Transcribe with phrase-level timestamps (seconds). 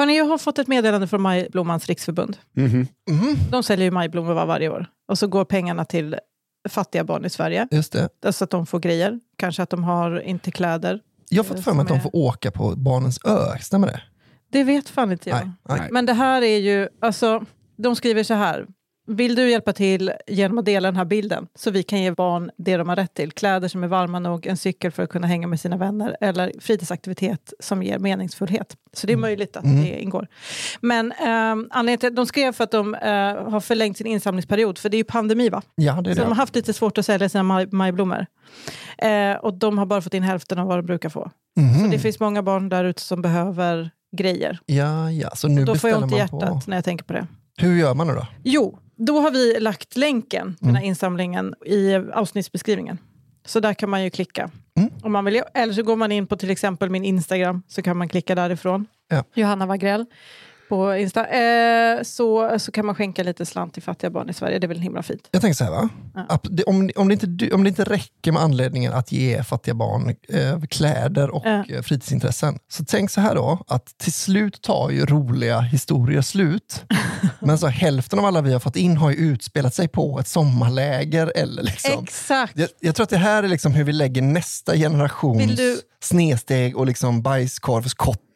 [0.00, 2.36] Hörni, jag har fått ett meddelande från Majblommans riksförbund.
[2.56, 2.86] Mhm.
[3.50, 4.86] De säljer ju majblommor var varje år.
[5.08, 6.16] Och så går pengarna till
[6.68, 7.68] fattiga barn i Sverige.
[7.70, 8.32] Just det.
[8.32, 9.20] Så att de får grejer.
[9.38, 11.00] Kanske att de har inte kläder.
[11.28, 14.02] Jag har fått för mig att de får åka på barnens ö, stämmer det?
[14.52, 15.38] Det vet fan inte jag.
[15.38, 15.78] Nej.
[15.78, 15.88] Nej.
[15.90, 17.44] Men det här är ju, alltså,
[17.76, 18.66] de skriver så här.
[19.16, 22.50] Vill du hjälpa till genom att dela den här bilden så vi kan ge barn
[22.56, 23.32] det de har rätt till?
[23.32, 26.52] Kläder som är varma nog, en cykel för att kunna hänga med sina vänner eller
[26.60, 28.76] fritidsaktivitet som ger meningsfullhet.
[28.92, 30.26] Så det är möjligt att det ingår.
[30.80, 34.88] Men eh, anledningen till, de skrev för att de eh, har förlängt sin insamlingsperiod, för
[34.88, 35.62] det är ju pandemi va?
[35.74, 36.34] Ja, det är Så de har det.
[36.36, 38.26] haft lite svårt att sälja sina maj, majblommor.
[38.98, 41.30] Eh, och de har bara fått in hälften av vad de brukar få.
[41.54, 41.90] Så Mhm.
[41.90, 44.58] det finns många barn där ute som behöver grejer.
[44.66, 45.30] Ja, ja.
[45.34, 46.60] Så nu Då får jag ont i hjärtat på...
[46.66, 47.26] när jag tänker på det.
[47.58, 48.26] Hur gör man nu då?
[48.42, 52.98] Jo, då har vi lagt länken till den här insamlingen i avsnittsbeskrivningen.
[53.46, 54.50] Så där kan man ju klicka.
[54.78, 54.90] Mm.
[55.02, 55.42] Om man vill.
[55.54, 58.86] Eller så går man in på till exempel min Instagram, så kan man klicka därifrån.
[59.08, 59.24] Ja.
[59.34, 60.06] Johanna Wagrell
[60.70, 61.26] på Insta.
[61.26, 64.58] Eh, så, så kan man skänka lite slant till fattiga barn i Sverige.
[64.58, 65.28] Det är väl himla fint.
[65.30, 65.88] Jag tänker så här, va?
[66.14, 66.38] Ja.
[66.66, 70.60] Om, om, det inte, om det inte räcker med anledningen att ge fattiga barn eh,
[70.70, 71.64] kläder och Ja.
[71.68, 76.82] eh, fritidsintressen, så tänk så här då, att till slut tar ju roliga historier slut.
[77.40, 80.28] Men så hälften av alla vi har fått in har ju utspelat sig på ett
[80.28, 82.02] sommarläger eller liksom.
[82.04, 82.58] Exakt!
[82.58, 86.76] Jag, jag tror att det här är liksom hur vi lägger nästa generations du- snedsteg
[86.76, 87.22] och liksom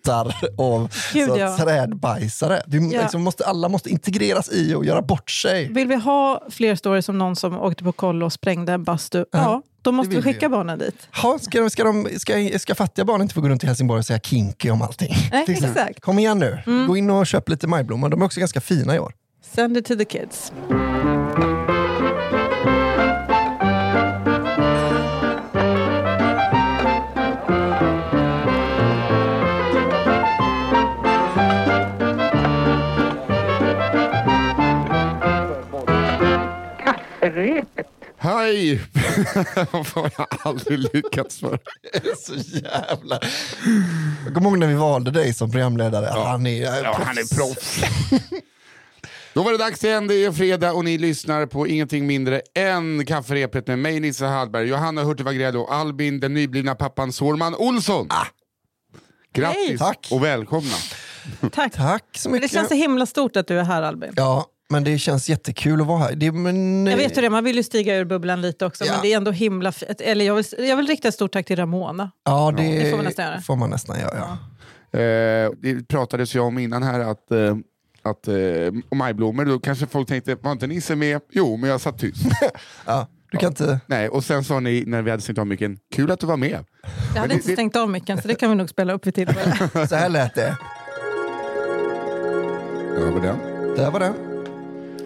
[0.05, 1.56] bajskorvskottar och Gud, så ja.
[1.56, 2.62] trädbajsare.
[2.66, 3.02] Du, Ja.
[3.02, 5.69] liksom måste, alla måste integreras i och göra bort sig.
[5.72, 9.24] Vill vi ha fler stories som någon som åkte på kollo och sprängde en bastu?
[9.33, 11.08] Ja, då måste vi skicka barnen dit.
[11.22, 13.98] Ha, ska, de, ska, de, ska, ska fattiga barn inte få gå runt i Helsingborg
[13.98, 15.14] och säga kinky om allting?
[15.33, 16.00] Nej, exakt.
[16.00, 18.08] Kom igen nu, gå in och köp lite majblommor.
[18.08, 19.12] De är också ganska fina i år.
[19.55, 20.52] Send it to the kids.
[38.16, 38.80] Hej!
[39.70, 41.58] Vad har jag aldrig lyckats för.
[42.17, 43.20] Så jävla...
[44.24, 46.06] Jag kommer ihåg när vi valde dig som programledare.
[46.20, 47.80] Han är, Ja, han är proffs.
[49.34, 53.06] Då var det dags igen, det är fredag och ni lyssnar på ingenting mindre än
[53.06, 58.08] Kafferepet med mig Nisse Hallberg, Johanna Hurtig Wagrell och Albin, den nyblivna pappan Sårman Olsson.
[59.33, 59.78] Grattis Hej.
[59.78, 60.08] Tack.
[60.11, 60.74] och välkomna.
[61.52, 61.72] Tack.
[61.72, 62.51] Tack så mycket.
[62.51, 64.12] det känns så himla stort att du är här Albin.
[64.16, 66.14] Ja, men det känns jättekul att vara här.
[66.14, 68.85] Det, men, Jag vet hur det är, man vill ju stiga ur bubblan lite också,
[68.85, 68.92] Ja.
[68.92, 69.73] men det är ändå himla...
[69.98, 72.11] Eller jag vill, jag vill rikta ett stort tack till Ramona.
[72.25, 73.41] Ja, det, Det får man nästan göra.
[73.41, 74.17] får man nästan göra.
[74.19, 74.98] Ja.
[75.01, 77.57] Eh, det pratades ju om innan här att, eh,
[78.02, 78.35] att eh,
[78.89, 81.20] om majblommor, då kanske folk tänkte, var inte Nisse med?
[81.33, 82.27] Jo, men jag satt tyst.
[82.86, 83.81] Ja, du kan inte...
[83.86, 86.36] Nej, och sen sa ni när vi hade stängt av micken, kul att du var
[86.36, 86.64] med.
[87.14, 89.07] Jag hade det- inte det- stängt av micken, så det kan vi nog spela upp
[89.07, 89.69] vid tillfälle.
[89.89, 90.57] Så här lät det.
[92.96, 93.36] Över den.
[93.77, 94.33] Där var det.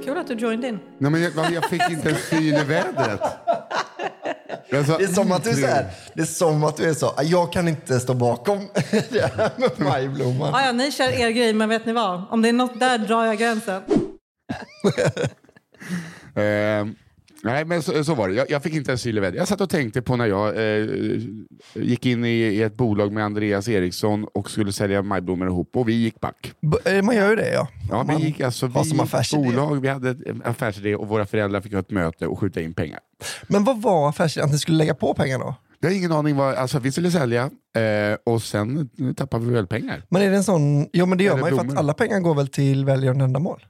[0.09, 0.79] Kul att du joined in.
[0.99, 3.21] Nej, men jag, jag fick inte en syn i vädret.
[3.21, 6.95] Sa, Det är som att du är så här, det är som att du är
[6.95, 8.59] så, jag kan inte stå bakom
[9.11, 10.51] det här med majblomman.
[10.53, 12.23] Ja, ja, ni kör er grej, men vet ni vad?
[12.31, 13.83] Om det är något där drar jag gränsen.
[16.35, 16.87] Eh,
[17.53, 18.35] nej, men så, så var det.
[18.35, 19.39] Jag, jag fick inte en syl i vädret.
[19.39, 20.87] Jag satt och tänkte på när jag eh,
[21.75, 25.89] gick in i, i ett bolag med Andreas Eriksson och skulle sälja majblommor ihop och
[25.89, 26.53] vi gick back.
[26.61, 27.69] B- eh, Man gör ju det ja.
[27.91, 29.43] Ja, Man vi gick alltså, vi som affärsidé.
[29.43, 32.75] bolag, vi hade en affärsidé och våra föräldrar fick ha ett möte och skjuta in
[32.75, 32.99] pengar.
[33.47, 34.47] Men vad var affärsidén?
[34.47, 35.55] Att ni skulle lägga på pengar då?
[35.81, 37.43] Jag har ingen aning vad, alltså vi skulle sälja
[37.77, 40.03] eh, och sen tappade vi väl pengar.
[40.09, 41.95] Men är det en sån, jo men det gör Eller man ju för att alla
[41.95, 43.65] pengar går väl till välgörande ändamål?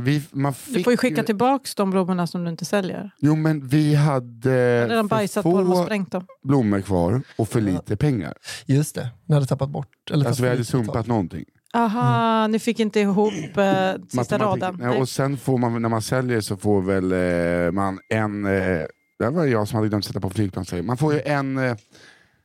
[0.00, 3.10] Vi, man fick, Du får ju skicka tillbaka de blommorna som du inte säljer.
[3.18, 6.26] Jo men vi hade redan för bajsat på dem och sprängt dem.
[6.42, 8.34] blommor kvar och för lite pengar.
[8.66, 9.88] Just det, ni hade tappat bort.
[10.10, 11.44] Eller Alltså vi hade sumpat någonting.
[11.74, 14.62] Aha, ni fick inte ihop eh, sista Matematik.
[14.62, 14.76] raden.
[14.78, 15.00] Nej, Nej.
[15.00, 17.12] och sen får man, när man säljer så får väl
[17.66, 18.82] eh, man en, eh,
[19.18, 21.76] det var jag som hade glömt sätta på flygplan, man får ju en, eh,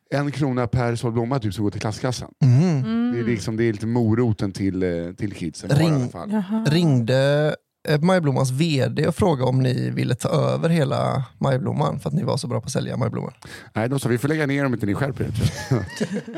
[0.10, 2.32] en krona per såld blomma typ, som går till klasskassan.
[2.44, 3.12] Mm.
[3.14, 5.70] Det, är liksom, det är lite moroten till, eh, till kidsen.
[5.70, 7.56] bara i alla Ring, ringde
[7.90, 12.24] eh, Majblommans vd och frågade om ni ville ta över hela Majblomman för att ni
[12.24, 13.34] var så bra på att sälja majblommor.
[13.74, 15.32] Nej, de sa vi får lägga ner om inte ni skärper er.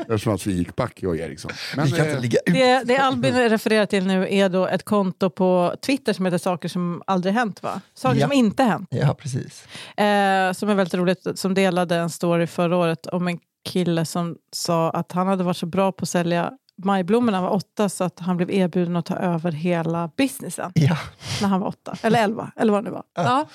[0.00, 1.50] Eftersom att vi gick back, jag och Eriksson.
[1.76, 2.54] Men, vi kan eh, inte ligga ut.
[2.54, 6.68] Det, det Albin refererar till nu är då ett konto på Twitter som heter Saker
[6.68, 7.80] som aldrig hänt va?
[7.94, 8.26] Saker Ja.
[8.26, 8.88] som inte hänt.
[8.90, 9.64] Ja, precis.
[9.96, 14.36] Eh, som är väldigt roligt, som delade en story förra året om en kille som
[14.52, 16.52] sa att han hade varit så bra på att sälja
[16.84, 20.72] majblommor när han var åtta så att han blev erbjuden att ta över hela businessen
[20.74, 20.96] Ja,
[21.42, 21.96] när han var åtta.
[22.02, 23.02] Eller elva, eller vad det nu var.
[23.14, 23.46] Ja.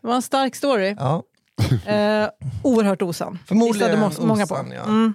[0.00, 0.94] Det var en stark story.
[0.98, 1.22] ja.
[1.86, 2.28] Eh,
[2.62, 3.38] oerhört osann.
[3.46, 4.54] Förmodligen må- många på.
[4.54, 4.82] osann, ja.
[4.84, 5.14] Mm.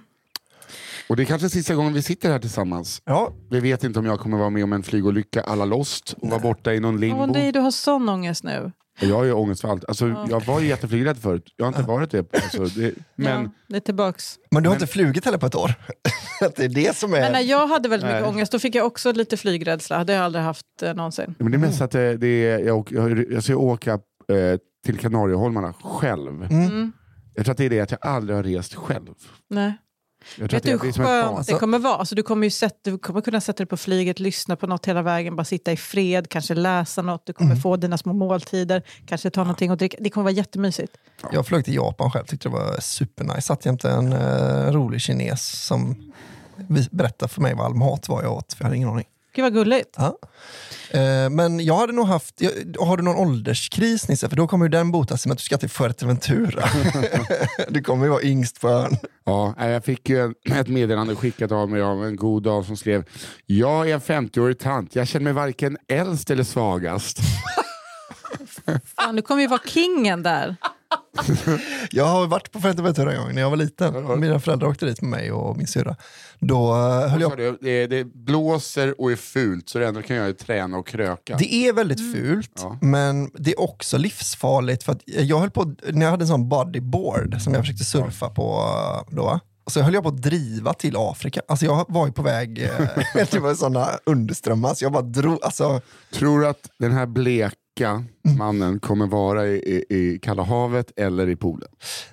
[1.08, 3.02] Och det är kanske sista gången vi sitter här tillsammans.
[3.04, 6.28] Ja, Vi vet inte om jag kommer vara med om en flygolycka alla lost och
[6.30, 7.22] vara borta i någon limbo.
[7.22, 8.72] Åh nej, du har sån ångest nu.
[9.00, 9.84] Jag har ju ångest för allt.
[9.88, 11.54] Alltså, Jag var ju jätteflygrädd förut.
[11.56, 12.34] Jag har inte varit det.
[12.34, 14.38] Alltså, det men ja, det är tillbaks.
[14.50, 15.74] men du har inte flugit heller på ett år.
[16.56, 17.20] Det är det som är...
[17.20, 18.30] Men när jag hade väldigt mycket Nej.
[18.30, 20.04] ångest, då fick jag också lite flygrädsla.
[20.04, 21.34] Det har jag aldrig haft eh, någonsin.
[21.38, 24.98] Men det är mest att det, det är, jag, jag, jag ska åka eh, till
[24.98, 26.42] Kanarieholmarna själv.
[26.42, 26.92] Mm.
[27.34, 29.06] Jag tror att det är det att jag aldrig har rest själv.
[29.50, 29.74] Nej.
[30.38, 31.96] Vet du hur skönt det kommer vara?
[31.96, 34.86] Alltså, du, kommer ju sätta, du kommer kunna sätta dig på flyget, lyssna på något
[34.86, 37.62] hela vägen, bara sitta i fred, kanske läsa något, du kommer Mm.
[37.62, 39.96] få dina små måltider, kanske ta någonting att dricka.
[40.00, 40.96] Det kommer vara jättemysigt.
[41.32, 43.42] Jag flög till Japan själv, tyckte det var supernice.
[43.42, 46.12] Satt jämte en uh, rolig kines som
[46.90, 49.06] berättade för mig vad all mat var jag åt, för jag hade ingen aning.
[49.34, 49.96] Gud vad gulligt.
[49.96, 50.18] Ja.
[50.90, 52.50] Eh, men jag hade nog haft, jag,
[52.80, 54.28] har du någon ålderskris Nisse?
[54.28, 56.64] För då kommer ju den botas med att du ska till Fuerteventura.
[57.68, 58.96] du kommer ju vara yngst på ön.
[59.24, 63.04] Ja, jag fick ju ett meddelande skickat av mig av en god dag som skrev
[63.46, 67.18] Jag är en 50-årig tant, jag känner mig varken äldst eller svagast.
[68.96, 70.56] Fan, du kommer ju vara kingen där.
[71.90, 74.20] Jag har varit på Fuerteventura en gång när jag var liten.
[74.20, 75.96] Mina föräldrar åkte dit med mig och min syrra.
[76.38, 80.06] Då eh, höll jag du, Det, det blåser och är fult så det enda du
[80.06, 81.36] kan göra är träna och kröka.
[81.36, 82.78] Det är väldigt fult, Ja.
[82.80, 84.82] men det är också livsfarligt.
[84.82, 88.28] För att jag höll på, när jag hade en sån bodyboard som jag försökte surfa
[88.28, 88.58] på
[89.08, 91.40] eh, då, så höll jag på att driva till Afrika.
[91.48, 92.68] Alltså jag var ju på väg,
[93.14, 95.38] det var sådana underströmmar, så jag bara drog.
[95.44, 95.80] Alltså,
[96.14, 97.06] Tror du att den här
[97.76, 98.04] bleka
[98.38, 101.68] mannen kommer vara i, i, i Kalla havet eller i poolen?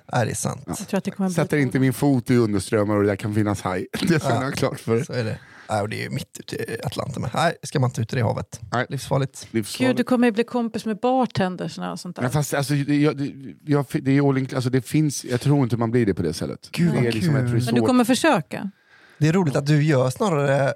[0.06, 0.64] är det är sant.
[0.66, 3.16] Jag tror att det kommer bli Sätter inte min fot i underströmmar och det där
[3.16, 3.86] kan finnas haj.
[4.08, 5.04] Det ska ha klart för.
[5.04, 5.38] Så är det.
[5.70, 7.22] Nej, och det är ju mitt ute i Atlanten.
[7.22, 8.60] Men nej, ska man inte ut i det havet.
[8.72, 8.86] Nej.
[8.88, 9.40] Livsfarligt.
[9.40, 9.96] Gud, Livsfarligt.
[9.96, 12.22] du kommer ju bli kompis med bartendersna och sånt där.
[12.22, 13.32] Men fast, alltså, det, jag, det,
[13.64, 16.22] jag, det, är all in, alltså, det finns, jag tror inte man blir det på
[16.22, 16.68] det sättet.
[16.72, 17.56] Gud, det är vad liksom kul.
[17.58, 18.70] ett Men du kommer försöka.
[19.18, 20.74] Det är roligt att du gör snarare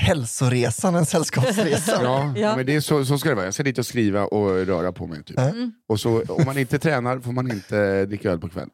[0.00, 2.04] hälsoresan än sällskapsresan.
[2.04, 2.56] Ja, Ja.
[2.56, 3.44] men det är så, så ska det vara.
[3.44, 5.24] Jag ska dit och skriva och röra på mig.
[5.24, 5.38] Typ.
[5.38, 5.72] Mm.
[5.88, 8.70] Och så, om man inte tränar får man inte dricka öl på kvällen.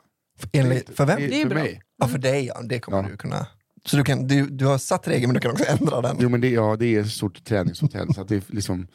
[0.53, 1.21] Enligt, för vem?
[1.21, 1.59] Det Det är för bra.
[1.63, 1.83] mig.
[1.99, 2.61] Ja, för dig ja.
[2.65, 3.09] Det kommer Ja.
[3.11, 3.47] du kunna.
[3.87, 6.17] Så du, kan, du, du har satt regeln men du kan också ändra den.
[6.21, 8.15] Jo, men det, ja, det är ett stort träningshotell.
[8.15, 8.87] så att det, är liksom,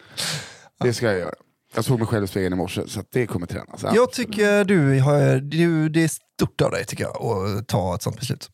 [0.83, 1.33] det ska jag göra.
[1.75, 3.83] Jag såg mig själv i spegeln i morse, så att det kommer tränas.
[3.83, 3.91] Ja.
[3.95, 8.01] Jag tycker du har, du, det är stort av dig tycker jag att ta ett
[8.01, 8.49] sånt beslut.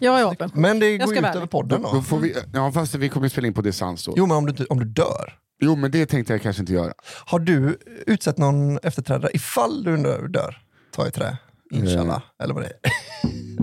[0.00, 0.50] Jag är öppen.
[0.54, 2.02] Men det går ut över podden Då då.
[2.02, 4.10] får vi, ja, fast vi kommer spela in på distans då.
[4.10, 4.14] Jo.
[4.16, 5.38] Jo men om du, om du dör.
[5.76, 6.92] men det tänkte jag kanske inte göra.
[7.26, 9.96] Har du utsett någon efterträdare ifall du
[10.28, 10.62] dör?
[10.94, 11.36] Ta i trä.
[11.70, 12.22] Inshallah.
[12.42, 12.72] Eller vad det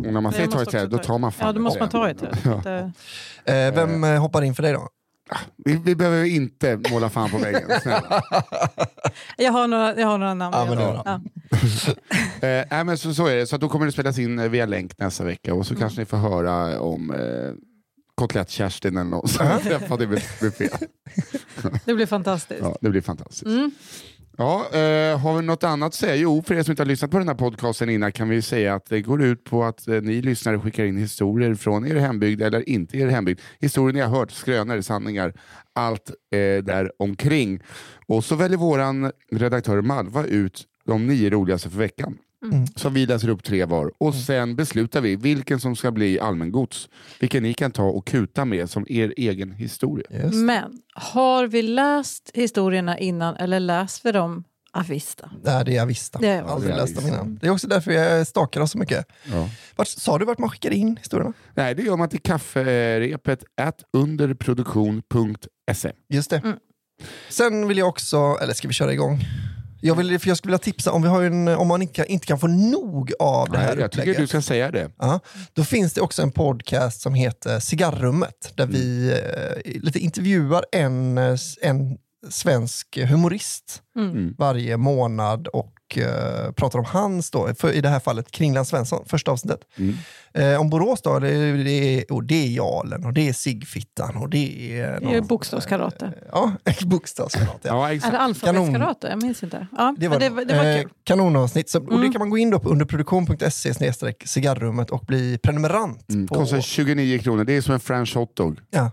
[0.08, 1.80] Och när man säger ta i också då ta tar man fan Ja, då måste
[1.80, 2.92] man ta i det.
[3.46, 3.68] är.
[3.68, 4.90] Eh, vem eh, hoppar in för dig då?
[5.66, 8.24] Vi, vi behöver inte måla fan på väggen, snälla.
[9.38, 10.56] Jag, har några, jag har några namn.
[10.58, 11.22] Ja, men ja.
[12.48, 14.66] Eh, nej, men så, så är det, så då kommer det spelas in eh, via
[14.66, 15.82] länk nästa vecka och så Mm.
[15.82, 17.52] kanske ni får höra om eh,
[18.22, 20.70] Kotlett-Kerstin eller något som jag träffade i buffé.
[21.86, 22.60] Det blir fantastiskt.
[22.64, 23.46] Ja, det blir fantastiskt.
[23.46, 23.72] Mm.
[24.38, 26.16] Ja, eh, har vi något annat att säga?
[26.16, 28.76] Jo, för er som inte har lyssnat på den här podcasten innan kan vi säga
[28.76, 32.42] att det går ut på att eh, ni lyssnare skickar in historier från er hembygd
[32.42, 33.40] eller inte er hembygd.
[33.60, 35.34] Historier ni har hört, skrönor, sanningar,
[35.74, 37.60] allt eh, där omkring.
[38.08, 42.18] Och så väljer våran redaktör Malva ut de nio roligaste för veckan.
[42.54, 42.68] Mm.
[42.76, 46.90] Så vi läser upp tre var och sen beslutar vi vilken som ska bli allmängods.
[47.20, 50.06] Vilken ni kan ta och kuta med som er egen historia.
[50.24, 50.36] Just.
[50.36, 55.30] Men har vi läst historierna innan eller läst vi dem avista?
[55.44, 56.20] Nej, det är Avista.
[56.20, 56.86] Det är Jag har aldrig Avista.
[57.02, 57.38] läst dem innan.
[57.42, 59.06] Det är också därför jag stakar oss så mycket.
[59.32, 59.50] Ja.
[59.76, 61.34] Vart, sa du vart man skickar in historierna?
[61.54, 65.92] Nej, det gör man till kafferepet at underproduktion.se.
[66.10, 66.38] Just det.
[66.38, 66.58] Mm.
[67.30, 69.20] Sen vill jag också, eller ska vi köra igång?
[69.88, 72.06] Jag, vill, för jag skulle vilja tipsa, om, vi har en, om man inte kan,
[72.06, 74.22] inte kan få nog av det här Nej, jag tycker upplägget.
[74.22, 74.92] du ska säga det.
[75.00, 75.20] Ja,
[75.54, 78.74] då finns det också en podcast som heter Cigarrummet där Mm.
[78.76, 79.12] vi
[79.66, 81.98] eh, lite intervjuar en, eh, en
[82.30, 84.36] svensk humorist Mm.
[84.38, 89.06] varje månad och eh, pratar om hans, då, för i det här fallet Kringland Svensson,
[89.08, 89.60] första avsnittet.
[89.78, 89.96] Mm.
[90.38, 93.34] Eh, om Borås då, det, är- det, är, och det är Jarlen och det är
[93.34, 95.00] Sigfittan och det är...
[95.00, 96.14] Det är ju bokstavskarate.
[96.32, 96.52] Ja,
[96.86, 97.60] bokstavskarate.
[97.68, 97.70] Ja.
[97.76, 98.14] Ja, Är exakt.
[98.14, 99.08] det alfabetskarate?
[99.08, 99.68] Jag minns inte.
[99.78, 100.90] Ja, Det var, det, det var eh, kul.
[101.04, 101.70] kanonavsnitt.
[101.70, 102.12] Så, och det Mm.
[102.12, 106.28] kan man gå in då på underproduktion.se snedstreck cigarrummet och bli prenumerant Mm.
[106.28, 106.36] på.
[106.36, 108.92] Kostar 29 kronor, det är som en french hotdog Ja.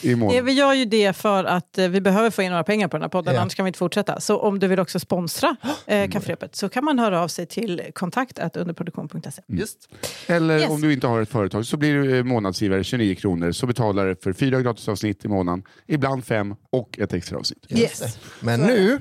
[0.00, 0.44] i månaden.
[0.44, 3.02] vi gör ju det för att eh, vi behöver få in några pengar på den
[3.02, 3.40] här podden, Ja.
[3.40, 4.20] annars kan vi inte fortsätta.
[4.20, 5.56] Så om du vill också sponsra
[5.86, 9.42] eh, kafferepet så kan man höra av sig till kontakt underproduktion.se.
[9.48, 9.88] Just.
[10.26, 10.70] Eller Yes.
[10.70, 14.06] om du inte har ett företag så blir du eh, månadsgivare 29 kronor så betalar
[14.06, 17.66] du för fyra gratisavsnitt i månaden, ibland fem och ett extra avsnitt.
[17.68, 18.18] Yes.
[18.40, 19.00] Men nu,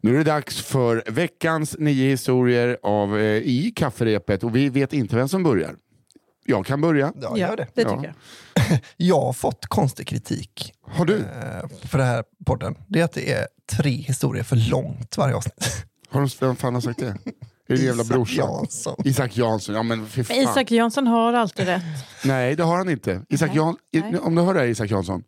[0.00, 4.92] Nu är det dags för veckans nio historier av, eh, i kafferepet och vi vet
[4.92, 5.74] inte vem som börjar.
[6.44, 7.12] Jag kan börja.
[7.20, 7.66] Ja, gör det.
[7.74, 7.96] det Ja.
[7.96, 8.14] tycker jag.
[8.96, 11.16] Jag har fått konstig kritik Har du?
[11.16, 12.74] eh, för det här podden.
[12.88, 15.84] Det är att det är tre historier för långt varje avsnitt.
[16.10, 17.16] Har du vem fan har sagt det?
[17.68, 18.36] Det jävla Isak brorsan?
[18.36, 18.96] Jansson.
[19.04, 19.74] Isak Jansson.
[19.74, 20.36] Ja men fy fan.
[20.36, 21.82] Men Isak Jansson har alltid rätt.
[22.24, 23.22] Nej, det har han inte.
[23.28, 23.56] Isak Nej.
[23.56, 23.76] Jan...
[23.92, 24.18] Nej.
[24.18, 25.22] Om du hör det här Isak Jansson.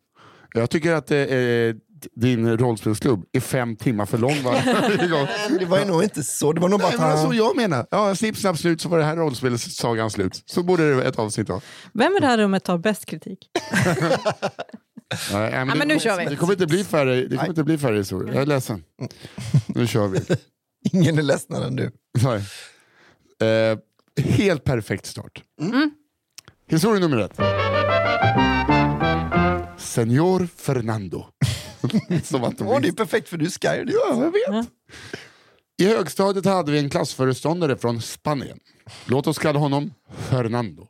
[0.55, 1.19] Jag tycker att eh,
[2.17, 5.27] din rollspelsklubb är fem timmar för lång varje gång.
[5.59, 6.53] Det var ju nog inte så.
[6.53, 7.37] Det var nog bara Nej, men så han...
[7.37, 7.87] jag menar.
[7.91, 10.43] Ja, snipp, snapp, slut så var det här rollspelssagan slut.
[10.47, 11.61] Så borde det vara ett avsnitt då.
[11.93, 13.39] Vem i det här rummet tar bäst kritik?
[15.33, 16.25] Nej, men, Ja, men nu kör vi.
[16.25, 18.35] Det kommer inte bli färre, det kommer inte bli färre historier.
[18.35, 18.85] Jag är ledsen.
[19.67, 20.21] Nu kör vi.
[20.93, 21.91] Ingen är ledsnare än du.
[22.23, 22.43] Nej.
[23.51, 23.79] Eh,
[24.25, 25.43] helt perfekt start.
[25.61, 25.91] Mm.
[26.67, 27.37] Historia nummer ett.
[29.81, 31.27] Senor Fernando.
[32.25, 33.93] Som att de Åh, det är perfekt för du är Sky.
[33.93, 34.43] Ja, jag vet.
[34.47, 34.65] Ja.
[35.81, 38.59] I högstadiet hade vi en klassföreståndare från Spanien.
[39.07, 39.95] Låt oss kalla honom
[40.29, 40.87] Fernando.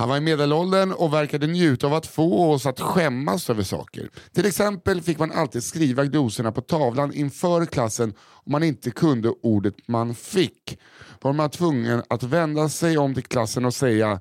[0.00, 4.10] Han var i medelåldern och verkade njuta av att få oss att skämmas över saker.
[4.34, 9.28] Till exempel fick man alltid skriva glosorna på tavlan inför klassen om man inte kunde
[9.42, 10.78] ordet man fick.
[11.22, 14.20] Var man tvungen att vända sig om till klassen och säga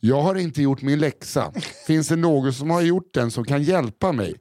[0.00, 1.52] jag har inte gjort min läxa.
[1.86, 4.34] Finns det någon som har gjort den som kan hjälpa mig?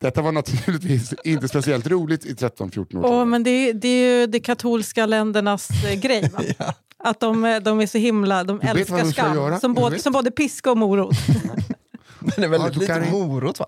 [0.00, 3.24] Detta var naturligtvis inte speciellt roligt i 13-14 års Åh, ålder.
[3.24, 6.30] men det, är- det är ju de katolska ländernas eh, grej.
[6.58, 6.74] Va?
[7.04, 9.60] Att de, eh, de är så himla, de vet älskar skam.
[9.60, 11.16] Som både, som både piska och morot.
[12.20, 13.66] Men det är väldigt Ja, du kan lite in- morot va?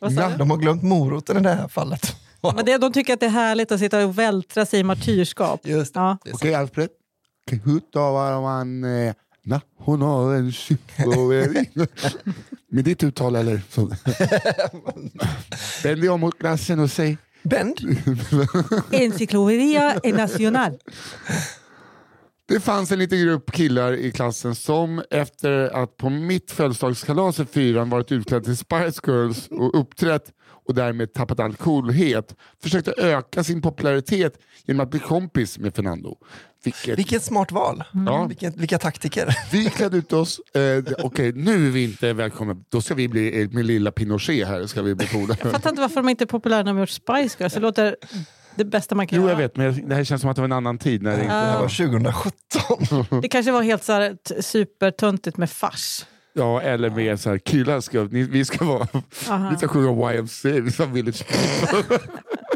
[0.00, 0.08] Du?
[0.38, 2.16] De har glömt moroten i det här fallet.
[2.56, 5.60] Men det, de tycker att det är härligt att sitta och vältra sig i martyrskap.
[5.66, 6.00] Just det.
[6.00, 6.18] Ja.
[6.32, 6.88] Okej Alfred.
[7.50, 9.14] Che utavar man eh,
[9.44, 11.70] nationalen psykoeri?
[12.74, 13.62] Med ditt uttal eller?
[15.82, 17.76] Vänd dig om mot klassen och säg Bend.
[18.92, 20.78] Enciclopedia nacional.
[22.48, 27.44] Det fanns en liten grupp killar i klassen som efter att på mitt födelsedagskalas i
[27.44, 30.32] fyran varit utklädd till Spice Girls och uppträtt
[30.66, 36.16] och därmed tappat all coolhet försökte öka sin popularitet genom att bli kompis med Fernando.
[36.64, 37.84] Vilket, Vilket smart val.
[38.06, 38.24] Ja.
[38.26, 39.36] Vilken, vilka taktiker.
[39.52, 40.38] Vi klädde ut oss.
[40.54, 42.56] Eh, Okej, nu är vi inte välkomna.
[42.68, 44.66] Då ska vi bli eh, med lilla Pinochet här.
[44.66, 45.36] Ska vi betona.
[45.42, 47.54] Jag fattar inte varför de inte är populära när de har gjort Spice Girls.
[47.54, 47.96] Det låter
[48.54, 49.38] det bästa man kan Jo, jag göra.
[49.38, 51.02] vet, men det här känns som att det var en annan tid.
[51.02, 51.34] När det inte...
[51.34, 51.68] Det här var
[52.98, 53.20] 2017.
[53.22, 56.04] Det kanske var helt så här, supertöntigt med fars.
[56.36, 58.88] Ja, eller mer så här, killar ska, ni, vi ska vara,
[59.28, 59.50] Aha.
[59.50, 61.24] vi ska sjunga YMCA, vi ska ha Village.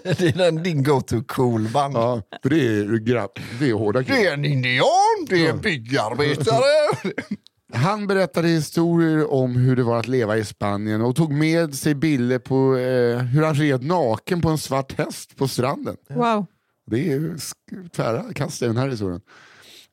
[0.03, 1.95] Det är din go-to cool band.
[1.97, 3.31] Ja, för det är grabb,
[3.61, 4.19] det är hårda Det killar.
[4.19, 6.63] är en indian, det är en byggarbetare.
[7.75, 11.95] Han berättade historier om hur det var att leva i Spanien och tog med sig
[11.95, 15.97] bilder på eh, hur han red naken på en svart häst på stranden.
[16.11, 16.47] Wow.
[16.87, 17.37] Det är ju
[17.97, 19.21] tvära kast i den här historien.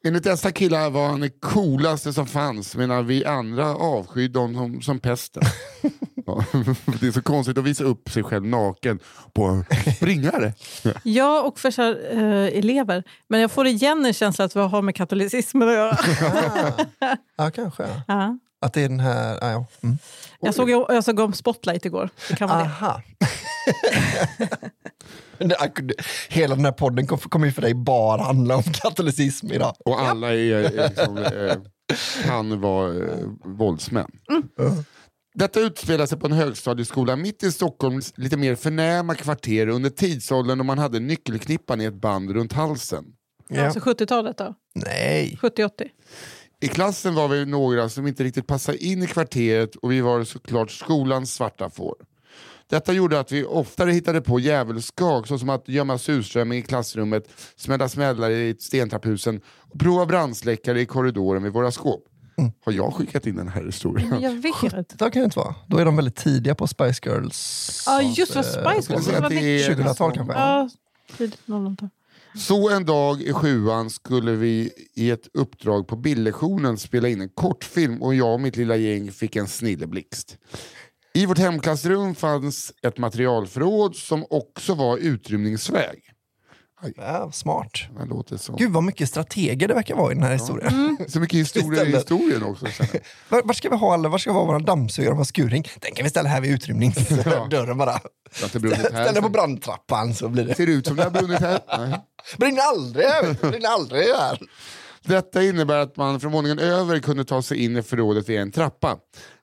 [0.05, 4.99] Enligt dessa killar var han det coolaste som fanns medan vi andra avskydde honom som
[4.99, 5.43] pesten.
[6.27, 6.43] Ja,
[6.99, 8.99] det är så konstigt att visa upp sig själv naken
[9.33, 10.53] på en springare.
[11.03, 13.03] Jag och för så här, eh, elever.
[13.27, 15.97] Men jag får igen en känsla att vi har med katolicismen att göra.
[17.37, 17.87] Ja, kanske.
[18.07, 18.37] Ja.
[18.61, 19.43] Att det är den här...
[19.43, 19.65] Ah, ja.
[19.83, 19.97] mm.
[20.39, 22.09] Jag, såg, jag såg om Spotlight igår.
[22.29, 22.61] Det kan vara.
[22.61, 23.01] Aha.
[23.19, 23.27] Det-
[26.29, 29.75] Hela den här podden kom- kommer ju för dig bara handla om katolicism idag.
[29.85, 31.57] Och alla är, är liksom, eh,
[32.23, 34.11] kan vara eh, våldsmän.
[35.35, 40.57] Detta utspelar sig på en högstadieskola mitt i Stockholms lite mer förnäma kvarter under tidsåldern
[40.57, 43.05] då man hade nyckelknippan i ett band runt halsen.
[43.47, 43.65] Ja.
[43.65, 44.53] Alltså 70-talet då?
[44.75, 45.39] Nej.
[45.41, 45.69] 70-80?
[46.61, 50.23] I klassen var vi några som inte riktigt passade in i kvarteret och vi var
[50.23, 51.95] såklart skolans svarta får.
[52.69, 57.89] Detta gjorde att vi oftare hittade på djävulskak såsom att gömma surströmming i klassrummet, smälla
[57.89, 62.03] smällar i stentrapphusen och prova brandsläckare i korridoren vid våra skåp.
[62.65, 64.21] Har jag skickat in den här historien?
[64.21, 64.89] Jag vet.
[64.89, 65.55] Det kan det inte vara.
[65.67, 67.83] Då är de väldigt tidiga på Spice Girls.
[67.87, 69.05] Ja, just vad Eh, Spice Girls.
[69.05, 70.33] säga Det var att det lite- är 2000-tal nästan- kanske.
[70.33, 70.69] Ja,
[71.17, 71.89] tidigt 00-tal.
[72.37, 77.29] Så en dag i sjuan skulle vi i ett uppdrag på bildlektionen spela in en
[77.29, 80.37] kortfilm och jag och mitt lilla gäng fick en snilleblixt.
[81.15, 85.99] I vårt hemklassrum fanns ett materialförråd som också var utrymningsväg.
[86.95, 87.71] Ja, smart.
[87.99, 88.55] Det låter så.
[88.55, 90.97] Gud vad mycket strateger det verkar vara i den här historien.
[91.07, 92.65] Så mycket historia i historien också.
[93.29, 94.09] Var, var ska vi ha alla?
[94.09, 95.65] Var ska vi ha våra dammsugare och vår skuring?
[95.79, 97.99] Den kan vi ställa här vid utrymningsdörren bara.
[98.53, 99.03] Brunnit här.
[99.03, 100.55] Ställ den på brandtrappan så blir det.
[100.55, 101.59] Ser det ut som det har brunnit här?
[101.77, 101.99] Nej.
[102.37, 103.49] Brinner aldrig här!
[103.49, 104.39] Brinner aldrig här!
[105.07, 108.51] Detta innebär att man från våningen över kunde ta sig in i förrådet via en
[108.51, 108.97] trappa.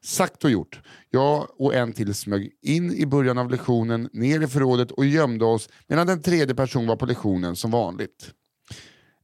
[0.05, 0.81] Sagt och gjort.
[1.11, 5.45] Jag och en till smög in i början av lektionen, ner i förrådet och gömde
[5.45, 8.31] oss medan den tredje person var på lektionen som vanligt.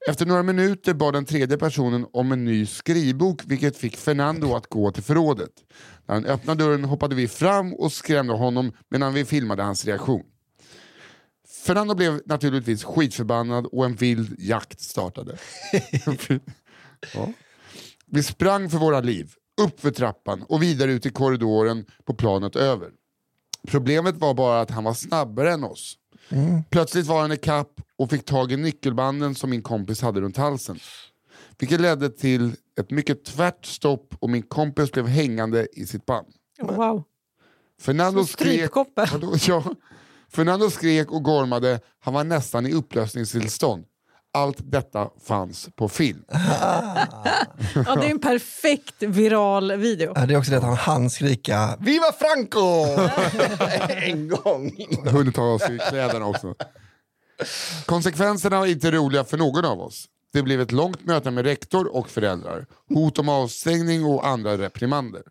[0.09, 4.67] Efter några minuter bad den tredje personen om en ny skrivbok vilket fick Fernando att
[4.67, 5.51] gå till förrådet.
[6.07, 10.23] När han öppnade dörren hoppade vi fram och skrämde honom medan vi filmade hans reaktion.
[11.69, 15.39] Fernando blev naturligtvis skitförbannad och en vild jakt startade.
[17.15, 17.33] ja.
[18.07, 22.57] Vi sprang för våra liv, upp för trappan och vidare ut i korridoren på planet
[22.57, 22.91] över.
[23.69, 25.99] Problemet var bara att han var snabbare än oss.
[26.71, 30.37] Plötsligt var han i kapp och fick tag i nyckelbanden som min kompis hade runt
[30.37, 30.79] halsen.
[31.59, 36.27] Vilket ledde till ett mycket tvärt stopp och min kompis blev hängande i sitt band.
[36.61, 37.03] Wow.
[37.81, 38.71] Fernando Som skrek.
[38.97, 39.35] Vadå?
[39.47, 39.65] ja.
[40.33, 43.85] Fernando skrek och gormade, han var nästan i upplösningstillstånd.
[44.35, 46.25] Allt detta fanns på film.
[47.87, 50.13] Ja, det är en perfekt viral video.
[50.15, 52.85] Ja, Det är också det att han hann skrika Viva Franco!
[53.89, 54.73] en gång.
[55.05, 56.55] Hunnit ta av sig kläderna också.
[57.87, 60.07] Konsekvenserna var inte roliga för någon av oss.
[60.33, 65.23] Det blev ett långt möte med rektor och föräldrar, hot om avstängning och andra reprimander.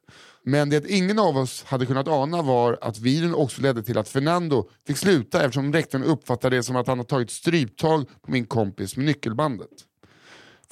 [0.50, 4.10] Men det ingen av oss hade kunnat ana var att videon också ledde till att
[4.10, 8.46] Fernando fick sluta eftersom rektorn uppfattade det som att han hade tagit stryptag på min
[8.46, 9.70] kompis med nyckelbandet.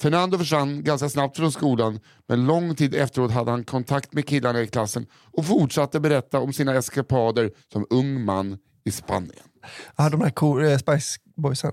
[0.00, 4.60] Fernando försvann ganska snabbt från skolan men lång tid efteråt hade han kontakt med killarna
[4.60, 9.48] i klassen och fortsatte berätta om sina eskapader som ung man i Spanien.
[9.96, 11.72] Ja, de där cool, eh, Spice Boysen.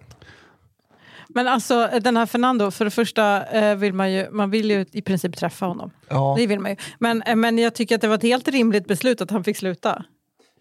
[1.35, 4.85] Men alltså den här Fernando, för det första eh, vill man ju, man vill ju
[4.91, 5.91] i princip träffa honom.
[6.09, 6.35] Ja.
[6.37, 6.77] Det vill man ju.
[6.99, 9.57] Men, eh, men jag tycker att det var ett helt rimligt beslut att han fick
[9.57, 10.03] sluta.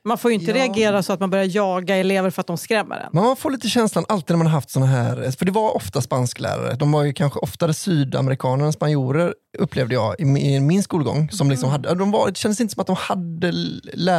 [0.05, 0.57] Man får ju inte Ja.
[0.57, 3.09] reagera så att man börjar jaga elever för att de skrämmer en.
[3.13, 5.77] Men man får lite känslan alltid när man har haft såna här, för det var
[5.77, 10.61] ofta spansklärare, de var ju kanske oftare sydamerikaner än spanjorer upplevde jag i min, i
[10.61, 11.31] min skolgång.
[11.31, 13.53] Som liksom hade, de var, det kändes inte som att de hade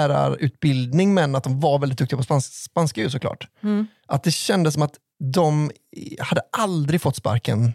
[0.07, 3.47] lärarutbildning men att de var väldigt duktiga på spans, spanska ju såklart.
[4.07, 4.93] Att det kändes som att
[5.31, 5.71] de
[6.19, 7.71] hade aldrig fått sparken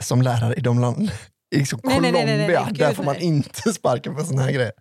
[0.00, 1.10] som lärare i de land,
[1.54, 2.36] i liksom Nej, nej, Colombia.
[2.36, 2.74] nej, nej, nej, nej.
[2.78, 3.24] Där Gud, får man nej.
[3.24, 4.72] inte sparken för såna här grejer.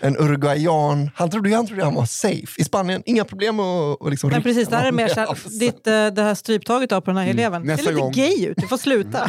[0.00, 2.60] En uruguayan, han trodde ju han, trodde han var safe.
[2.60, 5.20] I Spanien, inga problem att att liksom Men rycka precis, det här är mer så
[5.20, 7.62] här, ditt, eh, det här stryptaget du har på den här eleven.
[7.62, 8.12] Nästa det är lite gång.
[8.12, 9.28] gay ut, du får sluta.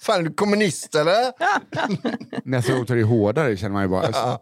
[0.00, 1.32] Fan, är du kommunist eller?
[2.48, 4.06] Nästa gång tar det hårdare känner man ju bara.
[4.06, 4.38] Alltså.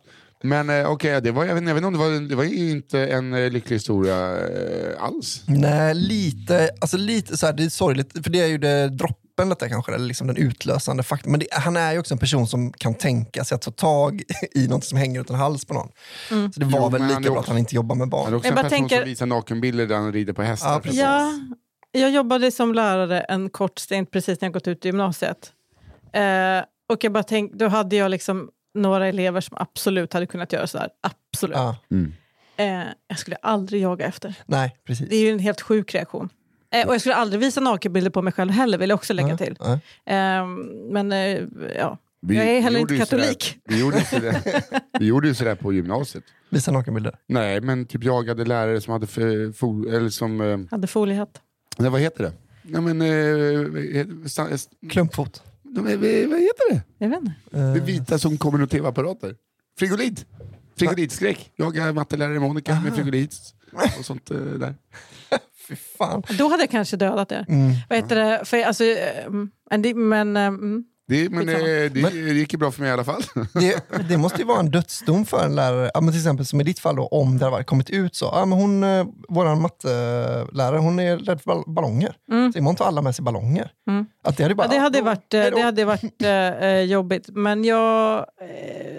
[0.49, 2.71] Men eh, okej, det var, jag, vet, jag vet inte det var, det var ju
[2.71, 5.43] inte en eh, lycklig historia eh, alls.
[5.47, 9.49] Nej, lite, alltså lite så här, det är sorgligt, för det är ju det droppen
[9.49, 11.31] detta kanske, eller liksom den utlösande faktorn.
[11.31, 14.23] Men det, han är ju också en person som kan tänka sig att ta tag
[14.55, 15.89] i något som hänger runt en hals på någon.
[16.53, 18.11] Så det var Jo, väl lika han bra att också- han inte jobbar med Han
[18.11, 18.33] barn.
[18.33, 20.81] är också Jag en bara person tänker- som visar nakenbilder där han rider på hästar.
[20.85, 20.93] Ja.
[21.93, 25.53] Ja, jag jobbade som lärare en kort stund precis när jag gått ut i gymnasiet.
[26.13, 30.53] Eh, och jag bara tänk, då hade jag liksom några elever som absolut hade kunnat
[30.53, 30.89] göra sådär.
[31.01, 31.57] Absolut.
[31.57, 32.13] Ja, Mm.
[32.59, 34.35] Eh, jag skulle aldrig jaga efter.
[34.47, 35.09] nej, precis.
[35.09, 36.29] Det är ju en helt sjuk reaktion.
[36.75, 39.29] Eh, och jag skulle aldrig visa nakenbilder på mig själv heller, vill jag också lägga
[39.29, 39.57] Ja, till.
[39.61, 39.73] ja.
[40.15, 40.47] Eh,
[40.91, 41.41] men eh,
[41.79, 43.59] ja, Vi- jag är heller inte katolik.
[43.65, 44.43] Vi gjorde ju sådär,
[45.01, 46.25] vi gjorde ju sådär på gymnasiet.
[46.51, 47.17] Visa nakenbilder.
[47.27, 49.27] Nej, men typ jagade lärare som hade för,
[49.95, 51.41] eller som, eh, Hade foliehatt.
[51.79, 52.33] nej, vad heter det?
[52.63, 54.57] Nej, men, eh, eh,
[54.91, 55.43] Klumpfot.
[55.77, 56.83] De är, vad heter det?
[56.99, 57.35] Jag vet inte.
[57.51, 59.35] Det är vita som kommer ur tv-apparater.
[59.79, 60.27] Frigolit.
[60.77, 61.53] Frigolitskräck.
[61.57, 63.37] Jag är mattelärare Monica med frigolit
[63.99, 64.75] och sånt eh, där.
[65.69, 66.23] Fy fan.
[66.39, 67.45] Då hade jag kanske dödat er.
[67.49, 67.73] Mm.
[67.89, 68.45] Vad heter det?
[68.45, 69.31] För, alltså, eh,
[69.95, 70.33] men,
[71.09, 71.63] det- men mm.
[71.63, 73.23] Det, det, det gick ju bra för mig i alla fall.
[73.55, 75.91] Det, det måste ju vara en dödsdom för en lärare.
[75.95, 78.25] Ja, men till exempel som i ditt fall, då, om det varit- kommit ut så.
[78.35, 82.15] Ja, men hon, eh, våran mattelärare hon är rädd för ball- ballonger.
[82.31, 82.53] Mm.
[82.53, 83.71] Så imorgon tar alla med sig ballonger.
[83.89, 84.07] Mm.
[84.25, 86.23] Att det hade, bara, Ja, det hade varit, eh, det hade varit
[86.63, 87.29] eh, jobbigt.
[87.29, 88.27] Men jag,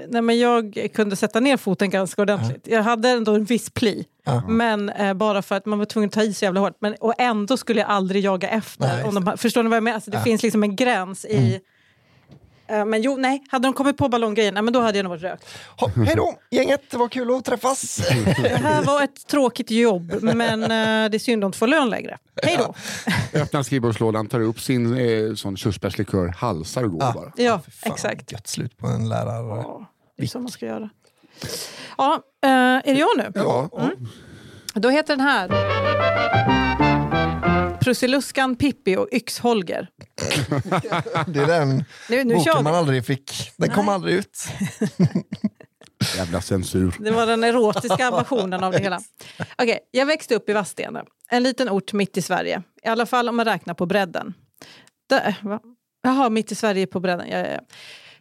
[0.09, 2.67] nej, men jag kunde sätta ner foten ganska ordentligt.
[2.67, 4.05] Jag hade ändå en viss pli.
[4.25, 4.43] Ja.
[4.47, 6.77] Men eh, bara för att man var tvungen att ta i så jävla hårt.
[6.79, 8.87] Men, och ändå skulle jag aldrig jaga efter.
[8.87, 9.95] Nej, om de, förstår ni vad jag menar?
[9.95, 10.23] Alltså, det Ja.
[10.23, 11.53] finns liksom en gräns i...
[11.55, 11.59] Eh,
[12.69, 15.45] men jo, nej, hade de kommit på ballonggrejen, men då hade jag nog varit rökt.
[16.05, 17.97] Hej då gänget, det var kul att träffas.
[18.43, 20.69] Det här var ett tråkigt jobb, men eh,
[21.09, 22.17] det är synd att inte få lön längre.
[22.43, 22.73] Hej då!
[23.39, 27.11] Öppnar skrivbordslådan, tar upp sin eh, sån körsbärslikör, halsar och går Ja.
[27.15, 27.31] bara.
[27.35, 28.31] Ja, Fan, exakt.
[28.31, 29.47] Gött slut på en lärare.
[29.63, 30.89] Ja, det är så man ska göra.
[31.97, 33.31] Ja, eh, är det jag nu?
[33.35, 33.69] Ja,
[34.73, 35.47] Då heter den här
[37.87, 39.89] Prussiluskan, Pippi och Yxholger.
[41.27, 43.51] Det är den Nu, nu boken man aldrig fick.
[43.57, 43.95] Den kom Nej.
[43.95, 44.47] aldrig ut.
[46.17, 46.95] jävla censur.
[46.99, 48.99] Det var den erotiska versionen av det hela.
[49.57, 52.63] Okej, jag växte upp i Vadstena, en liten ort mitt i Sverige.
[52.83, 54.33] I alla fall om man räknar på bredden.
[55.09, 55.59] Där, va?
[56.03, 57.27] Jaha, mitt i Sverige på bredden.
[57.29, 57.47] Ja, ja,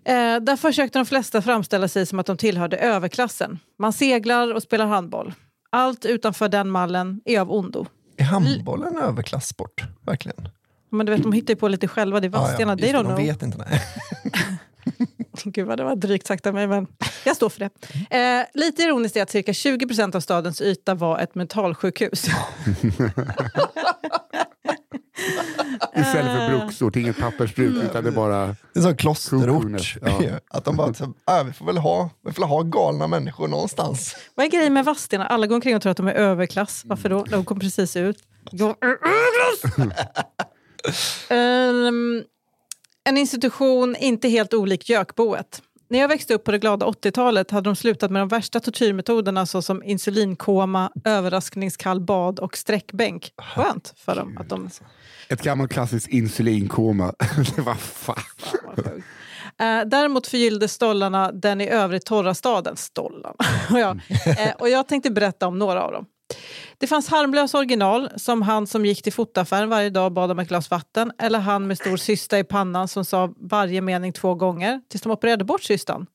[0.05, 0.13] ja.
[0.13, 3.59] Eh, där försökte de flesta framställa sig som att de tillhörde överklassen.
[3.79, 5.35] Man seglar och spelar handboll.
[5.71, 7.87] Allt utanför den mallen är av ondo.
[8.17, 9.85] Är handboll en överklassport?
[10.07, 10.49] Verkligen?
[10.91, 12.21] Men du vet, de hittar ju på lite själva.
[12.21, 12.77] Det är Vadstena.
[12.77, 13.17] det, don't de know.
[13.17, 13.59] vet inte.
[13.59, 13.83] Nej.
[15.45, 16.87] Gud vad det var drygt sagt av mig, men
[17.25, 17.71] jag står för det.
[18.17, 22.25] Eh, lite ironiskt är att cirka 20 procent av stadens yta var ett mentalsjukhus.
[25.97, 28.47] Istället för bruksort, inget pappersbruk utan det är bara...
[28.47, 29.97] Det är en sån klosterort.
[30.03, 30.41] Ja.
[30.51, 30.89] Att de bara,
[31.39, 34.17] äh, vi, får väl ha, vi får väl ha galna människor någonstans.
[34.35, 35.27] Vad är grejen med Vadstena?
[35.27, 36.83] Alla går omkring och tror att de är överklass.
[36.85, 37.25] Varför då?
[37.25, 38.19] De kom precis ut.
[38.51, 39.93] Jag är överklass!
[41.31, 42.23] Ehm,
[43.05, 45.63] en institution inte helt olik Jökboet.
[45.89, 49.47] När jag växte upp på det glada 80-talet hade de slutat med de värsta tortyrmetoderna
[49.47, 53.33] såsom insulinkoma, överraskningskall bad och sträckbänk.
[53.37, 54.71] Skönt för dem att de
[55.29, 57.15] ett gammalt klassiskt insulinkoma.
[57.57, 58.23] det var fan.
[59.59, 62.77] Eh, däremot förgyllde stollarna den i övrigt torra staden.
[62.77, 63.35] Stollarna.
[63.71, 64.01] och, jag,
[64.39, 66.07] eh, och jag tänkte berätta om några av dem.
[66.79, 70.39] Det fanns harmlösa original, som han som gick till fotaffären varje dag och bad om
[70.39, 71.13] ett glas vatten.
[71.19, 75.13] Eller han med stor cysta i pannan som sa varje mening två gånger tills de
[75.13, 76.07] opererade bort cystan.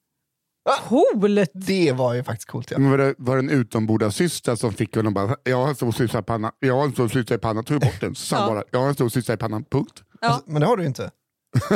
[0.87, 1.49] Coolt!
[1.53, 2.71] Det var ju faktiskt coolt.
[2.71, 2.77] Ja.
[2.79, 5.91] Men var, det, var det en utombordasyster som fick honom bara, jag har en stor
[5.91, 8.15] cysta i pannan, jag har en stor cysta i pannan, tog bort den.
[8.15, 8.47] Så Ja.
[8.47, 10.03] bara, jag har en stor cysta i pannan, punkt.
[10.21, 10.27] Ja.
[10.27, 11.11] Alltså, men det har du ju inte.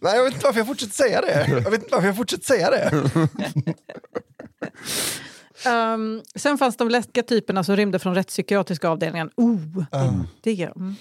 [0.00, 1.46] Nej, jag vet inte varför jag fortsätter säga det.
[1.64, 2.90] Jag vet inte varför jag fortsätter säga det.
[5.64, 9.30] Ehm, sen fanns de läskiga typerna som rymde från rättspsykiatriska avdelningen.
[9.36, 9.84] Oh,
[10.40, 10.62] det.
[10.62, 10.96] Mm.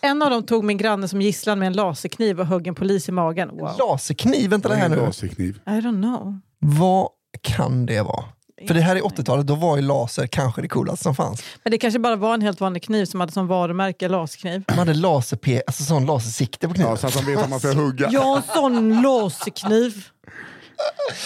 [0.00, 3.08] En av dem tog min granne som gisslan med en laserkniv och högg en polis
[3.08, 3.48] i magen.
[3.48, 3.70] Wow.
[3.78, 4.96] Laserkniv, vänta det här nu.
[4.96, 5.60] Laserkniv.
[5.66, 6.40] I don't know.
[6.58, 7.08] Vad
[7.42, 8.24] kan det vara?
[8.66, 11.42] För det här är 80-talet, då var ju laser kanske det coolaste som fanns.
[11.64, 14.64] Men det kanske bara var en helt vanlig kniv som hade som varumärke laserkniv.
[14.68, 16.90] Man hade laser alltså sån lasersikte på kniven.
[16.90, 18.08] Ja, så att man vet om man ska hugga.
[18.12, 20.06] Ja, en sån laserkniv.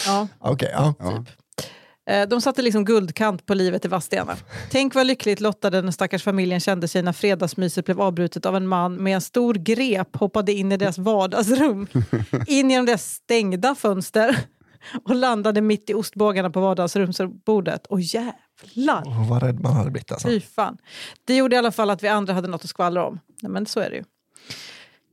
[0.06, 0.94] Ja, Okej, ja.
[0.98, 1.24] Ja.
[2.06, 4.36] Eh, de satte liksom guldkant på livet i Vadstena.
[4.70, 8.66] Tänk vad lyckligt lottade den stackars familjen kände sig när fredagsmyset blev avbrutet av en
[8.68, 11.86] man med en stor grep hoppade in i deras vardagsrum.
[12.46, 14.36] In genom deras stängda fönster
[15.04, 17.86] och landade mitt i ostbågarna på vardagsrumsbordet.
[17.86, 19.02] Och jävlar!
[19.06, 20.28] Åh, vad rädd man hade blivit alltså.
[20.28, 20.78] Fy fan.
[21.24, 23.20] Det gjorde i alla fall att vi andra hade något att skvallra om.
[23.42, 24.04] Nej, men så är det ju.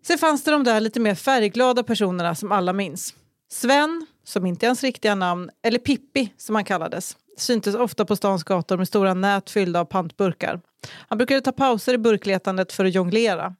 [0.05, 3.13] Sen fanns det de där lite mer färgglada personerna som alla minns.
[3.51, 8.15] Sven, som inte är hans riktiga namn, eller Pippi som han kallades, syntes ofta på
[8.15, 10.61] stans gator med stora nät fyllda av pantburkar.
[11.07, 13.55] Han brukade ta pauser i burkletandet för att jonglera.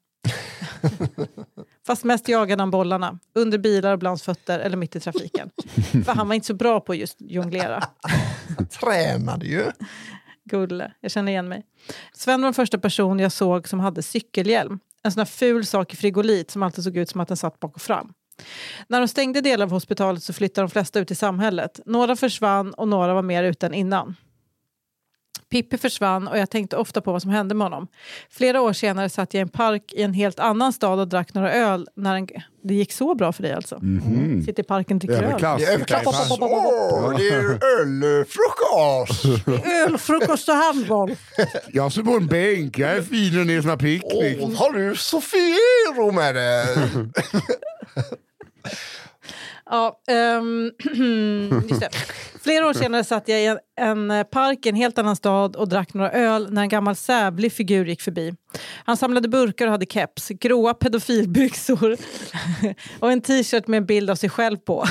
[1.87, 5.49] Fast mest jagade han bollarna, under bilar och bland fötter eller mitt i trafiken.
[6.05, 7.83] För han var inte så bra på just jonglera.
[8.81, 9.71] Tränade ju.
[10.45, 11.65] Gulle, jag känner igen mig.
[12.13, 14.79] Sven var den första person jag såg som hade cykelhjälm.
[15.03, 17.59] En sån här ful sak i frigolit som alltid såg ut som att den satt
[17.59, 18.13] bak och fram.
[18.87, 21.79] När de stängde delar av hospitalet så flyttade de flesta ut i samhället.
[21.85, 24.15] Några försvann och några var mer ute än innan.
[25.53, 27.87] Pippi försvann och jag tänkte ofta på vad som hände med honom.
[28.29, 31.33] Flera år senare satt jag i en park i en helt annan stad och drack
[31.33, 31.87] några öl.
[31.95, 32.27] När en...
[32.63, 33.79] Det gick så bra för dig alltså?
[33.81, 34.43] Mhm.
[34.45, 35.23] Sitter i parken och dricker öl?
[35.23, 35.61] Överklass.
[35.69, 36.31] Överklass.
[36.39, 39.25] Åh, det är ölfrukost!
[39.87, 41.15] Ölfrukost och handboll!
[41.71, 44.37] Jag som på en bänk, jag är finare ner som en picknick.
[44.41, 46.65] Åh, har du Sofiero med dig?
[49.73, 49.99] Ja,
[51.79, 51.89] det.
[52.43, 53.59] Flera år senare satt jag i en,
[54.11, 57.53] en park i en helt annan stad och drack några öl när en gammal sävlig
[57.53, 58.33] figur gick förbi.
[58.85, 61.97] Han samlade burkar och hade keps, gråa pedofilbyxor
[62.99, 64.85] och en t-shirt med en bild av sig själv på.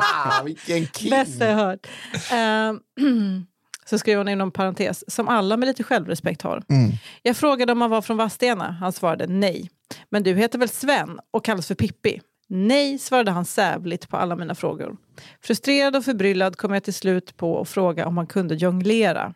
[0.00, 1.10] Ah, vilken king!
[1.10, 1.86] Bästa jag hört.
[2.32, 2.80] Ehm,
[3.84, 6.62] så skrev hon inom parentes, som alla med lite självrespekt har.
[6.70, 6.90] Mm.
[7.22, 8.76] Jag frågade om han var från Vadstena.
[8.80, 9.70] Han svarade nej.
[10.10, 12.20] Men du heter väl Sven och kallas för Pippi?
[12.50, 14.96] Nej, svarade han sävligt på alla mina frågor.
[15.42, 19.34] Frustrerad och förbryllad kom jag till slut på att fråga om han kunde jonglera.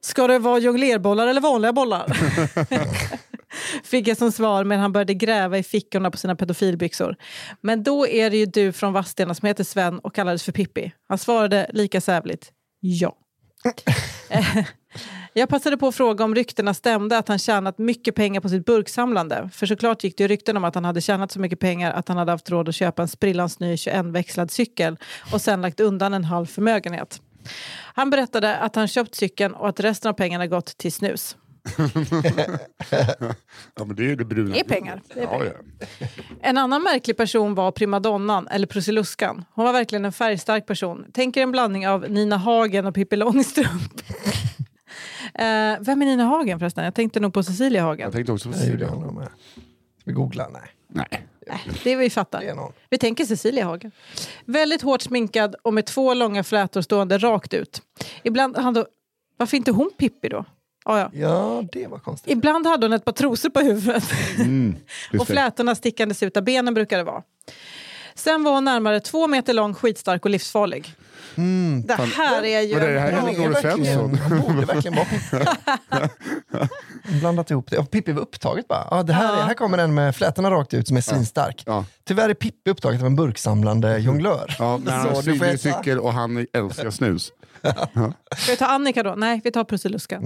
[0.00, 2.16] Ska det vara jonglerbollar eller vanliga bollar?
[3.84, 7.16] Fick jag som svar medan han började gräva i fickorna på sina pedofilbyxor.
[7.60, 10.92] Men då är det ju du från Vadstena som heter Sven och kallades för Pippi.
[11.08, 13.16] Han svarade lika sävligt ja.
[15.38, 18.64] Jag passade på att fråga om ryktena stämde att han tjänat mycket pengar på sitt
[18.66, 19.50] burksamlande.
[19.52, 22.08] För såklart gick det ju rykten om att han hade tjänat så mycket pengar att
[22.08, 24.96] han hade haft råd att köpa en sprillans ny 21-växlad cykel
[25.32, 27.22] och sen lagt undan en halv förmögenhet.
[27.94, 31.36] Han berättade att han köpt cykeln och att resten av pengarna gått till snus.
[33.76, 34.54] Ja, men det är ju det bruna.
[34.54, 35.02] Det är pengar.
[35.14, 35.56] Det är Ja, pengar.
[35.98, 36.06] ja.
[36.42, 39.44] En annan märklig person var primadonnan, eller Prussiluskan.
[39.50, 41.04] Hon var verkligen en färgstark person.
[41.12, 44.02] Tänk er en blandning av Nina Hagen och Pippi Långstrump.
[45.34, 46.84] Eh, vem är Nina Hagen förresten?
[46.84, 48.04] Jag tänkte nog på Cecilia Hagen.
[48.04, 48.94] Jag tänkte också på Cecilia.
[48.94, 49.28] med.
[50.00, 50.48] Ska vi googla?
[50.48, 50.62] Nej.
[50.88, 51.26] Nej.
[51.46, 52.72] Nej, det vi fattar.
[52.90, 53.92] Vi tänker Cecilia Hagen.
[54.44, 57.82] Väldigt hårt sminkad och med två långa flätor stående rakt ut.
[58.22, 58.86] Ibland han då,
[59.36, 60.44] varför inte hon Pippi då?
[60.84, 61.10] Ja, ja.
[61.12, 62.32] Ja, det var konstigt.
[62.32, 64.04] Ibland hade hon ett par trosor på huvudet.
[64.38, 64.76] Mm,
[65.20, 67.22] och flätorna stickandes ut av benen brukade det vara.
[68.14, 70.94] Sen var hon närmare två meter lång, skitstark och livsfarlig.
[71.36, 71.82] Mm.
[71.86, 72.74] Det här är ju...
[72.74, 73.12] Vad är det här?
[73.12, 74.40] en Nore verkligen- Svensson.
[74.46, 75.48] Borde verkligen vara.
[77.20, 77.78] Blandat ihop det.
[77.78, 78.88] Och Pippi var upptaget bara.
[78.90, 79.44] Ja, det här, är, Ja.
[79.44, 81.62] här kommer en med flätorna rakt ut som är svinstark.
[81.66, 81.84] Ja.
[82.04, 84.56] Tyvärr är Pippi upptaget av en burksamlande jonglör.
[84.58, 85.58] Ja, men han har äta.
[85.58, 87.32] cykel och han älskar snus.
[88.36, 89.14] Ska vi ta Annika då?
[89.16, 90.22] Nej, vi tar Prussiluskan.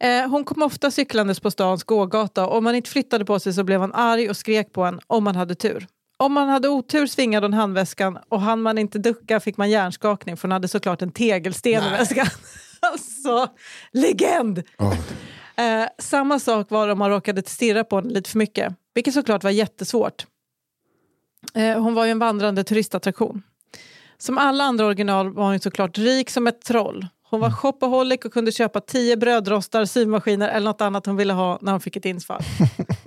[0.00, 0.24] Mm.
[0.24, 3.52] Eh, hon kom ofta cyklandes på stans gågata och om man inte flyttade på sig
[3.52, 5.86] så blev han arg och skrek på en om man hade tur.
[6.18, 10.36] Om man hade otur svingade hon handväskan och hann man inte ducka fick man hjärnskakning
[10.36, 12.26] för hon hade såklart en tegelsten i väskan.
[12.80, 13.48] alltså,
[13.92, 14.62] legend!
[14.78, 14.92] Ja.
[15.64, 19.44] Eh, samma sak var om man råkade stirra på henne lite för mycket, vilket såklart
[19.44, 20.26] var jättesvårt.
[21.54, 23.42] Eh, hon var ju en vandrande turistattraktion.
[24.18, 27.06] Som alla andra original var hon såklart rik som ett troll.
[27.30, 31.58] Hon var shopaholic och kunde köpa tio brödrostar, symaskiner eller något annat hon ville ha
[31.62, 32.42] när hon fick ett infall.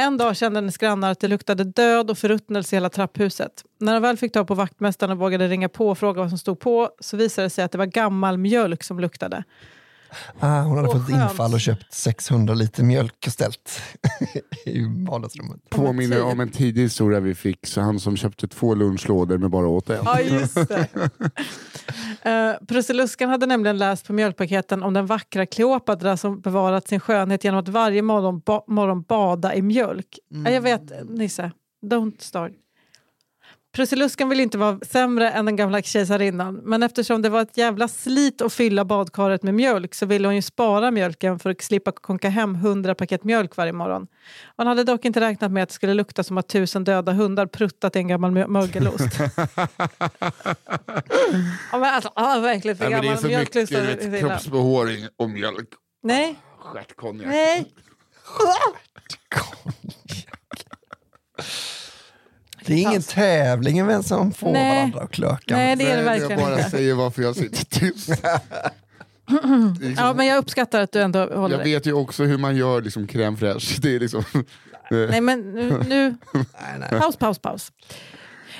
[0.00, 3.64] En dag kände hennes grannar att det luktade död och förruttnelse i hela trapphuset.
[3.80, 6.38] När de väl fick tag på vaktmästaren och vågade ringa på och fråga vad som
[6.38, 9.44] stod på så visade det sig att det var gammal mjölk som luktade.
[10.40, 11.30] Ah, hon hade Åh, fått ett skönt.
[11.30, 13.80] infall och köpt 600 liter mjölk och ställt
[14.66, 15.70] i vardagsrummet.
[15.70, 19.66] Påminner om en tidig historia vi fick, så han som köpte två lunchlådor med bara
[19.68, 20.04] åt en.
[20.04, 20.88] Ja, just det.
[22.26, 27.44] Uh, Prussiluskan hade nämligen läst på mjölkpaketen om den vackra Kleopatra som bevarat sin skönhet
[27.44, 30.18] genom att varje morgon, ba morgon bada i mjölk.
[30.28, 31.52] Ja, jag vet, Nisse.
[31.82, 32.52] Don't start.
[33.72, 37.88] Prussiluskan ville inte vara sämre än den gamla kejsarinnan men eftersom det var ett jävla
[37.88, 41.92] slit att fylla badkaret med mjölk så ville hon ju spara mjölken för att slippa
[41.92, 44.06] konka hem 100 paket mjölk varje morgon.
[44.56, 47.46] Hon hade dock inte räknat med att det skulle lukta som att tusen döda hundar
[47.46, 49.18] pruttat i en gammal mö- mögelost.
[51.72, 55.68] ja, men alltså, ah, verkligen, för Nej, det är så mycket vet, kroppsbehåring och mjölk.
[56.02, 57.28] Nej, Stjärtkonjak.
[57.28, 57.72] nej.
[62.70, 64.76] Det är ingen tävling vem som får Nej.
[64.76, 65.56] varandra att klöka.
[65.56, 66.70] Nej, det är det verkligen Jag bara inte.
[66.70, 68.08] säger varför jag sitter tyst.
[69.80, 71.74] Liksom, Ja, men jag uppskattar att du ändå håller jag dig.
[71.74, 73.78] vet ju också hur man gör liksom crème fraîche.
[73.82, 74.24] Det är liksom...
[74.90, 75.84] Nej, men nu...
[75.88, 76.14] nu
[76.90, 77.72] paus, paus, paus.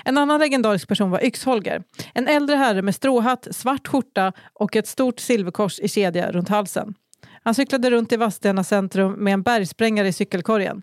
[0.04, 1.82] En annan legendarisk person var Yxholger.
[2.14, 6.94] En äldre herre med stråhatt, svart skjorta och ett stort silverkors i kedja runt halsen.
[7.42, 10.82] Han cyklade runt i Vadstena centrum med en bergsprängare i cykelkorgen.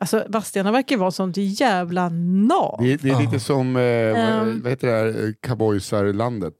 [0.00, 2.76] Alltså, Vadstena verkar vara sånt jävla nav.
[2.82, 4.62] Det, är- det är lite som, eh, Ehm.
[4.62, 6.54] vad, heter det här, eh, cowboysarlandet?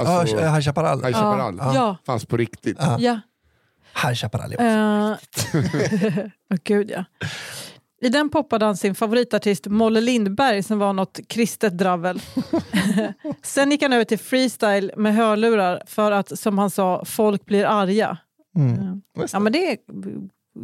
[0.00, 1.04] Alltså, High Chaparral.
[1.04, 1.56] High Chaparral.
[1.74, 1.96] Ja.
[2.06, 2.76] Fanns på riktigt.
[2.80, 2.96] Ja.
[3.00, 3.20] Ja.
[4.02, 5.58] High Chaparral är också.
[5.58, 6.18] Uh,
[6.50, 7.04] oh, gud ja.
[8.02, 12.20] I den poppade han sin favoritartist Molle Lindberg som var något kristet dravel.
[13.42, 17.64] Sen gick han över till freestyle med hörlurar för att, som han sa, folk blir
[17.64, 18.18] arga.
[18.56, 19.02] Mm.
[19.18, 19.76] Just Ja, men det är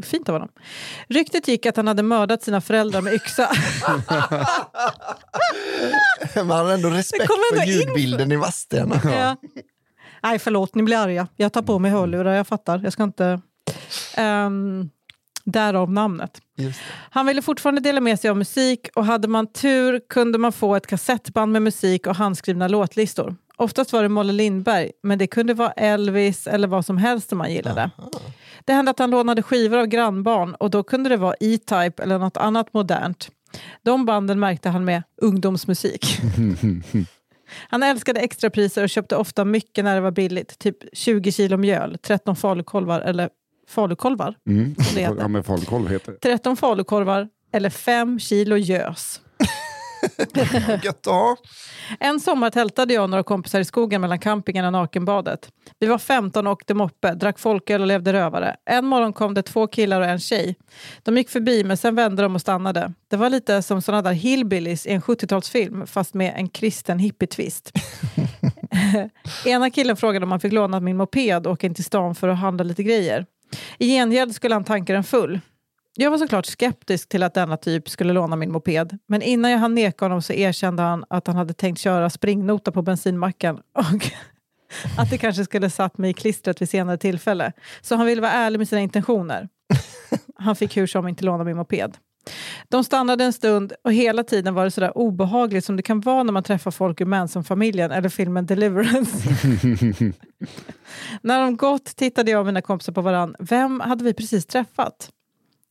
[0.02, 0.48] fint av honom.
[1.08, 3.50] Ryktet gick att han hade mördat sina föräldrar med yxa.
[6.44, 9.00] Man har ändå respekt ändå för ljudbilden i Vadstena.
[9.04, 9.36] ja.
[10.22, 11.28] Nej, förlåt, ni blir arga.
[11.36, 12.80] Jag tar på mig hörlurar, jag fattar.
[12.84, 13.40] Jag ska inte...
[14.18, 14.90] Um,
[15.44, 16.40] därav namnet.
[17.10, 20.76] Han ville fortfarande dela med sig av musik och hade man tur kunde man få
[20.76, 23.36] ett kassettband med musik och handskrivna låtlistor.
[23.56, 27.38] Oftast var det Molle Lindberg, men det kunde vara Elvis eller vad som helst som
[27.38, 27.90] man gillade.
[28.64, 32.18] Det hände att han lånade skivor av grannbarn och då kunde det vara E-Type eller
[32.18, 33.28] något annat modernt.
[33.82, 36.18] De banden märkte han med ungdomsmusik.
[37.68, 40.58] Han älskade extrapriser och köpte ofta mycket när det var billigt.
[40.58, 43.28] Typ 20 kilo mjöl, 13 falukorvar eller
[43.72, 44.34] falukolvar.
[44.48, 44.74] Mm.
[44.74, 45.16] det heter.
[45.18, 46.18] Ja, men falukorv heter det.
[46.18, 49.20] 13 falukorvar eller 5 kilo gös.
[50.82, 51.06] Gött.
[52.00, 55.52] En sommar tältade jag och några kompisar i skogen mellan campingen och nakenbadet.
[55.78, 58.56] Vi var 15 och åkte moppe, drack folköl och levde rövare.
[58.64, 60.56] En morgon kom det två killar och en tjej.
[61.02, 62.92] De gick förbi men sen vände de och stannade.
[63.10, 67.72] Det var lite som såna där hillbillies i en 70-talsfilm fast med en kristen hippie-twist.
[69.46, 72.28] Ena killen frågade om han fick låna min moped och åka in till stan för
[72.28, 73.26] att handla lite grejer.
[73.78, 75.40] I gengäld skulle han tanka den full.
[75.96, 78.98] Jag var såklart skeptisk till att denna typ skulle låna min moped.
[79.06, 82.72] Men innan jag hann neka honom så erkände han att han hade tänkt köra springnota
[82.72, 83.56] på bensinmacken.
[83.56, 84.10] Och
[84.98, 87.52] att det kanske skulle satt mig i klistret vid senare tillfälle.
[87.80, 89.48] Så han ville vara ärlig med sina intentioner.
[90.36, 91.96] Han fick hur som inte låna min moped.
[92.72, 96.22] De stannade en stund och hela tiden var det sådär obehagligt som det kan vara
[96.22, 99.28] när man träffar folk ur Manson-familjen eller filmen Deliverance.
[101.22, 103.36] när de gått tittade jag och mina kompisar på varann.
[103.38, 105.10] Vem hade vi precis träffat?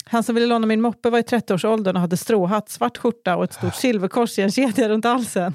[0.06, 3.44] Han som ville låna min moppe var i 30-årsåldern och hade stråhatt, svart skjorta och
[3.44, 5.54] ett stort silverkors i en kedja runt halsen.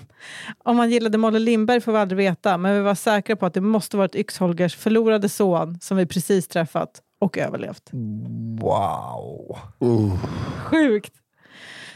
[0.64, 3.54] Om han gillade Molle Lindberg får vi aldrig veta, men vi var säkra på att
[3.54, 7.90] det måste varit Yxholgers förlorade son som vi precis träffat och överlevt.
[8.60, 9.58] Wow.
[9.82, 10.14] Uh.
[10.64, 11.12] Sjukt!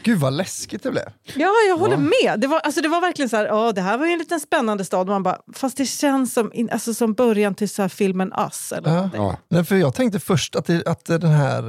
[0.03, 1.03] Gud vad läskigt det blev.
[1.35, 2.39] Ja, jag håller med.
[2.39, 4.39] Det var, alltså, det var verkligen så här, ja, det här var ju en liten
[4.39, 5.07] spännande stad.
[5.07, 8.71] Man bara, fast det känns som, in, alltså, som början till så här filmen Us.
[8.71, 9.09] Eller Ja.
[9.13, 9.37] Ja.
[9.49, 11.63] Nej, för jag tänkte först att, det, att den här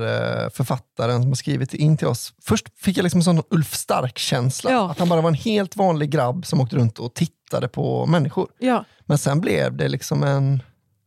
[0.45, 3.75] eh, författaren som har skrivit in till oss, först fick jag liksom en sån Ulf
[3.75, 4.71] Stark-känsla.
[4.71, 4.90] Ja.
[4.90, 8.49] Att han bara var en helt vanlig grabb som åkte runt och tittade på människor.
[8.59, 8.85] Ja.
[9.07, 10.62] Men sen blev det liksom en,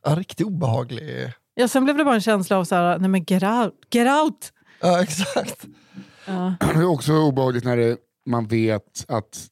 [0.08, 1.32] en riktigt obehaglig...
[1.56, 4.08] Ja, sen blev det bara en känsla av så här, nej men get out, get
[4.08, 4.52] out!
[4.82, 5.66] Ja, exakt.
[6.26, 6.54] Ja.
[6.60, 9.48] Det är också obehagligt när det, man vet att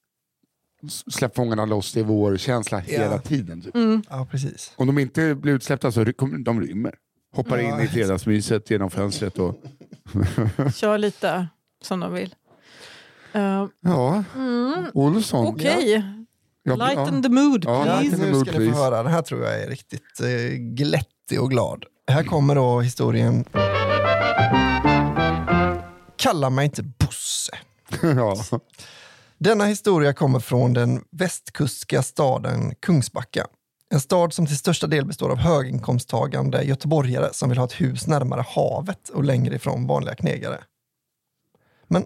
[1.12, 3.18] släpp fångarna loss, det är vår känsla hela Ja.
[3.20, 3.62] tiden.
[3.62, 3.76] Typ.
[3.76, 4.04] Mm.
[4.10, 4.72] Ja, precis.
[4.76, 6.96] Om de inte blir utsläppta så ry- kommer- de rymmer.
[7.36, 7.80] Hoppar Ja.
[7.80, 9.40] in i fredagsmyset genom fönstret.
[9.40, 9.56] Och,
[10.76, 11.48] Kör lite
[11.84, 12.36] som de vill.
[13.36, 14.86] Uh, ja, mm.
[14.94, 15.48] Olsson.
[15.48, 16.04] Okej,
[16.64, 18.18] Ja, lighten the mood Ja, please.
[18.18, 18.84] the Nu mood, ska ni få please.
[18.84, 19.04] höra.
[19.04, 21.86] Den här tror jag är riktigt eh, glättig och glad.
[22.08, 23.46] Här kommer då historien.
[26.24, 27.52] Kalla mig inte Bosse.
[28.02, 28.36] ja.
[29.38, 33.48] Denna historia kommer från den västkustska staden Kungsbacka.
[33.90, 38.08] En stad som till största del består av höginkomsttagande göteborgare som vill ha ett hus
[38.08, 40.64] närmare havet och längre ifrån vanliga knegare.
[41.88, 42.06] Men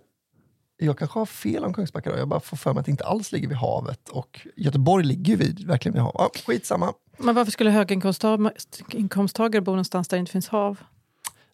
[0.77, 2.17] jag kanske har fel om Kungsbacka då.
[2.17, 5.31] Jag bara får för mig att det inte alls ligger vid havet och Göteborg ligger
[5.31, 6.31] ju vid, verkligen vid havet.
[6.33, 6.93] Ja, skitsamma.
[7.17, 10.77] Men varför skulle höginkomsttagare bo någonstans där det inte finns hav?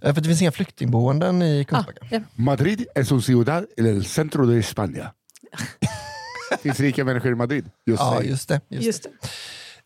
[0.03, 2.05] Eh, För det finns inga flyktingboenden i Ah, Kungsbacka.
[2.11, 2.19] ja.
[2.35, 5.07] Madrid es un ciudad en el centro de España.
[6.61, 7.65] Finns rika människor i Madrid?
[7.85, 8.29] Just Ja, säg.
[8.29, 8.61] just det.
[8.69, 9.09] Just Just det.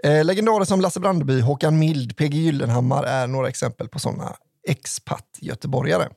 [0.04, 0.18] det.
[0.18, 4.36] Eh, legendarer som Lasse Brandeby, Håkan Mild, PG Gyllenhammar är några exempel på sådana
[4.68, 6.10] expat-göteborgare.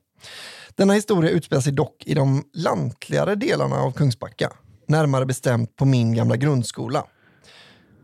[0.75, 4.51] Denna historia utspelar sig dock i de lantligare delarna av Kungsbacka,
[4.89, 7.05] närmare bestämt på min gamla grundskola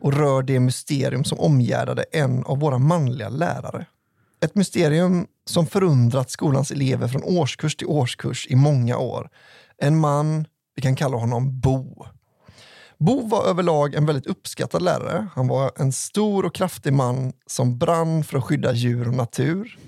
[0.00, 3.86] och rör det mysterium som omgärdade en av våra manliga lärare.
[4.46, 9.30] Ett mysterium som förundrat skolans elever från årskurs till årskurs i många år.
[9.78, 12.06] En man, vi kan kalla honom Bo.
[12.98, 15.26] Bo var överlag en väldigt uppskattad lärare.
[15.34, 19.78] Han var en stor och kraftig man som brann för att skydda djur och natur.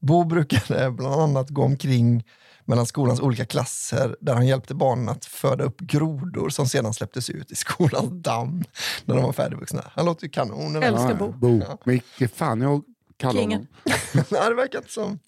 [0.00, 2.24] Bo brukade bland annat gå omkring
[2.64, 7.30] mellan skolans olika klasser där han hjälpte barnen att föda upp grodor som sedan släpptes
[7.30, 8.64] ut i skolans damm
[9.04, 9.84] när de var färdigvuxna.
[9.94, 10.82] Han låter ju kanon.
[10.82, 11.32] Älskar Ja, Bo.
[11.32, 11.62] Bo.
[11.84, 12.82] Men fan jag
[13.22, 13.50] Kingen.
[13.50, 13.66] honom.
[14.30, 15.18] Nej, det verkar inte som.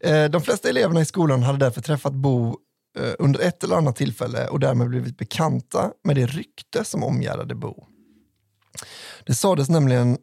[0.00, 2.56] Eh, De flesta eleverna i skolan hade därför träffat Bo
[2.98, 7.54] eh, under ett eller annat tillfälle och därmed blivit bekanta med det rykte som omgärdade
[7.54, 7.84] Bo.
[9.26, 10.18] Det sades nämligen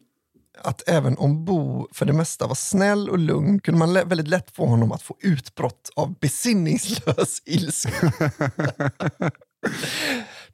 [0.58, 4.50] att även om Bo för det mesta var snäll och lugn kunde man väldigt lätt
[4.50, 8.12] få honom att få utbrott av besinningslös ilska.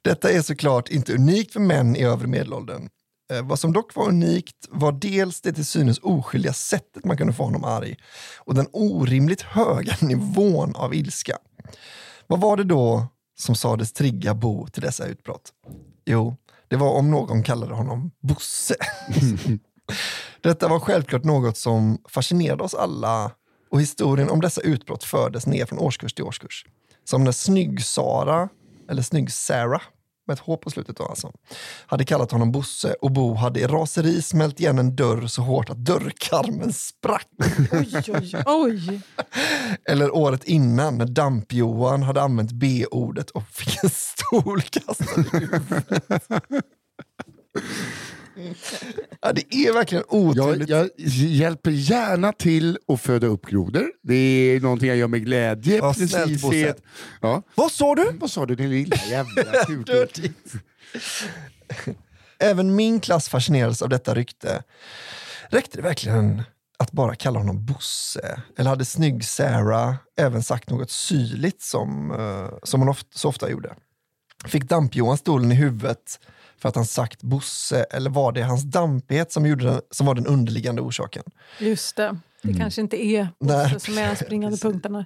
[0.01, 2.89] Detta är såklart inte unikt för män i övre medelåldern.
[3.31, 7.33] Eh, vad som dock var unikt var dels det till synes oskyldiga sättet man kunde
[7.33, 7.95] få honom arg
[8.37, 11.37] och den orimligt höga nivån av ilska.
[12.27, 13.07] Vad var det då
[13.39, 15.51] som sades trigga Bo till dessa utbrott?
[16.05, 16.35] Jo,
[16.67, 18.75] det var om någon kallade honom Bosse.
[20.41, 23.31] Detta var självklart något som fascinerade oss alla
[23.71, 26.65] och historien om dessa utbrott fördes ner från årskurs till årskurs.
[27.03, 28.49] Som när Snygg-Sara,
[28.89, 29.81] eller Snygg-Sarah,
[30.31, 31.31] med ett H på slutet då alltså,
[31.85, 35.69] hade kallat honom Bosse och Bo hade i raseri smält igen en dörr så hårt
[35.69, 37.27] att dörrkarmen sprack.
[37.71, 39.01] Oj, oj, oj.
[39.89, 46.23] Eller året innan när Damp-Johan hade använt B-ordet och fick en stol kastad i huvudet.
[49.21, 50.69] Ja, det är verkligen Jag, otroligt.
[50.69, 53.91] jag hjälper gärna till att föda upp grodor.
[54.03, 55.81] Det är någonting jag gör med glädje.
[55.81, 56.75] Vad snällt, Bosse.
[57.21, 57.41] ja.
[57.55, 58.11] Vad sa du?
[58.13, 59.43] Vad sa du din lilla jävla?
[59.85, 60.29] Dirty.
[62.39, 64.63] Även min klass fascinerades av detta rykte.
[65.49, 66.43] Räckte det verkligen
[66.79, 68.41] att bara kalla honom Bosse?
[68.57, 73.49] Eller hade snygg Sarah även sagt något syrligt som, eh, som hon ofta, så ofta
[73.49, 73.75] gjorde?
[74.45, 76.19] Fick Damp-Johan stolen i huvudet
[76.61, 80.15] för att han sagt Bosse eller var det hans dampighet som, gjorde den, som var
[80.15, 81.23] den underliggande orsaken?
[81.59, 82.19] Just det.
[82.41, 83.73] Det kanske inte är Nej.
[83.73, 85.05] Bosse som är den springande punkten.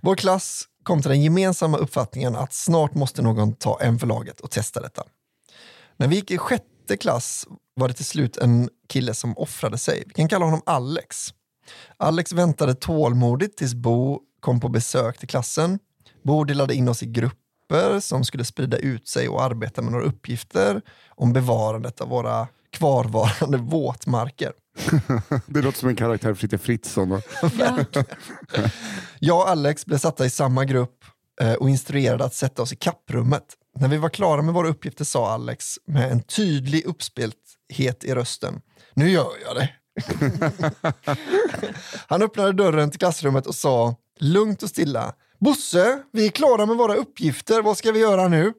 [0.00, 4.40] Vår klass kom till den gemensamma uppfattningen att snart måste någon ta en för laget
[4.40, 5.02] och testa detta.
[5.96, 10.02] När vi gick i sjätte klass var det till slut en kille som offrade sig.
[10.06, 11.28] Vi kan kalla honom Alex.
[11.96, 15.78] Alex väntade tålmodigt tills Bo kom på besök till klassen.
[16.24, 17.49] Bo delade in oss i grupper
[18.00, 23.58] som skulle sprida ut sig och arbeta med några uppgifter om bevarandet av våra kvarvarande
[23.58, 24.52] våtmarker.
[25.46, 27.22] Det låter som en karaktär Fritte Fritzson.
[27.58, 27.78] Ja.
[29.18, 31.04] Jag och Alex blev satta i samma grupp
[31.40, 33.44] eh, och instruerade att sätta oss i kapprummet.
[33.78, 38.60] När vi var klara med våra uppgifter sa Alex med en tydlig uppspelthet i rösten.
[38.94, 39.70] Nu gör jag det.
[42.06, 45.14] Han öppnade dörren till klassrummet och sa lugnt och stilla.
[45.40, 47.62] Bosse, vi är klara med våra uppgifter.
[47.62, 48.52] Vad ska vi göra nu?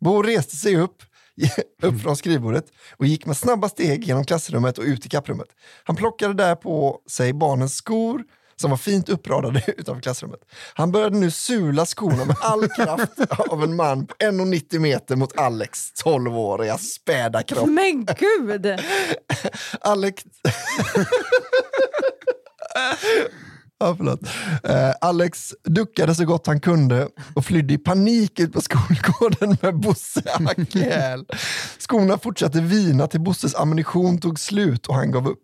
[0.00, 1.02] Bo reste sig upp,
[1.82, 2.66] upp från skrivbordet
[2.96, 5.48] och gick med snabba steg genom klassrummet och ut i kapprummet.
[5.84, 8.24] Han plockade där på sig barnens skor
[8.56, 10.40] som var fint uppradade utanför klassrummet.
[10.74, 15.38] Han började nu sula skorna med all kraft av en man på 1,90 meter mot
[15.38, 17.68] Alex 12-åriga späda kropp.
[17.68, 18.80] Men gud!
[19.80, 20.24] Alex
[23.78, 24.20] ja, förlåt.
[24.64, 29.80] Eh, Alex duckade så gott han kunde och flydde i panik ut på skolgården med
[29.80, 30.58] Bosse hack.
[31.78, 35.42] Skorna fortsatte vina till Bosses ammunition tog slut och han gav upp.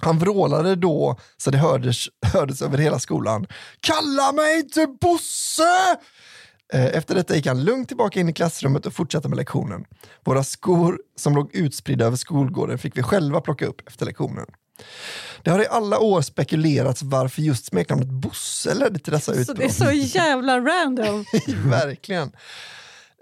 [0.00, 3.46] Han vrålade då så det hördes, hördes över hela skolan.
[3.80, 5.96] Kalla mig inte Bosse!
[6.72, 9.84] Eh, Efter detta gick han lugnt tillbaka in i klassrummet och fortsatte med lektionen.
[10.24, 14.46] Våra skor som låg utspridda över skolgården fick vi själva plocka upp efter lektionen.
[15.44, 19.58] Det har i alla år spekulerats varför just smeknamnet Bosse ledde till dessa Så utbrott.
[19.58, 21.24] det är så jävla random.
[21.70, 22.32] Verkligen.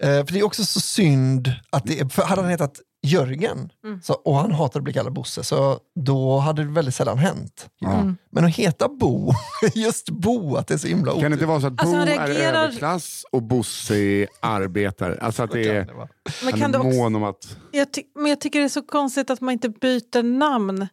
[0.01, 3.69] Eh, för det är också så synd att det är, för hade han hetat Jörgen
[3.85, 4.01] Mm.
[4.01, 7.69] så, och han hatade att bli kallad Bosse så då hade det väldigt sällan hänt.
[7.85, 8.17] Mm.
[8.31, 9.31] Men att heta Bo,
[9.73, 11.97] just Bo, att det är så himla Kan det inte vara så att Alltså, Bo
[11.97, 15.17] han är reagerar- överklass och Bosse är arbetare?
[15.21, 16.07] Alltså att det är, Men
[16.51, 17.57] han kan det är också, mån om att...
[17.71, 20.87] jag, ty, men jag tycker det är så konstigt att man inte byter namn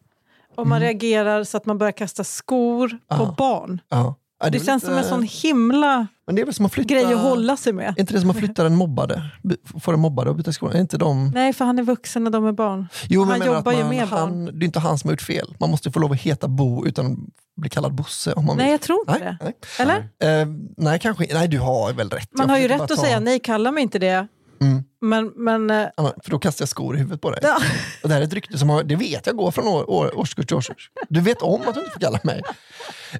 [0.55, 3.35] om man reagerar så att man börjar kasta skor på Ja.
[3.37, 3.81] barn.
[3.89, 4.15] Ja.
[4.43, 6.71] Ja, Det, väl känns inte- som en sån himla Men det är väl som att
[6.73, 6.93] flytta...
[6.93, 7.85] grej att hålla sig med.
[7.97, 9.23] Är inte det som att flytta den mobbade?
[9.81, 10.73] Få den mobbade och byta skola?
[10.73, 11.31] Är inte de...
[11.31, 12.87] Nej, för han är vuxen och de är barn.
[13.09, 15.13] Jo, men han jobbar att ju man, med han, Det är inte han som har
[15.13, 15.55] gjort fel.
[15.59, 17.17] Man måste få lov att heta Bo utan att
[17.61, 18.71] bli kallad Bosse om man Nej, vill.
[18.71, 19.45] jag tror inte Nej, det.
[19.45, 19.55] nej.
[20.19, 20.41] Eller?
[20.41, 20.47] Eh,
[20.77, 22.29] nej, kanske Nej, du har väl rätt.
[22.37, 24.27] Man Jag har ju rätt att ta- säga nej, kalla mig inte det.
[24.61, 24.83] Mm.
[25.01, 27.39] Men, men eh, Anna, För då kastar jag skor i huvudet på dig.
[27.43, 27.57] ja.
[28.03, 30.19] Och det här är ett rykte som har, det vet jag går från år, år,
[30.19, 30.91] årskurs till årskurs.
[31.09, 32.41] Du vet om att du inte får kalla mig.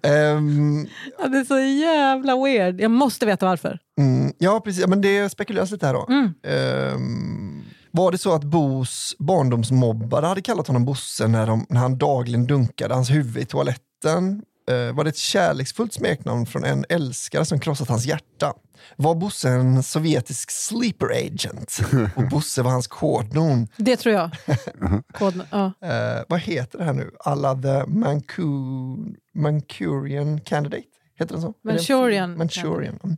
[0.03, 0.87] Ehm,
[1.19, 2.81] Ja, det är så jävla weird.
[2.81, 3.79] Jag måste veta varför.
[3.99, 4.87] mm, ja, precis.
[4.87, 6.05] Men det spekuleras lite här då.
[6.09, 6.33] Mm.
[6.43, 11.97] Ehm, var det så att Bos barndomsmobbare hade kallat honom Bosse när, de, när han
[11.97, 14.43] dagligen dunkade hans huvud i toaletten?
[14.69, 18.53] Eh, var det ett kärleksfullt smeknamn från en älskare som krossat hans hjärta?
[18.95, 21.79] Var Bosse en sovjetisk sleeper agent?
[22.15, 23.67] Och Bosse var hans kodnamn.
[23.77, 24.29] Det tror jag.
[25.13, 25.65] Kod, ja.
[25.83, 27.11] Eh, vad heter det här nu?
[27.19, 30.83] Alla the Mancu- Mancurian candidate?
[31.19, 31.53] Heter den så?
[31.63, 32.99] Manchurian Manchurian.
[33.03, 33.17] Mm.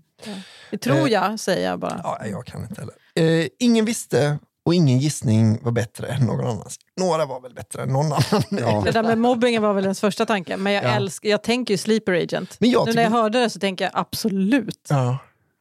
[0.72, 2.00] Det tror Eh, jag, säger jag bara.
[2.04, 2.96] Ja, jag kan inte heller.
[3.42, 6.78] Eh, ingen visste och ingen gissning var bättre än någon annans.
[7.00, 8.44] Några var väl bättre än någon annan.
[8.50, 8.82] Ja.
[8.86, 10.58] Det där med mobbingen var väl ens första tanke.
[10.58, 10.88] Men jag, Ja.
[10.90, 12.58] älskar, jag tänker ju sleeper agent.
[12.60, 14.88] Men jag nu när jag hörde det så tänker jag absolut.
[14.90, 15.18] Ja.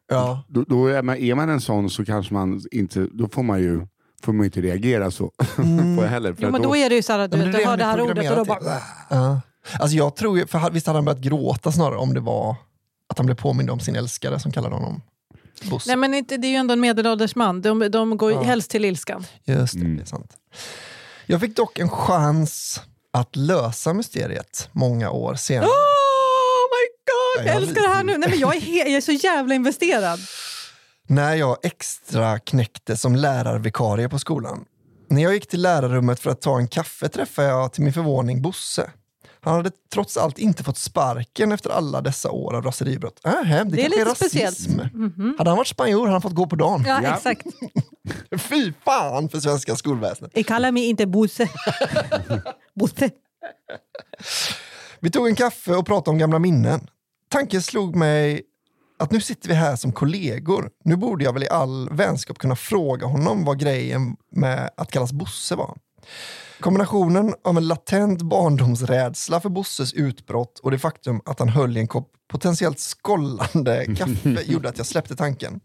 [0.09, 0.43] Ja.
[0.47, 3.07] Då, då är, man, är man en sån så kanske man inte...
[3.11, 3.87] Då får man ju
[4.23, 5.31] får man inte reagera så.
[5.57, 5.95] Mm.
[5.95, 7.37] Får jag heller, för Jo, men då, då är det ju så här att du,
[7.37, 8.59] Ja, du hör det här ordet och då bara...
[9.09, 9.41] Ja.
[9.79, 12.55] Alltså jag tror för visst hade han börjat gråta snarare om det var
[13.09, 15.01] att han blev påmind om sin älskare som kallade honom
[15.69, 15.89] Bosse.
[15.89, 17.61] Nej men inte, det är ju ändå en medelålders man.
[17.61, 18.43] De, de går ju Ja.
[18.43, 19.25] helst till ilskan.
[19.43, 19.95] Just det, Mm.
[19.97, 20.31] det är sant.
[21.25, 22.81] Jag fick dock en chans
[23.13, 25.67] att lösa mysteriet många år senare.
[25.67, 25.71] Oh
[26.69, 27.45] my god!
[27.45, 28.17] Ja, Jag jag- älskar det här nu.
[28.17, 30.19] Nej, men jag, är jag är så jävla investerad.
[31.07, 34.65] När jag extra knäckte som lärarvikarie på skolan.
[35.09, 38.41] När jag gick till lärarrummet för att ta en kaffe träffade jag till min förvåning
[38.41, 38.91] Bosse.
[39.43, 43.19] Han hade trots allt inte fått sparken efter alla dessa år av raseribrott.
[43.25, 44.25] Äh, det, Det är lite rasism.
[44.25, 44.67] speciellt.
[44.93, 45.35] Mhm.
[45.37, 46.83] Hade han varit spanjor hade han fått gå på dagen.
[46.87, 47.15] Ja, Ja.
[47.15, 47.45] exakt.
[48.37, 50.31] Fy fan för svenska skolväsendet.
[50.35, 51.49] Jag kallar mig inte Bosse.
[52.75, 53.09] Bosse.
[54.99, 56.87] Vi tog en kaffe och pratade om gamla minnen.
[57.29, 58.41] Tanken slog mig
[58.99, 60.69] att nu sitter vi här som kollegor.
[60.83, 65.11] Nu borde jag väl i all vänskap kunna fråga honom vad grejen med att kallas
[65.11, 65.77] Bosse var.
[66.59, 71.79] Kombinationen av en latent barndomsrädsla för Bosses utbrott och det faktum att han höll i
[71.79, 75.59] en kopp potentiellt skållande kaffe gjorde att jag släppte tanken.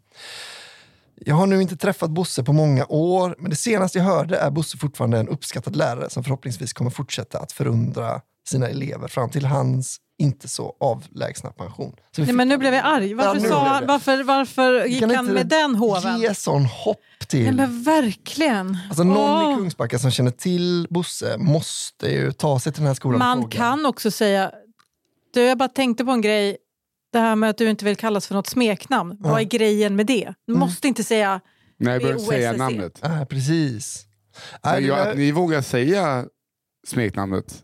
[1.21, 4.51] Jag har nu inte träffat Bosse på många år, men det senaste jag hörde är
[4.51, 9.45] Bosse fortfarande en uppskattad lärare som förhoppningsvis kommer fortsätta att förundra sina elever fram till
[9.45, 11.95] hans inte så avlägsna pension.
[12.17, 13.15] Nej, men nu blev jag arg.
[13.15, 16.21] Varför, Ja, sa varför, varför gick Kan han inte med den hoven?
[16.21, 17.43] Ge sån hopp till...
[17.45, 18.79] Nej, men verkligen.
[18.89, 19.53] Alltså någon Åh.
[19.53, 23.27] i Kungsbacka som känner till Bosse måste ju ta sig till den här skolan och
[23.27, 23.57] Man fråga.
[23.57, 24.51] kan också säga...
[25.35, 26.57] Du, jag bara tänkte på en grej.
[27.13, 29.17] Det här med att du inte vill kallas för något smeknamn.
[29.21, 30.35] Vad är grejen med det?
[30.47, 30.61] Du Mm.
[30.61, 31.41] måste inte säga...
[31.79, 32.59] Nej, jag behöver säga OSSE.
[32.59, 32.99] namnet.
[33.03, 34.05] Ah, precis.
[34.65, 36.25] Nej, jag, att ni vågar säga
[36.87, 37.63] smeknamnet.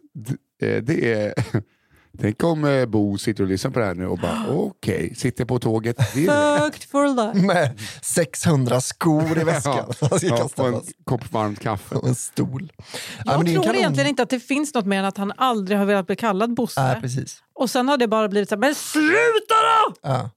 [0.63, 1.35] Eh, Det är...
[2.21, 5.45] Tänk om eh, Bo sitter och lyssnar på det här nu och bara okej, sitter
[5.45, 5.97] på tåget.
[6.11, 7.47] Fucked for life.
[7.47, 9.93] Med 600 skor i väskan.
[10.01, 11.95] Han ska Ja, och en kopp varmt kaffe.
[11.95, 12.73] Och en stol.
[12.79, 12.85] Ja,
[13.25, 15.79] Jag en tror kanon- egentligen inte att det finns något mer än att han aldrig
[15.79, 16.83] har velat bli kallad Bosse.
[16.83, 17.39] Nej, precis.
[17.55, 19.95] och sen har det bara blivit så här, men sluta då!
[20.03, 20.31] Ja.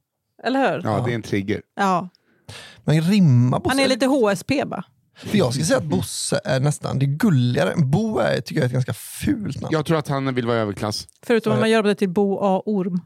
[0.44, 0.82] Eller hur?
[0.84, 1.62] Ja, det är en trigger.
[1.76, 2.10] Ja.
[2.84, 3.70] Men rimma Bosse.
[3.76, 4.84] Han är lite HSP bara.
[5.18, 7.74] För jag skulle säga att Bosse är nästan det är gulligare.
[7.78, 9.70] Bo är, tycker jag är ett ganska fult namn.
[9.72, 11.08] Ja, Jag tror att han vill vara överklass.
[11.26, 12.62] Förutom om man gör det till Bo A.
[12.66, 13.02] Orm.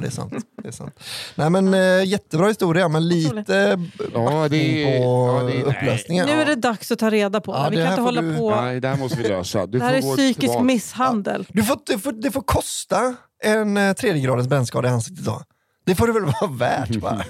[0.00, 0.32] det är sant.
[0.62, 0.94] Det är sant.
[1.34, 3.78] Nej, men, eh, jättebra historia, men lite
[4.14, 4.98] Ja, det är...
[4.98, 5.62] på Ja, det är nej.
[5.62, 6.26] upplösningen.
[6.26, 6.38] Nu ja.
[6.38, 7.76] är det dags att ta reda på Ja, det.
[7.76, 8.50] Vi kan inte hålla du- på.
[8.50, 9.66] Nej, det här måste vi lösa.
[9.66, 10.62] Du Det här får är psykisk tillbaka.
[10.62, 11.46] misshandel.
[11.48, 15.42] Du får, det, får, det får kosta en eh, tredje gradens brännskada i ansiktet idag.
[15.84, 16.96] Det får det väl vara värt?
[16.96, 17.24] Va?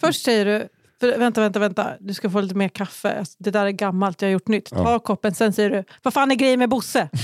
[0.00, 0.68] Först säger du,
[1.00, 3.18] för, vänta, vänta, vänta, du ska få lite mer kaffe.
[3.18, 4.70] Alltså, Det där är gammalt, jag har gjort nytt.
[4.70, 7.08] Ta koppen, sen säger du, vad fan är grejen med Bosse?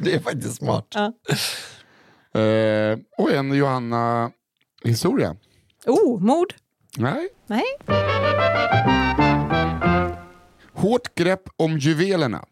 [0.00, 0.86] det är faktiskt smart.
[0.94, 1.12] Ja.
[2.40, 5.36] Eh, och en Johanna-historia.
[5.86, 6.54] Oh, mord?
[6.96, 7.28] Nej.
[7.46, 7.64] Nej.
[10.72, 12.44] Hårt grepp om juvelerna.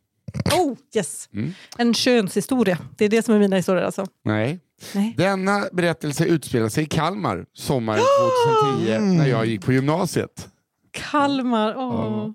[0.61, 1.29] Oh, yes.
[1.35, 1.53] Mm.
[1.79, 2.79] En könshistoria.
[2.97, 4.07] Det är det som är mina historier alltså.
[4.25, 4.61] Nej.
[4.95, 5.15] Nej.
[5.17, 8.03] Denna berättelse utspelar sig i Kalmar sommaren
[8.79, 10.49] 2010 när jag gick på gymnasiet.
[10.93, 12.31] Kalmar, åh.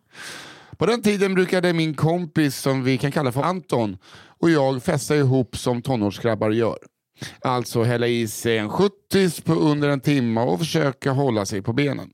[0.77, 3.97] På den tiden brukade min kompis som vi kan kalla för Anton
[4.39, 6.77] och jag festa ihop som tonårsgrabbar gör.
[7.41, 11.73] Alltså hälla i sig en 70 på under en timme och försöka hålla sig på
[11.73, 12.09] benen.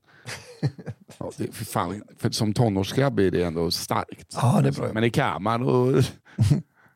[1.18, 4.26] Ja, det, för fan, för som tonårsgrabb är det ändå starkt.
[4.42, 4.90] Ja, det är bra.
[4.92, 5.86] Men i kammaren och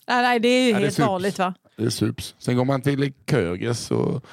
[0.08, 1.54] Nej, nej, det är ju Ja, helt vanligt va?
[1.76, 2.34] det sups.
[2.38, 4.24] Sen går man till Krögers och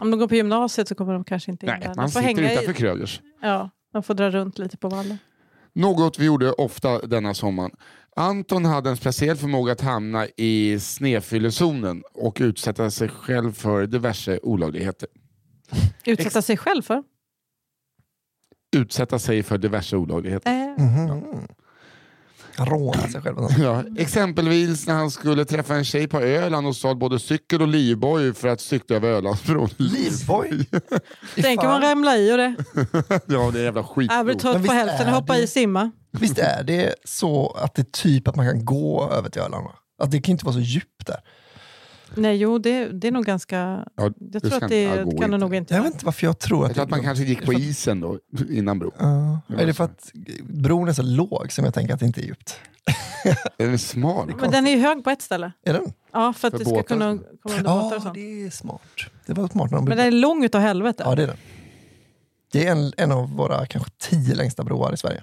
[0.00, 1.94] Om de går på gymnasiet så kommer de kanske inte in nej, där.
[1.96, 3.20] man får sitter hänga utanför i, Krögers.
[3.42, 5.18] ja, de får dra runt lite på vallen.
[5.72, 7.70] Något vi gjorde ofta denna sommaren.
[8.16, 14.38] Anton hade en speciell förmåga att hamna i snedfyllezonen och utsätta sig själv för diverse
[14.42, 15.08] olagligheter.
[16.04, 17.02] Utsätta sig själv för?
[18.76, 20.50] Utsätta sig för diverse olagligheter.
[20.50, 21.22] Eh, Mhm.
[22.58, 23.36] Han rånar sig själv.
[23.58, 27.68] Ja, exempelvis när han skulle träffa en tjej på Öland och stal både cykel och
[27.68, 29.68] livboj för att cykla över Ölandsbron.
[29.76, 30.68] Livboj?
[31.34, 32.54] Tänk om man ramlar i och det.
[33.26, 34.10] ja, det är jävla skit.
[34.12, 35.90] Jag blir trött på visst hälften, är hoppa det- i simma.
[36.10, 39.66] Visst är det så att det är typ att man kan gå över till Öland?
[40.02, 41.20] Att det kan inte vara så djupt där.
[42.14, 43.56] Nej, jo, det, det är nog ganska...
[43.96, 46.26] Ja, Jag det tror att det ja, kan det nog inte Jag vet inte varför
[46.26, 48.18] jag tror att Jag tror att man kanske gick på isen då,
[48.50, 48.92] innan bron.
[48.98, 49.40] Ja.
[49.48, 50.10] Det var är det för att
[50.42, 52.60] bron är så låg som jag tänker att det inte är djupt?
[53.56, 54.32] Den är smal.
[54.40, 55.52] Men den är ju hög på ett ställe.
[55.64, 55.92] Är den?
[56.12, 56.82] Ja, för att För det ska båtar.
[56.88, 58.14] kunna komma under båtar och Ja, sånt.
[58.14, 58.82] det är smart.
[59.26, 61.02] Det var smart när de Men den är lång utav helvete.
[61.06, 61.36] Ja, det är den.
[62.52, 65.22] Det är en, en av våra kanske tio längsta broar i Sverige.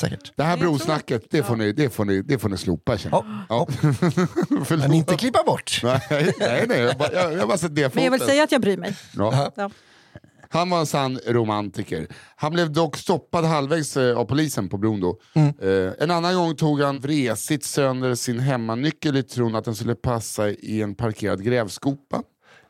[0.00, 0.32] Säkert.
[0.36, 3.24] Det här brosnacket, det får, ni, det, får ni, det får ni slopa känner jag.
[3.48, 4.66] Ja, Ja.
[4.76, 5.80] Men inte klippa bort.
[5.84, 6.00] Nej,
[6.38, 6.78] nej, nej.
[6.80, 8.96] Jag, bara- jag, jag bara det Men jag vill säga att jag bryr mig.
[9.16, 9.52] Ja.
[9.56, 9.70] Ja.
[10.48, 12.06] Han var en sann romantiker.
[12.36, 15.18] Han blev dock stoppad halvvägs eh, av polisen på bron då.
[15.34, 15.48] Mm.
[15.62, 19.94] Eh, en annan gång tog han vresigt sönder sin hemmanyckel i tron att den skulle
[19.94, 22.22] passa i en parkerad grävskopa.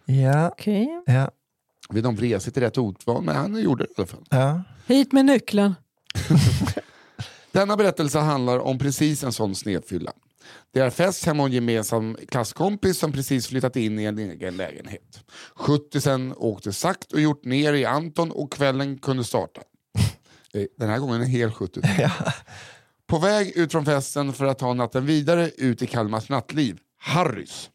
[0.05, 0.89] Ja, Okej.
[1.07, 1.31] ja,
[1.89, 4.25] Vet inte om vresigt är rätt ordval, men han gjorde det i alla fall.
[4.31, 4.63] ja.
[4.87, 5.75] Hit med nyckeln.
[7.57, 10.13] Denna berättelse handlar om precis en sån snedfylla.
[10.73, 14.57] Det är fest hemma hos en gemensam klasskompis som precis flyttat in i en egen
[14.57, 15.25] lägenhet.
[15.55, 19.61] 70 åkte sakt och gjort ner i Anton och kvällen kunde starta.
[20.79, 21.81] Den här gången en hel 70
[23.07, 26.79] På väg ut från festen för att ta natten vidare ut i Kalmars nattliv.
[26.99, 27.71] Harrys.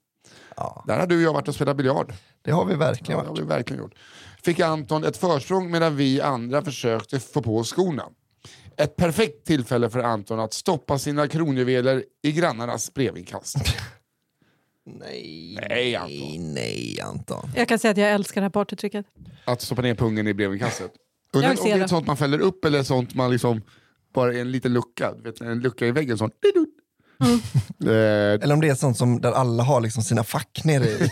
[0.55, 0.84] ja.
[0.88, 2.13] Där har du och jag varit och spelat biljard.
[2.41, 3.95] Det har vi Ja, verkligen det har vi verkligen gjort.
[4.43, 8.03] Fick Anton ett försprång medan vi andra försökte få på skorna.
[8.84, 13.55] Ett perfekt tillfälle för Anton att stoppa sina kronjuveler i grannarnas brevinkast.
[14.86, 16.53] Nej, Nej, Anton.
[16.53, 17.49] nej Anton.
[17.55, 19.05] Jag kan säga att jag älskar det här partytricket.
[19.45, 20.91] Att stoppa ner pungen i brevinkastet.
[21.34, 21.88] Jag Undrar om det är det.
[21.88, 23.61] sånt man fäller upp eller sånt man liksom
[24.13, 25.13] bara är en liten lucka.
[25.13, 26.17] Du vet, en lucka i väggen.
[26.17, 26.32] Sån.
[27.22, 27.39] Mm.
[27.86, 31.09] Eh, Eller om det är sånt som där alla har liksom sina fack nere i.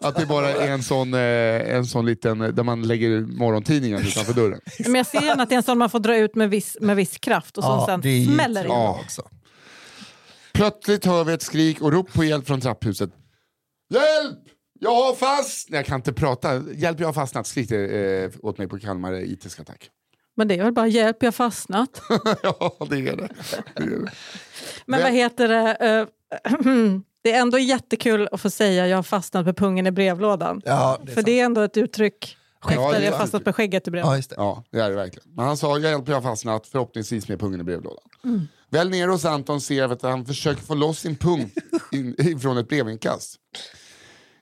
[0.00, 4.32] att det bara är en sån, eh, en sån liten, där man lägger morgontidningen utanför
[4.32, 4.60] dörren.
[4.78, 6.76] Men jag ser gärna att det är en sån man får dra ut med viss,
[6.80, 8.70] med viss kraft och som sen det smäller in.
[8.70, 9.00] Ja.
[9.04, 9.22] också.
[10.52, 13.10] Plötsligt hör vi ett skrik och rop på hjälp från trapphuset.
[13.94, 14.38] Hjälp!
[14.80, 15.70] Jag har fast...
[15.70, 16.62] Nej, jag kan inte prata.
[16.74, 19.90] Hjälp, jag har fastnat, skrek det eh, åt mig på Kalmar IT attack.
[20.38, 22.02] Men det är väl bara hjälp, jag har fastnat.
[22.42, 23.28] ja, det är det.
[23.74, 24.10] det, är det.
[24.86, 25.76] Men vad heter det?
[25.80, 26.60] eh,
[27.22, 30.62] det är ändå jättekul att få säga jag har fastnat med pungen i brevlådan.
[30.64, 33.82] Ja, det För det är ändå ett uttryck Ja, efter är jag fastnat med skägget
[33.82, 34.16] i Ja, brevlådan.
[34.16, 34.36] just det.
[34.38, 35.28] Ja, det är det verkligen.
[35.34, 38.04] Men han sa hjälp, jag har fastnat, förhoppningsvis med pungen i brevlådan.
[38.70, 41.50] Väl nere hos Anton ser vi att han försöker få loss sin pung
[41.92, 43.36] in, ifrån ett brevinkast.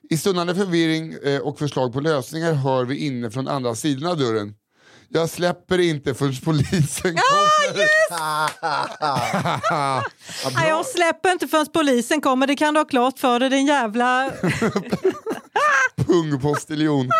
[0.09, 4.17] I stundande förvirring eh, och förslag på lösningar hör vi inne från andra sidan av
[4.17, 4.53] dörren.
[5.09, 7.87] Jag släpper inte förrän polisen kommer.
[8.11, 8.43] Ja,
[10.45, 10.67] Nej, bra.
[10.67, 14.31] jag släpper inte förrän polisen kommer, det kan du ha klart för dig din jävla...
[15.95, 17.09] Pungpostiljon.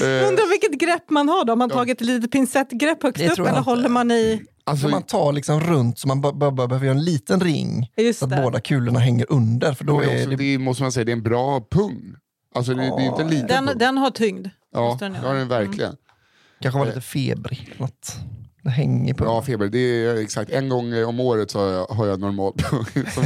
[0.00, 3.38] Eh, Undrar vilket grepp man har då, har man tagit ett litet pincettgrepp högst upp
[3.38, 3.60] eller inte.
[3.60, 4.42] håller man i...
[4.64, 8.24] alltså, Så man tar liksom runt så man bara behöver göra en liten ring så
[8.24, 8.40] att det.
[8.42, 9.72] båda kulorna hänger under.
[9.74, 12.14] För då är också, det, det måste man säga, det är en bra pung.
[12.54, 13.78] Alltså det, det är inte en liten Den, pung.
[13.78, 14.46] den har tyngd.
[14.72, 15.96] ja, det har den verkligen.
[16.64, 17.74] Kanske var lite febrig.
[17.78, 18.16] Något.
[18.62, 19.24] Det hänger på.
[19.24, 22.20] Bra feber, det är exakt en gång eh, om året så har jag, har jag
[22.20, 23.24] normal pung som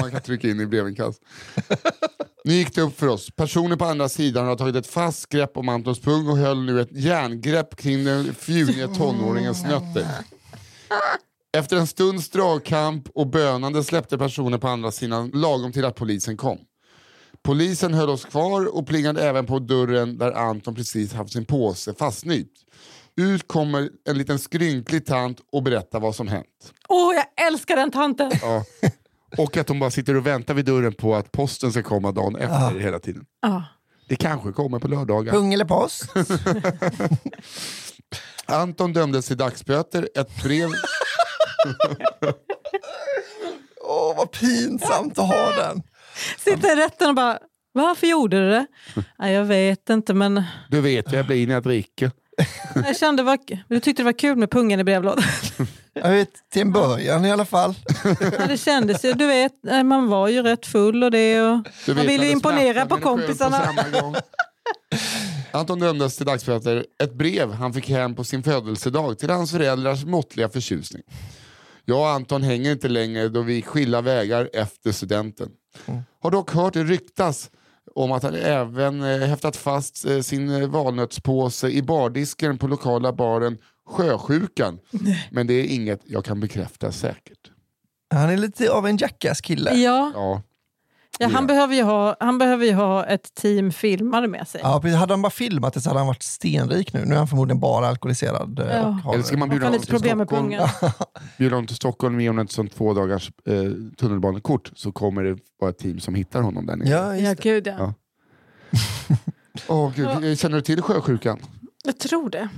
[0.00, 1.22] man, kan trycka in i brevinkast.
[2.44, 3.30] Nu gick det upp för oss.
[3.30, 6.80] Personen på andra sidan har tagit ett fast grepp om Antons pung och höll nu
[6.80, 10.06] ett järngrepp kring den fjuniga tonåringens nötter.
[11.52, 16.36] Efter en stunds dragkamp och bönande släppte personen på andra sidan lagom till att polisen
[16.36, 16.58] kom.
[17.42, 21.94] Polisen höll oss kvar och plingade även på dörren där Anton precis haft sin påse
[21.94, 22.69] fastnypt.
[23.20, 26.72] Ut kommer en liten skrynklig tant och berättar vad som hänt.
[26.88, 28.30] Åh, jag älskar den tanten!
[28.42, 28.64] Ja.
[29.38, 32.36] Och att de bara sitter och väntar vid dörren på att posten ska komma dagen
[32.36, 33.24] efter hela tiden.
[33.42, 33.64] Ja.
[34.08, 35.32] Det kanske kommer på lördagar.
[35.32, 36.04] Pung eller post?
[38.46, 40.68] Anton dömdes till dagsböter, ett brev...
[43.82, 45.82] Åh, vad pinsamt att ha den.
[46.38, 47.38] Sitter i rätten och bara,
[47.72, 48.66] varför gjorde du det?
[49.18, 52.10] Nej, jag vet inte, men Du vet, jag blir när jag dricker.
[52.74, 53.38] jag kände var,
[53.68, 55.24] du tyckte det var kul med pungen i brevlådan.
[55.92, 57.74] Jag vet, till en början i alla fall.
[58.38, 61.40] Ja, det kändes ju, du vet, nej, man var ju rätt full och det.
[61.42, 63.74] Och Du man vet, vill ju imponera på kompisarna.
[63.92, 64.14] På.
[65.52, 66.86] Anton dömdes till dagsböter.
[67.02, 71.02] Ett brev han fick hem på sin födelsedag till hans föräldrars måttliga förtjusning.
[71.84, 75.48] Jag och Anton hänger inte längre då vi skilda vägar efter studenten.
[76.22, 77.50] Har dock hört det ryktas
[77.94, 83.12] om att han även eh, häftat fast eh, sin eh, valnötspåse i bardisken på lokala
[83.12, 84.78] baren Sjösjukan.
[85.30, 87.50] Men det är inget jag kan bekräfta säkert.
[88.14, 89.74] Han är lite av en jackass-kille.
[89.74, 90.42] Ja, Ja,
[91.20, 94.60] ja, han, behöver ju ha, han behöver ju ha ett team filmare med sig.
[94.64, 94.98] Ja, precis.
[94.98, 97.04] hade han bara filmat det så hade han varit stenrik nu.
[97.04, 98.58] Nu är han förmodligen bara alkoholiserad.
[98.58, 98.86] eh, Ja.
[98.88, 100.50] Och har, Eller ska man bjuda honom lite till problem med Stockholm?
[101.38, 103.54] Bjuder honom till Stockholm, ger honom ett sånt två dagars eh,
[103.96, 106.88] tunnelbanekort så kommer det vara ett team som hittar honom där nere.
[106.88, 107.74] Ja, Ja, gud ja.
[107.78, 107.94] Ja.
[109.68, 110.38] Åh, gud.
[110.38, 111.38] Känner du till sjösjukan?
[111.84, 112.48] Jag tror det.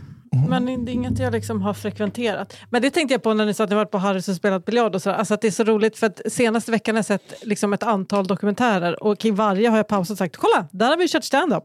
[0.48, 2.56] Men det är inget jag liksom har frekventerat.
[2.70, 4.64] Men det tänkte jag på när ni sa att ni varit på Harrys och spelat
[4.64, 4.94] biljard.
[4.94, 5.10] Och så.
[5.10, 7.82] Alltså att det är så roligt för att senaste veckan har jag sett liksom ett
[7.82, 11.24] antal dokumentärer och kring varje har jag pausat och sagt kolla, där har vi kört
[11.24, 11.64] stand-up.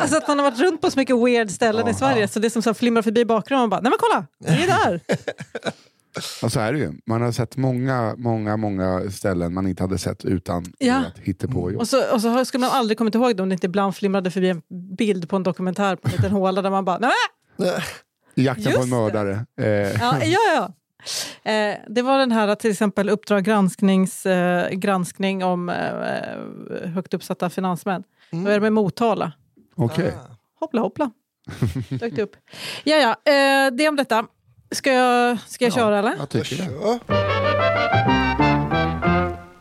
[0.00, 2.46] Alltså att man har varit runt på så mycket weird ställen i Sverige så det
[2.48, 5.00] är som så här flimmar förbi bakgrunden och bara, nej men kolla, vi är där.
[6.42, 6.92] Ja, så är det ju.
[7.06, 10.96] Man har sett många, många, många ställen man inte hade sett utan Ja.
[10.96, 11.80] att hitta på jobb.
[11.80, 14.30] Och så, och så skulle man aldrig kommit ihåg det om det inte ibland flimrade
[14.30, 14.62] förbi en
[14.98, 17.10] bild på en dokumentär på en liten håla där man bara, nej
[18.34, 18.96] I jakten på Just en det.
[18.96, 19.46] mördare.
[19.60, 19.66] Eh,
[20.00, 20.72] Ja, ja, ja.
[21.52, 27.50] Eh, det var den här till exempel Uppdrag gransknings, eh, granskning om eh, högt uppsatta
[27.50, 28.04] finansmän.
[28.30, 29.32] Då är det med Motala.
[29.76, 30.12] Okej.
[30.60, 31.10] Hoppla hoppla.
[31.88, 32.36] Dök det upp.
[32.84, 34.26] Ja, ja, eh, det om detta.
[34.70, 36.14] Ska jag, ska jag köra eller?
[36.18, 36.68] Jag tycker det.
[36.82, 36.98] Ja.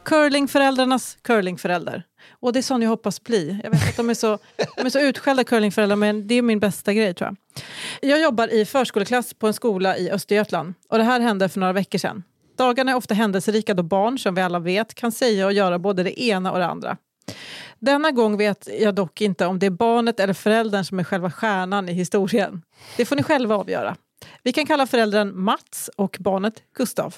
[0.05, 2.03] Curlingföräldrarnas curlingförälder.
[2.39, 3.59] Och det är sån jag hoppas bli.
[3.63, 4.39] Jag vet att de är så,
[4.77, 7.37] de är så utskällda curlingföräldrar men det är min bästa grej tror jag.
[8.11, 11.73] Jag jobbar i förskoleklass på en skola i Östergötland och det här hände för några
[11.73, 12.23] veckor sedan.
[12.57, 16.03] Dagarna är ofta händelserika då barn, som vi alla vet, kan säga och göra både
[16.03, 16.97] det ena och det andra.
[17.79, 21.31] Denna gång vet jag dock inte om det är barnet eller föräldern som är själva
[21.31, 22.61] stjärnan i historien.
[22.97, 23.95] Det får ni själva avgöra.
[24.43, 27.15] Vi kan kalla föräldern Mats och barnet Gustav.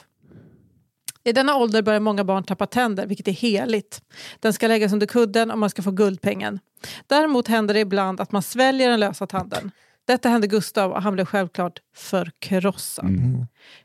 [1.23, 4.01] I denna ålder börjar många barn tappa tänder, vilket är heligt.
[4.39, 6.59] Den ska läggas under kudden och man ska få guldpengen.
[7.07, 9.71] Däremot händer det ibland att man sväljer den lösa tanden.
[10.07, 13.05] Detta hände Gustav och han blev självklart förkrossad.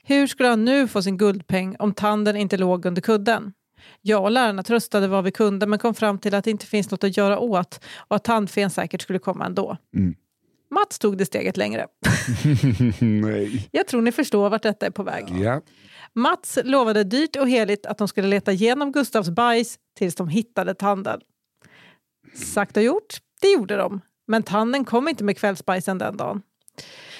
[0.04, 3.52] Hur skulle han nu få sin guldpeng om tanden inte låg under kudden?
[4.00, 6.90] Jag och lärarna tröstade vad vi kunde men kom fram till att det inte finns
[6.90, 9.76] något att göra åt och att tandfen säkert skulle komma ändå.
[9.96, 10.14] Mm.
[10.74, 11.86] Mats tog det steget längre.
[13.00, 13.68] Nej.
[13.70, 15.24] Jag tror ni förstår vart detta är på väg.
[15.30, 15.60] Ja.
[16.12, 20.74] Mats lovade dyrt och heligt att de skulle leta igenom Gustavs bajs tills de hittade
[20.74, 21.20] tanden.
[22.34, 24.00] Sagt och gjort, det gjorde de.
[24.26, 26.42] Men tanden kom inte med kvällsbajsen den dagen.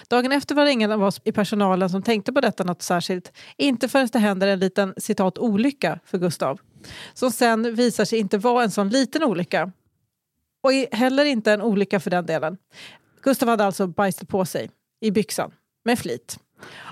[0.08, 3.32] Dagen efter var det ingen av oss i personalen som tänkte på detta något särskilt.
[3.56, 6.60] Inte förrän det händer en liten citat olycka för Gustav.
[7.14, 9.72] Som sen visar sig inte vara en sån liten olycka.
[10.62, 12.56] Och heller inte en olycka för den delen.
[13.24, 14.70] Gustav hade alltså bajsat på sig
[15.00, 15.52] i byxan
[15.84, 16.38] med flit.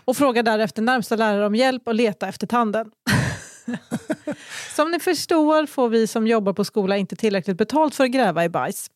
[0.05, 2.91] och frågar därefter närmsta lärare om hjälp och leta efter tanden.
[4.76, 8.45] som ni förstår får vi som jobbar på skola inte tillräckligt betalt för att gräva
[8.45, 8.91] i bajs.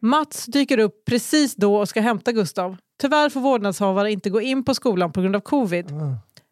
[0.00, 2.76] Mats dyker upp precis då och ska hämta Gustav.
[3.00, 5.86] Tyvärr får vårdnadshavare inte gå in på skolan på grund av covid.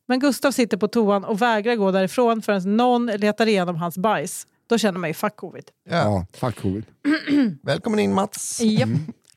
[0.08, 4.46] Men Gustav sitter på toan och vägrar gå därifrån förrän någon letar igenom hans bajs.
[4.66, 5.64] Då känner man ju fuck covid.
[5.90, 5.96] Ja.
[5.96, 6.84] Ja, fuck covid.
[7.62, 8.60] Välkommen in Mats.
[8.60, 8.88] Japp.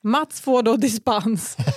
[0.06, 1.58] Mats får då dispens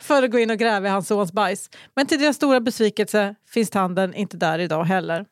[0.00, 1.70] för att gå in och gräva i hans sons bajs.
[1.94, 5.26] Men till deras stora besvikelse finns tanden inte där idag heller.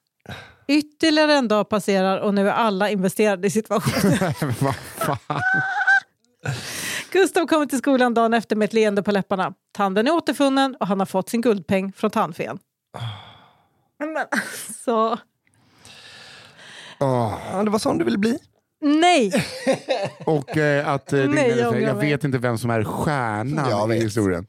[0.68, 4.18] Ytterligare en dag passerar och nu är alla investerade i situationen.
[7.11, 9.55] Gustav kommer till skolan dagen efter med ett leende på läpparna.
[9.72, 12.59] Tanden är återfunnen och han har fått sin guldpeng från tandfen.
[13.98, 15.18] Men alltså...
[16.98, 18.38] Ja, det var sån du ville bli.
[18.85, 19.32] Nej!
[20.24, 24.01] Och eh, att eh, Nej, jag jag, vet inte vem som är stjärnan Jag i
[24.01, 24.47] historien.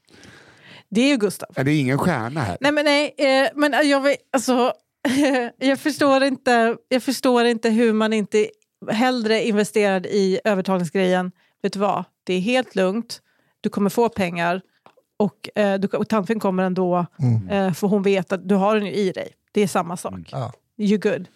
[0.89, 1.49] Det är ju Gustav.
[1.55, 2.57] Är det ingen stjärna här?
[2.59, 4.73] Nej men nej, eh, men eh, jag vet, alltså,
[5.57, 8.49] jag, förstår inte, jag förstår inte hur man inte
[8.91, 11.31] hellre investerade i övertalningsgrejen.
[11.61, 12.03] Vet du vad?
[12.23, 13.21] Det är helt lugnt.
[13.61, 14.61] Du kommer få pengar
[15.17, 17.49] och, eh, du, och tandfen kommer ändå Mm.
[17.49, 19.33] eh, för hon vet att du har den ju i dig.
[19.51, 20.19] Det är samma sak.
[20.31, 20.53] Ja.
[20.77, 21.27] You good.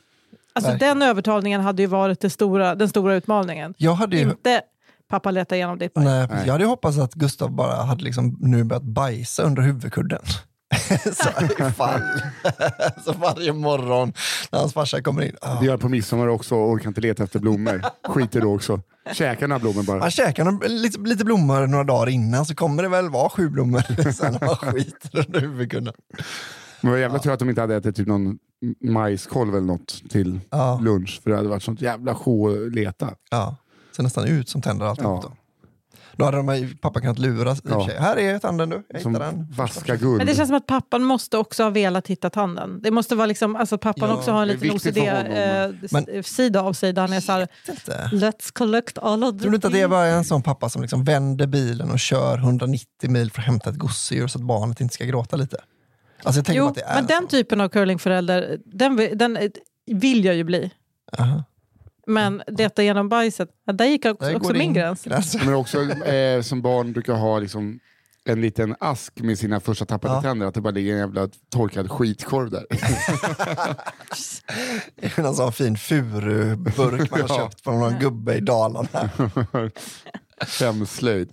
[0.66, 3.74] Alltså den övertalningen hade ju varit det stora, den stora utmaningen.
[3.78, 4.62] Jag hade ju Inte
[5.10, 6.06] pappa letar igenom ditt bajs.
[6.06, 6.44] Nej, Nej.
[6.46, 10.22] Jag hade hoppats att Gustav bara hade liksom nu börjat bajsa under huvudkudden.
[11.04, 11.30] så
[11.68, 12.02] ifall.
[13.06, 14.14] så varje morgon
[14.52, 15.36] när hans farsa kommer in.
[15.42, 15.60] ah.
[15.60, 17.82] Det gör på midsommar också och orkar inte leta efter blommor.
[18.08, 18.82] Skiter då också.
[19.14, 20.00] Käkar några blommor bara.
[20.02, 24.12] Han käkar lite, lite blommor några dagar innan så kommer det väl vara sju blommor
[24.12, 25.94] sen man skiter under huvudkudden.
[26.82, 28.38] Men vad jävla tur att de inte hade ätit typ någon
[28.84, 30.80] majskolv eller något till Ja.
[30.84, 31.20] lunch.
[31.24, 33.10] För det hade varit sånt jävla sjå att leta.
[33.32, 33.56] Ja.
[33.96, 35.20] Ser nästan ut som tänder alltihop.
[35.24, 35.30] Ja.
[35.30, 35.36] Då.
[36.16, 37.88] då hade de, ju- pappa kunnat lura i och Ja.
[37.88, 37.98] sig.
[38.00, 39.48] Här är tanden du, jag Som hittade den.
[39.58, 40.18] vaska guld.
[40.18, 42.80] Men det känns som att pappan måste också ha velat hitta tanden.
[42.84, 45.76] Det måste vara liksom, alltså pappan Ja, också har en det liten viktigt för honom.
[45.84, 47.48] OCD-sida av sig där han är såhär,
[48.12, 50.70] let's collect all of the Tror du inte att det är bara en sån pappa
[50.70, 54.44] som liksom vänder bilen och kör 190 mil för att hämta ett gosedjur så att
[54.46, 55.58] barnet inte ska gråta lite?
[56.24, 59.50] Alltså jag tänker Jo, det är men den typen av curlingförälder, den, den eh,
[59.86, 60.72] vill jag ju bli.
[61.18, 61.44] Aha.
[62.08, 65.08] Men detta genom bajset, där gick också, Där också min gräns.
[65.46, 67.80] Men också eh, som barn brukar ha liksom
[68.26, 70.22] en liten ask med sina första tappade Ja.
[70.22, 70.48] tänder.
[70.48, 72.66] Att det bara ligger en jävla torkad skitkorv där.
[75.16, 77.38] En sån fin furuburk man har Ja.
[77.38, 79.10] köpt från någon gubbe i Dalarna.
[80.60, 81.30] Hemslöjd.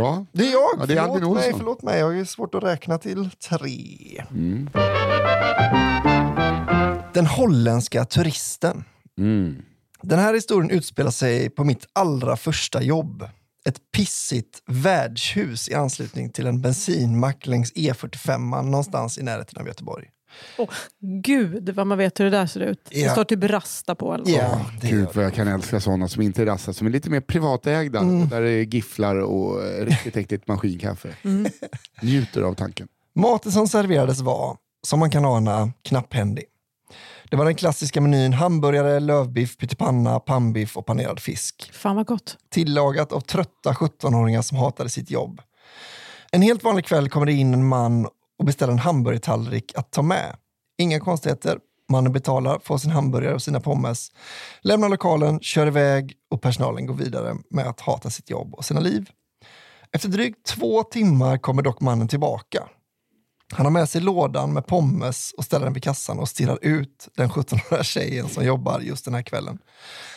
[0.00, 0.70] Ja, Det är jag!
[0.78, 4.24] Ja, det är förlåt, mig, förlåt mig, jag har svårt att räkna till tre.
[4.30, 4.70] Mm.
[7.14, 8.84] Den holländska turisten.
[9.18, 9.62] mm.
[10.02, 13.28] Den här historien utspelar sig på mitt allra första jobb.
[13.64, 20.06] Ett pissigt värdshus i anslutning till en bensinmack längs E45 någonstans i närheten av Göteborg.
[20.58, 20.68] Åh,
[21.00, 22.80] Gud vad man vet hur det där ser ut.
[22.90, 23.12] Det Ja.
[23.12, 24.14] står typ rasta på.
[24.14, 24.32] Eller något.
[24.32, 27.10] Ja, det Gud vad jag kan älska sådana som inte är rassar, som är lite
[27.10, 27.98] mer privatägda.
[27.98, 28.28] Mm.
[28.28, 31.08] Där det är gifflar och eh, riktigt äckligt maskinkaffe.
[31.22, 31.46] Mm.
[32.02, 32.88] Njuter av tanken.
[33.14, 34.56] Maten som serverades var,
[34.86, 36.44] som man kan ana, knapphändig.
[37.30, 41.70] Det var den klassiska menyn hamburgare, lövbiff, pyttipanna, pannbiff och panerad fisk.
[41.74, 42.36] Fan vad gott.
[42.50, 45.40] Tillagat av trötta 17-åringar som hatade sitt jobb.
[46.32, 48.08] En helt vanlig kväll kommer det in en man
[48.38, 50.36] och beställer en hamburgertallrik att ta med.
[50.78, 51.58] Inga konstigheter.
[51.88, 54.12] Mannen betalar, får sin hamburgare och sina pommes,
[54.60, 58.80] lämnar lokalen, kör iväg och personalen går vidare med att hata sitt jobb och sina
[58.80, 59.10] liv.
[59.92, 62.68] Efter drygt två timmar kommer dock mannen tillbaka.
[63.52, 67.08] Han har med sig lådan med pommes och ställer den vid kassan och stirrar ut
[67.16, 69.58] den 17-åriga tjejen som jobbar just den här kvällen.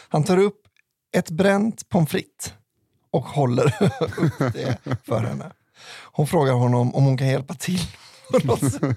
[0.09, 0.61] Han tar upp
[1.17, 2.53] ett bränt pommes frites
[3.11, 3.65] och håller
[4.17, 5.51] upp det för henne.
[6.11, 7.81] Hon frågar honom om hon kan hjälpa till.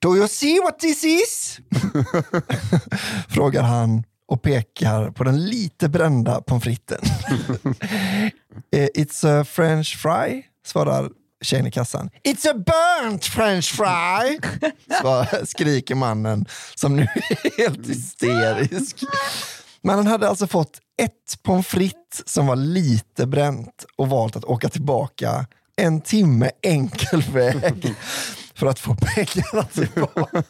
[0.00, 1.60] Do you see what this is?
[3.28, 7.08] frågar han och pekar på den lite brända pommes fritesen.
[8.72, 11.10] Eh, it's a french fry, svarar
[11.42, 12.10] tjejen i kassan.
[12.24, 14.38] It's a burnt french fry,
[15.00, 19.04] svar, skriker mannen som nu är helt hysterisk.
[19.82, 24.68] Mannen hade alltså fått ett pommes frites som var lite bränt och valt att åka
[24.68, 25.46] tillbaka
[25.78, 27.94] en timme enkel väg
[28.54, 30.42] för att få pengarna tillbaka.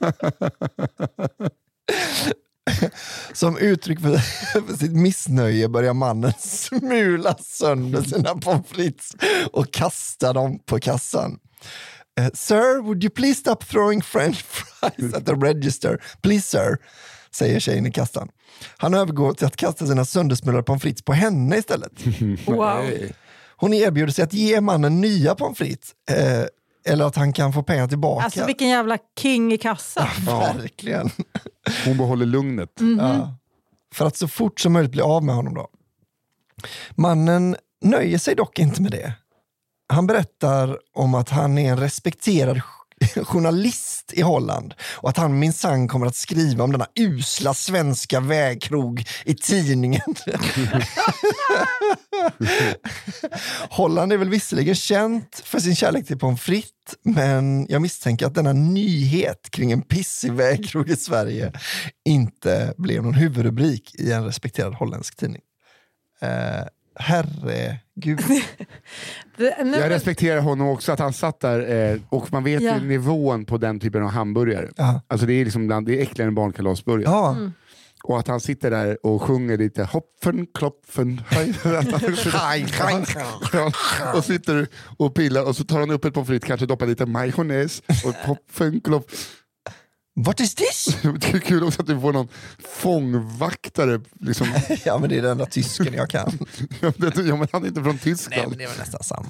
[3.32, 4.16] Som uttryck för,
[4.62, 9.16] för sitt missnöje börjar mannen smula sönder sina pommes frites
[9.52, 11.38] och kasta dem på kassan.
[12.20, 16.02] Eh, sir, would you please stop throwing french fries at the register?
[16.22, 16.76] Please sir,
[17.30, 18.28] säger tjejen i kassan.
[18.76, 21.92] Han övergår till att kasta sina söndersmulade pommes frites på henne istället.
[22.46, 22.90] Wow.
[23.60, 25.94] Hon erbjuder sig att ge mannen nya pommes frites.
[26.10, 26.44] Eh,
[26.92, 28.24] eller att han kan få pengar tillbaka.
[28.24, 30.08] Alltså vilken jävla king i kassan.
[30.26, 31.10] Verkligen.
[31.84, 32.80] Hon behåller lugnet.
[32.80, 32.98] Mhm.
[32.98, 33.34] Ja.
[33.94, 35.68] För att så fort som möjligt bli av med honom då.
[36.94, 39.12] Mannen nöjer sig dock inte med det.
[39.88, 42.60] Han berättar om att han är en respekterad
[43.24, 49.04] journalist i Holland och att han minsann kommer att skriva om denna usla svenska vägkrog
[49.24, 50.00] i tidningen.
[53.70, 56.72] Holland är väl visserligen känt för sin kärlek till pommes frites,
[57.02, 61.52] men jag misstänker att denna nyhet kring en pissig vägkrog i Sverige
[62.04, 65.42] inte blev någon huvudrubrik i en respekterad holländsk tidning.
[66.20, 66.66] Eh,
[66.98, 68.20] herregud.
[69.60, 72.74] Jag respekterar honom också, att han satt där eh, och man vet Ja.
[72.78, 74.68] ju nivån på den typen av hamburgare.
[74.76, 75.00] Ja.
[75.08, 77.10] Alltså det är, liksom bland, det är äckligare än barnkalasburgare.
[77.12, 77.36] Ja,
[78.04, 81.54] Och att han sitter där och sjunger lite hoppen, kloppen, hej.
[84.14, 84.66] Och sitter
[84.98, 88.14] och pillar och så tar han upp ett pommes frites, kanske doppar lite majonnäs och
[88.28, 89.10] hoppen, klopp.
[90.24, 90.86] What is this?
[91.02, 92.28] Det är kul också att du får någon
[92.98, 94.00] fångvaktare.
[94.20, 94.46] Liksom.
[94.84, 96.32] Ja, men det är den enda tysken jag kan.
[96.80, 98.48] Ja, men- han är inte från Nej, Tyskland.
[98.48, 99.28] men det är väl nästan samma.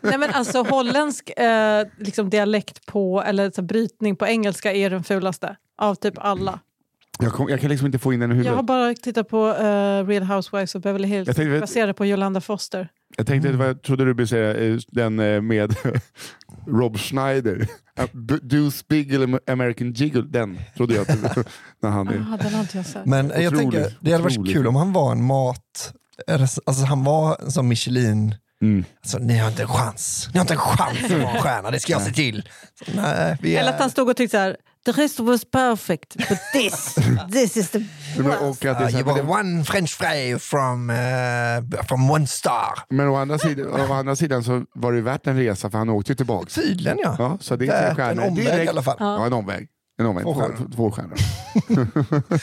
[0.00, 5.04] nej men alltså holländsk eh, liksom dialekt på, eller så, brytning på engelska är den
[5.04, 6.60] fulaste av typ alla.
[7.18, 8.66] Jag, kom, jag kan liksom inte få in den i Jag har huvudet.
[8.66, 12.88] bara tittat på eh, Real Housewives of Beverly Hills Jag tänkte- baserade på Jolanda Foster.
[13.16, 15.74] Jag tänkte, vad jag trodde du skulle säga eh, den eh, med
[16.66, 17.66] Rob Schneider.
[18.12, 21.06] B- Do Spiggle American Jiggle, den trodde jag.
[21.82, 22.14] när han är.
[22.32, 23.06] Ah, den har inte jag sett.
[23.06, 25.92] Men jag Otroligt, tänker, det hade varit kul om han var en mat...
[26.66, 28.34] Alltså han var sån Michelin...
[28.62, 28.84] Mm.
[29.02, 30.28] Alltså, ni har inte en chans.
[30.32, 32.48] Ni har inte en chans att vara en stjärna, det ska jag se till.
[32.78, 33.74] Så, nej, vi Eller är...
[33.74, 36.94] att han stod och tyckte så här, the rest was perfect, but this,
[37.30, 37.78] this is the
[38.16, 38.24] är
[38.64, 42.84] Uh, you were one french fry from, uh, from one star.
[42.90, 45.88] men å, andra sidan, å andra sidan så var det värt en resa för han
[45.90, 46.46] åkte ju tillbaka.
[46.50, 47.16] Tydligen ja.
[47.18, 48.26] Ja, så det är tre en stjärnor.
[48.26, 48.96] omväg Direkt- i alla fall.
[49.00, 49.68] Ja, en omväg.
[49.98, 50.24] En omväg.
[50.24, 50.70] Två stjärnor.
[50.74, 51.18] två stjärnor.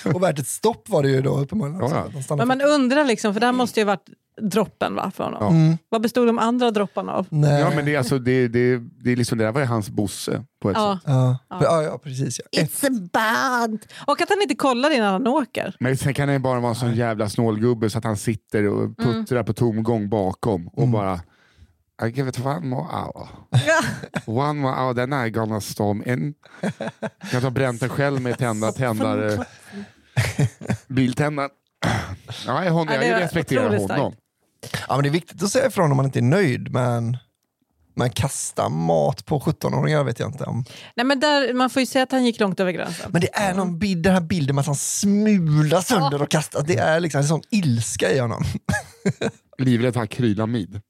[0.16, 1.82] Och värt ett stopp var det ju då uppenbarligen.
[1.82, 2.36] Ja, ja.
[2.36, 4.10] Men man undrar liksom, för det här måste ju varit
[4.42, 5.56] droppen va, för honom.
[5.56, 5.78] Mm.
[5.90, 7.28] Vad bestod de andra dropparna av?
[7.30, 7.62] Nej.
[7.62, 9.90] Ja, men det, är alltså, det, det, det, är liksom, det där var ju hans
[9.90, 10.94] Bosse på ett Ja.
[11.02, 11.04] sätt.
[11.14, 11.38] Ja.
[11.50, 11.84] Ja.
[11.84, 12.40] Ja, precis.
[12.52, 12.62] Ja.
[12.62, 13.80] Ett, It's a band!
[14.08, 15.76] Och att han inte kollar innan han åker.
[15.80, 18.68] Men sen kan han ju bara vara en sån jävla snålgubbe så att han sitter
[18.68, 21.20] och puttrar på tomgång bakom och bara
[22.02, 23.28] I give it one more hour.
[24.26, 26.34] One more hour, then I gonna storm in.
[27.32, 29.46] Jag har bränt den själv med tända tändare.
[30.88, 31.50] Biltändaren.
[32.46, 34.16] Ja, det jag är respekterar honom.
[34.88, 37.18] ja, men det är viktigt att säga ifrån om man inte är nöjd, men,
[37.96, 40.66] men kasta mat på 17-åringar vet jag inte om.
[40.96, 43.12] Nej, men där, man får ju säga att han gick långt över gränsen.
[43.12, 46.64] Men det är någon bild, den här bilden med att han smular sönder och kastar.
[46.68, 48.44] Det är liksom en sån ilska i honom.
[49.58, 50.82] Livrädd för akrylamid.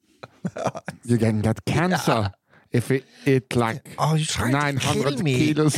[1.04, 2.32] You can get cancer
[2.72, 5.36] if you eat like Oh, you trying to 900 kill me.
[5.38, 5.76] kilos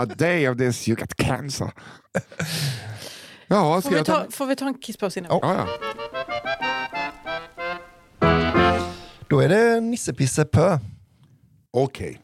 [0.00, 1.72] a day of this, you get cancer.
[3.52, 4.24] Ja, Får ska vi, jag ta...
[4.24, 5.38] ta, får vi ta en kisspaus innan?
[5.42, 5.54] Ja.
[5.54, 5.68] Ja,
[8.20, 8.30] ja.
[9.28, 10.78] Då är det Nisse Pö.
[11.70, 12.20] Okej.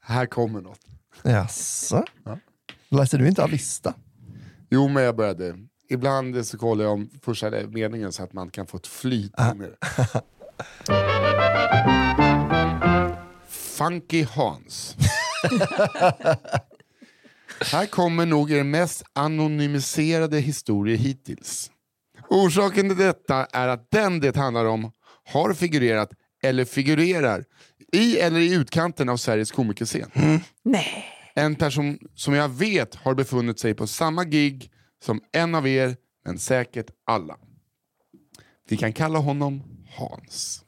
[0.00, 0.80] Här kommer något.
[1.22, 2.04] Jaså?
[2.90, 3.94] Läser du inte av lista?
[4.70, 5.54] Jo, men jag började.
[5.88, 9.76] Ibland så kollar jag om första meningen så att man kan få ett flyt det.
[13.48, 14.96] Funky Hans.
[17.72, 21.70] Här kommer nog er mest anonymiserade historia hittills.
[22.28, 24.92] Orsaken till detta är att den det handlar om
[25.24, 26.10] har figurerat
[26.42, 27.44] eller figurerar
[27.92, 30.10] i eller i utkanten av Sveriges komikerscen.
[30.62, 31.04] Nej.
[31.34, 34.70] En person som jag vet har befunnit sig på samma gig
[35.04, 37.36] som en av er, men säkert alla.
[38.68, 39.62] Vi kan kalla honom
[39.96, 40.64] Hans.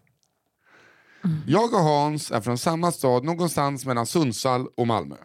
[1.47, 5.17] Jag och Hans är från samma stad någonstans mellan Sundsvall och Malmö.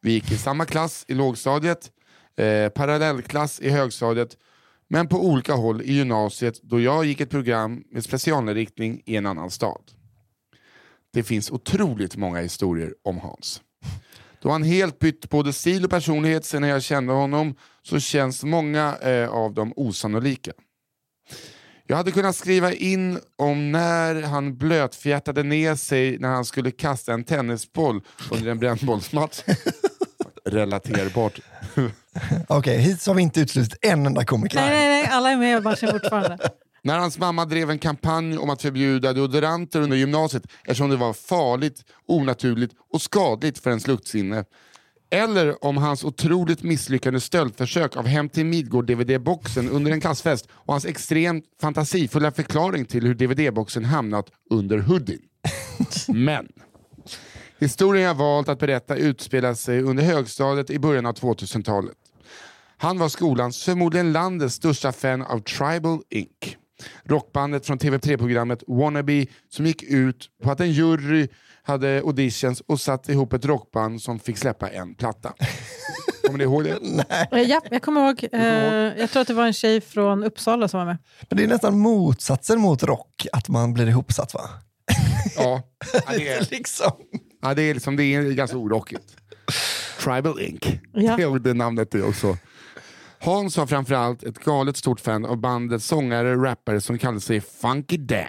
[0.00, 1.90] Vi gick i samma klass i lågstadiet,
[2.36, 4.36] eh, parallellklass i högstadiet,
[4.88, 9.26] men på olika håll i gymnasiet då jag gick ett program med specialinriktning i en
[9.26, 9.82] annan stad.
[11.12, 13.62] Det finns otroligt många historier om Hans.
[14.42, 18.96] Då han helt bytt både stil och personlighet sen jag kände honom så känns många
[18.96, 20.52] eh, av dem osannolika.
[21.86, 27.12] Jag hade kunnat skriva in om när han blötfjärtade ner sig när han skulle kasta
[27.12, 29.42] en tennisboll under en brännbollsmatch.
[30.44, 31.40] Relaterbart.
[32.48, 34.56] Okej, hittills har vi inte uteslutit en enda komiker.
[34.56, 36.38] Nej, nej, nej, alla är med i matchen fortfarande.
[36.82, 41.12] När hans mamma drev en kampanj om att förbjuda deodoranter under gymnasiet eftersom det var
[41.12, 44.44] farligt, onaturligt och skadligt för ens luktsinne.
[45.14, 50.84] Eller om hans otroligt misslyckade stöldförsök av Hem till Midgård-DVD-boxen under en klassfest och hans
[50.84, 55.20] extremt fantasifulla förklaring till hur DVD-boxen hamnat under hoodien.
[56.08, 56.48] Men
[57.58, 61.96] historien jag valt att berätta utspelar sig under högstadiet i början av 2000-talet.
[62.76, 66.56] Han var skolans, förmodligen landets största fan av Tribal Inc.
[67.04, 71.28] Rockbandet från TV3-programmet Wannabe som gick ut på att en jury
[71.66, 75.32] hade auditions och satte ihop ett rockband som fick släppa en platta.
[76.26, 76.70] Kommer ni ihåg det?
[77.32, 78.28] Eh, Ja, jag kommer ihåg.
[78.32, 78.42] Eh,
[79.00, 80.98] jag tror att det var en tjej från Uppsala som var med.
[81.28, 84.40] Men det är nästan motsatsen mot rock, att man blir ihopsatt va?
[85.36, 85.62] Ja,
[85.92, 86.92] ja det är, liksom.
[87.42, 89.16] ja, det är, liksom, det är ganska orockigt.
[90.00, 90.62] Tribal Inc.
[90.92, 91.16] Ja.
[91.16, 92.36] Det är det namnet det också.
[93.18, 97.96] Hans var framförallt ett galet stort fan av bandets sångare rappare som kallade sig Funky
[97.96, 98.24] Dan.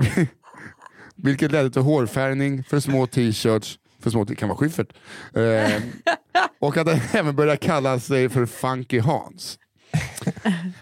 [0.00, 0.26] Vi-
[1.22, 4.92] Vilket ledde till hårfärgning, för små t-shirts, för små, det kan vara Schyffert.
[5.34, 5.82] Eh,
[6.60, 9.58] och att han även började kalla sig för Funky Hans.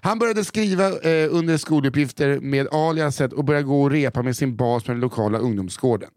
[0.03, 4.57] Han började skriva eh, under skoluppgifter med aliaset och började gå och repa med sin
[4.57, 6.11] bas på den lokala ungdomsgården.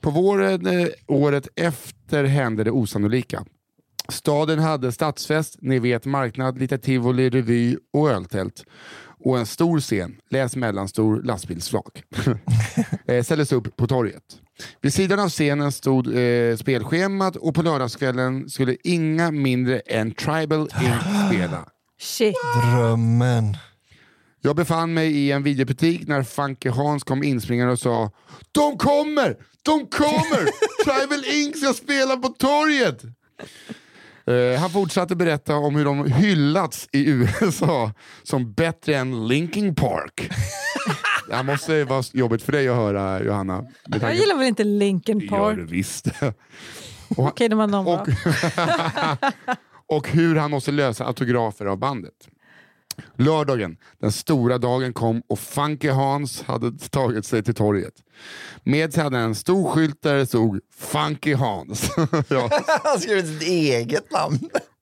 [0.00, 3.44] På våren eh, året efter hände det osannolika.
[4.08, 8.64] Staden hade stadsfest, ni vet marknad, lite tivoli, revy och öltält.
[9.24, 12.02] Och en stor scen, läs mellanstor lastbilsflak,
[13.06, 14.22] eh, ställdes upp på torget.
[14.80, 20.60] Vid sidan av scenen stod eh, spelschemat och på lördagskvällen skulle inga mindre än Tribal
[20.60, 21.68] Inc spela.
[22.00, 22.34] Shit.
[22.64, 23.56] Drömmen.
[24.42, 28.10] Jag befann mig i en videobutik när Funky Hans kom inspringande och sa
[28.52, 29.36] De kommer!
[29.62, 30.44] De kommer!
[30.84, 33.02] Tribal Inc ska spela på torget!
[34.30, 40.30] Eh, han fortsatte berätta om hur de hyllats i USA som bättre än Linkin Park.
[41.28, 43.64] Det här måste vara jobbigt för dig att höra Johanna.
[44.00, 45.56] Jag gillar väl inte Linkin Det gör Park?
[45.56, 46.08] det visst.
[47.16, 48.08] Okej, det var någon och,
[49.96, 52.28] och hur han måste lösa autografer av bandet.
[53.16, 57.94] Lördagen, den stora dagen kom och Funky Hans hade tagit sig till torget.
[58.64, 61.90] Med sig hade en stor skylt där det stod Funky Hans.
[62.28, 62.50] ja.
[62.84, 64.38] Han skrivit sitt eget namn.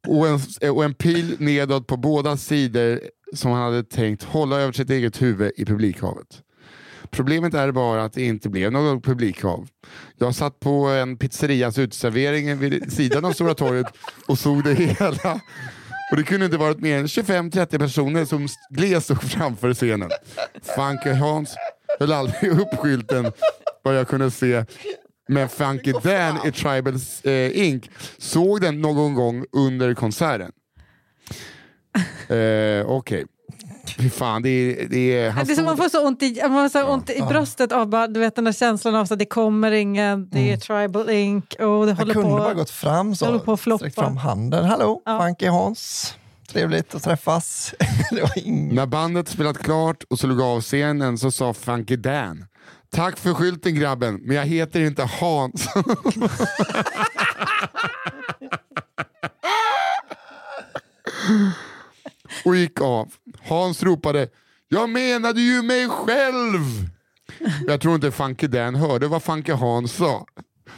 [0.06, 3.00] och, en, och en pil nedåt på båda sidor
[3.34, 6.42] som han hade tänkt hålla över sitt eget huvud i publikhavet.
[7.10, 9.68] Problemet är bara att det inte blev något publikhav.
[10.18, 13.86] Jag satt på en pizzerias uteservering vid sidan av Stora torget
[14.26, 15.40] och såg det hela.
[16.10, 20.10] Och det kunde inte varit mer än 25-30 personer som gled stod framför scenen.
[20.62, 21.56] Funky Hans
[21.98, 23.32] höll aldrig upp skylten
[23.82, 24.64] vad jag kunde se.
[25.28, 27.84] Men Funky Dan i Tribals eh, Inc
[28.18, 30.52] såg den någon gång under konserten.
[32.28, 33.26] Eh, Okej.
[33.96, 34.88] Fy fan, det är...
[34.88, 37.10] Det är, han Det är som man får så ont i, man får så ont
[37.10, 40.52] i bröstet av bara, du vet, den där känslan av att det kommer ingen, det
[40.52, 41.44] är Tribal Inc.
[41.44, 42.36] och det håller kunde på.
[42.38, 43.78] bara gått fram på så, floppa.
[43.78, 44.64] sträckt fram handen.
[44.64, 45.20] Hallå, Ja.
[45.22, 46.14] Funky Hans.
[46.48, 47.74] Trevligt att träffas.
[48.10, 48.74] det var ing...
[48.74, 52.44] När bandet spelat klart och slog av scenen så sa Funky Dan
[52.90, 55.68] Tack för skylten grabben, men jag heter inte Hans.
[62.44, 63.12] och gick av.
[63.42, 64.28] Hans ropade
[64.68, 66.62] Jag menade ju mig själv!
[67.66, 70.26] Jag tror inte Funky Dan hörde vad Funky Hans sa.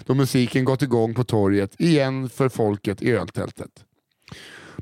[0.04, 3.70] Då musiken gått igång på torget igen för folket i öltältet.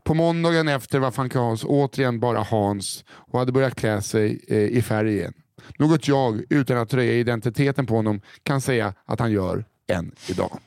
[0.03, 4.59] På måndagen efter var Funky Hans återigen bara Hans och hade börjat klä sig eh,
[4.59, 5.35] i färg igen.
[5.79, 10.59] Något jag, utan att röja identiteten på honom, kan säga att han gör än idag.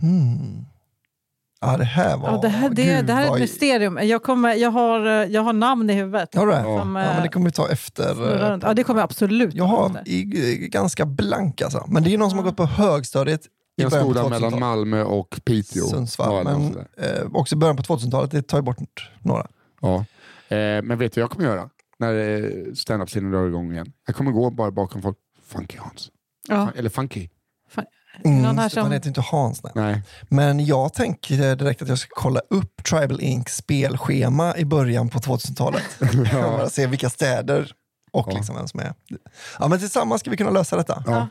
[0.00, 0.64] Hmm.
[1.60, 2.30] Ja, det här var...
[2.30, 3.98] Ja, det, här, det, Gud, det här är vad- ett mysterium.
[4.02, 6.34] Jag, kommer, jag, har, eh, jag har namn i huvudet.
[6.34, 6.58] Har du det?
[6.58, 6.78] Ja.
[6.80, 8.14] Som, Ja, men det kommer vi ta efter.
[8.14, 10.22] snurrar eh, ja, det kommer jag absolut Jag har i,
[10.72, 11.84] ganska blank alltså.
[11.88, 13.40] Men det är någon som har gått på högstadiet
[13.80, 14.30] skola 2000-talet.
[14.30, 15.84] mellan Malmö och Piteå.
[15.86, 16.34] Sundsvall.
[16.34, 16.86] Ja, Men sådär.
[17.22, 19.46] eh, också i början på 2000-talet, det tar ju bort några.
[19.80, 19.94] ja.
[20.48, 21.68] eh, men vet du vad jag kommer göra?
[21.98, 23.92] När eh, standup-scenen drar igång igen.
[24.06, 25.16] Jag kommer gå bara bakom folk.
[25.46, 26.10] Funky Hans.
[26.48, 26.68] Ja.
[26.76, 27.28] Eller Funky.
[28.24, 29.62] Mm, Någon här just det, Han som- heter inte Hans.
[29.62, 29.72] Nej.
[29.74, 30.02] Nej.
[30.28, 35.18] Men jag tänker direkt att jag ska kolla upp Tribal Inc spelschema i början på
[35.18, 35.82] 2000-talet.
[36.32, 37.72] Bara se vilka städer
[38.12, 38.36] och Ja.
[38.36, 38.92] liksom vem som är.
[39.58, 41.04] Ja, men tillsammans ska vi kunna lösa detta.
[41.06, 41.28] Ja.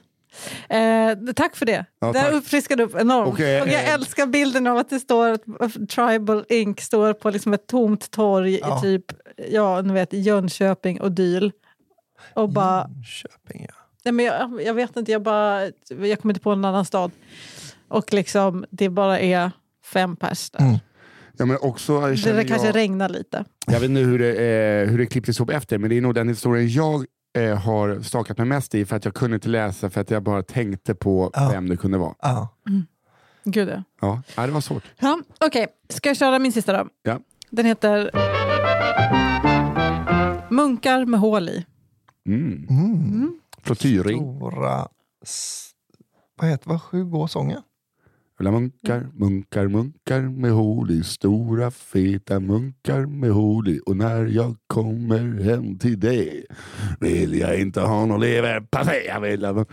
[0.76, 1.86] Eh, tack för det.
[2.00, 3.34] Ja, det uppfriskade upp enormt.
[3.34, 6.80] Och, eh, och jag eh, älskar bilden av att det står att Tribal Inc.
[6.82, 8.78] står på liksom ett tomt torg Ja.
[8.78, 9.06] i typ
[9.52, 11.52] ja, ni vet, Jönköping och Dyl.
[12.34, 13.76] Och bara, Köping, ja.
[14.06, 17.12] Nej, men jag, jag vet inte, jag, bara, jag kommer inte på en annan stad.
[17.88, 19.52] Och liksom, det bara är
[19.86, 20.60] fem pers där.
[20.60, 20.78] Mm.
[21.38, 23.46] Ja, men också, Det där kanske jag, regnar lite.
[23.68, 26.16] jag vet inte hur det, eh, hur det klipptes ihop efter, men det är nog
[26.16, 27.06] den historien jag
[27.38, 30.24] eh, har stakat mig mest i för att jag kunde inte läsa för att jag
[30.24, 31.50] bara tänkte på Ja.
[31.52, 32.16] vem det kunde vara.
[32.22, 32.48] Ja.
[33.44, 33.84] Gud ja.
[34.02, 34.84] Ja, ja, det var svårt.
[35.00, 36.90] ja Okej, ska jag köra min sista då?
[37.04, 37.20] Ja.
[37.50, 38.12] Den heter
[40.50, 41.66] Munkar med hål i.
[42.28, 42.68] Mm.
[42.70, 43.39] Mm.
[43.64, 44.20] Flottyrring.
[44.38, 44.88] Stora...
[45.24, 45.72] s-
[46.42, 46.80] Vad heter vad?
[46.92, 47.62] Hur går sången?
[48.42, 51.04] Munkar, munkar, munkar med hål i.
[51.04, 53.80] Stora feta munkar med hål i.
[53.86, 56.46] Och när jag kommer hem till dig
[57.00, 59.06] vill jag inte ha någon leverpastej.
[59.08, 59.66] Jag vill ha...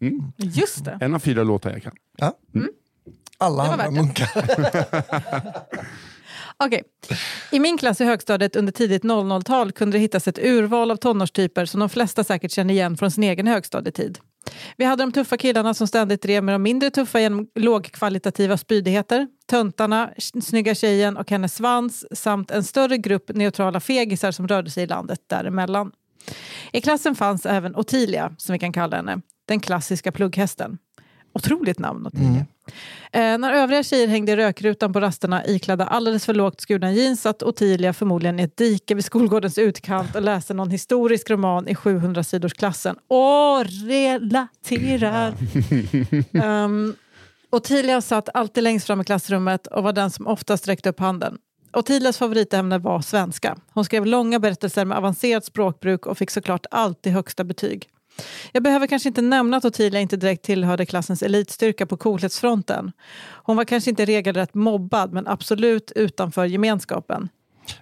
[0.00, 0.22] Mm.
[0.36, 0.98] Just det.
[1.00, 1.92] En av fyra låtar jag kan.
[3.38, 4.28] Alla Det var andra munkar.
[6.66, 6.82] Okej.
[7.50, 11.64] I min klass i högstadiet under tidigt 00-tal kunde det hittas ett urval av tonårstyper
[11.64, 14.18] som de flesta säkert känner igen från sin egen högstadietid.
[14.76, 19.28] Vi hade de tuffa killarna som ständigt drev med de mindre tuffa genom lågkvalitativa spydigheter,
[19.46, 20.10] töntarna,
[20.42, 24.86] snygga tjejen och hennes svans samt en större grupp neutrala fegisar som rörde sig i
[24.86, 25.92] landet däremellan.
[26.72, 30.78] I klassen fanns även Ottilia, som vi kan kalla henne, den klassiska plugghästen.
[31.32, 32.46] Otroligt namn, Ottilia.
[33.12, 37.22] Eh, när övriga tjejer hängde i rökrutan på rasterna iklädda alldeles för lågt skurna jeans
[37.22, 41.74] satt Ottilia förmodligen i ett dike vid skolgårdens utkant och läste någon historisk roman i
[41.74, 42.96] 700-sidorsklassen.
[43.08, 45.34] Åh, relaterar!
[46.64, 46.94] um,
[47.50, 51.38] Ottilia satt alltid längst fram i klassrummet och var den som oftast sträckte upp handen.
[51.72, 53.56] Ottilias favoritämne var svenska.
[53.72, 57.88] Hon skrev långa berättelser med avancerat språkbruk och fick såklart alltid högsta betyg.
[58.52, 62.92] Jag behöver kanske inte nämna att Ottilia inte direkt tillhörde klassens elitstyrka på coolhetsfronten.
[63.44, 67.28] Hon var kanske inte regelrätt mobbad, men absolut utanför gemenskapen.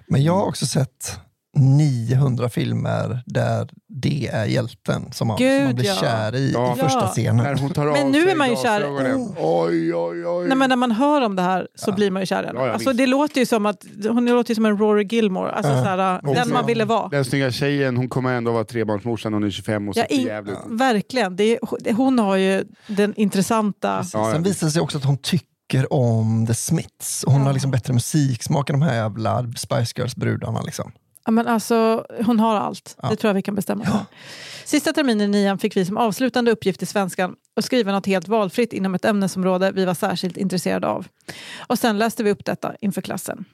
[0.06, 1.20] Men jag har också sett
[1.57, 5.94] 900 filmer där det är hjälten som man, som Gud, man blir ja.
[5.94, 6.76] kär i Ja.
[6.76, 7.07] i första Ja.
[7.07, 7.59] scenen.
[7.92, 8.78] Men nu är man ju kär.
[8.80, 9.34] glasögonen.
[9.38, 10.48] Oj, oj, oj.
[10.48, 12.51] Nej, men när man hör om det här så blir man ju kär.
[12.55, 15.51] Ja, ja, alltså, det låter ju som att hon låter ju som en Rory Gilmore,
[15.53, 15.78] alltså, Ja.
[15.82, 17.09] så här, Och den så- man ville vara.
[17.09, 20.26] Den snygga tjejen, hon kommer ändå vara trebarnsmorsan, hon är 25 och ser Ja, i,
[20.26, 21.36] jävligt verkligen.
[21.36, 23.88] Det är, hon har ju den intressanta...
[24.12, 24.32] Ja, ja.
[24.32, 27.24] Sen visar det sig också att hon tycker om The Smiths.
[27.26, 27.40] Hon Ja.
[27.46, 30.62] har liksom bättre musiksmak än de här jävla Spice Girls-brudarna.
[30.62, 30.92] Liksom.
[31.24, 32.96] Ja, men alltså, hon har allt.
[33.02, 33.08] Ja.
[33.08, 33.84] Det tror jag vi kan bestämma.
[33.84, 34.04] för.
[34.64, 38.28] Sista terminen i nian fick vi som avslutande uppgift i svenskan att skriva något helt
[38.28, 41.06] valfritt inom ett ämnesområde vi var särskilt intresserade av.
[41.66, 43.44] Och sen läste vi upp detta inför klassen.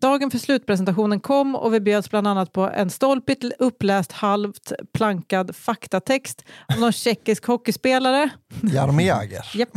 [0.00, 5.56] Dagen för slutpresentationen kom och vi bjöds bland annat på en stolpigt uppläst halvt plankad
[5.56, 6.44] faktatext
[6.74, 8.30] om någon tjeckisk hockeyspelare,
[8.62, 9.56] Jaromir Jagr.
[9.56, 9.68] Japp.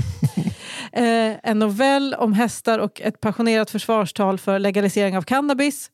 [0.92, 5.92] Eh, en novell om hästar och ett passionerat försvarstal för legalisering av cannabis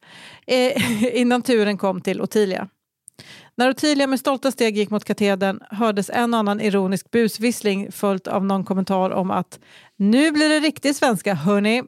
[0.48, 2.68] eh, innan turen kom till Ottilia.
[3.58, 8.46] När Ottilia med stolta steg gick mot katedern hördes en annan ironisk busvissling följt av
[8.46, 9.60] någon kommentar om att
[9.96, 11.84] nu blir det riktig svenska, hörni.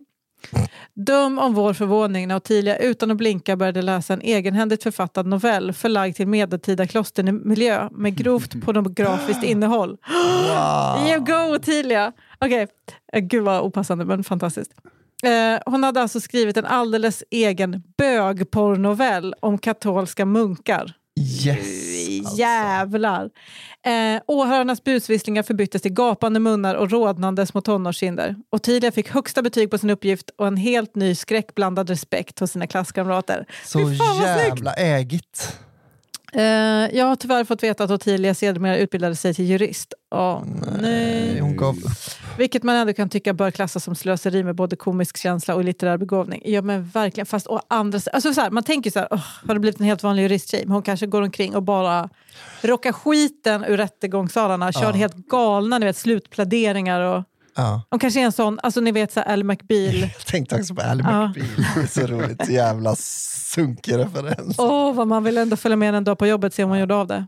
[0.94, 5.74] Döm om vår förvåning när Ottilia utan att blinka började läsa en egenhändigt författad novell
[5.74, 9.98] förlagd till medeltida klostermiljö med grovt pornografiskt innehåll.
[10.48, 11.08] Wow.
[11.08, 12.12] You go Ottilia!
[12.40, 12.68] Okej,
[13.14, 14.72] Eh, gud vad opassande men fantastiskt.
[15.24, 20.94] Eh, hon hade alltså skrivit en alldeles egen bögporrnovell om katolska munkar.
[21.18, 21.88] Yes!
[22.20, 22.38] Alltså.
[22.38, 23.30] Jävlar!
[23.86, 28.36] Eh, åhörarnas busvisslingar förbyttes till gapande munnar och rodnande små tonårskinder.
[28.51, 32.68] Ottilia fick högsta betyg på sin uppgift och en helt ny skräckblandad respekt hos sina
[32.68, 33.45] klasskamrater.
[33.65, 33.80] Så
[34.22, 35.57] jävla ägigt.
[36.34, 36.43] Eh,
[36.97, 39.93] jag har tyvärr fått veta att Ottilia sedermera utbildade sig till jurist.
[40.15, 40.43] Åh,
[40.82, 41.39] nej.
[41.39, 41.91] Hon gav upp.
[42.38, 45.98] Vilket man ändå kan tycka bör klassas som slöseri med både komisk känsla och litterär
[45.98, 46.42] begåvning.
[46.46, 49.54] Ja men verkligen, fast å andra alltså så här, Man tänker så här, "Åh, har
[49.54, 50.66] det blivit en helt vanlig juristtjej?
[50.68, 52.10] Hon kanske går omkring och bara
[52.62, 54.92] rockar skiten ur rättegångssalarna, kör Ja.
[54.92, 57.24] helt galna ni vet, slutpläderingar och
[57.56, 57.82] Ja.
[57.90, 59.96] hon kanske är en sån, alltså ni vet så Ally McBeal.
[60.00, 61.28] Jag tänkte också på Ally Ja.
[61.28, 61.88] McBeal.
[61.88, 62.46] Så roligt.
[62.46, 64.60] Så jävla sunkig referens.
[64.60, 66.95] Åh, vad man vill ändå följa med en dag på jobbet se om hon gjorde
[66.95, 67.28] av det.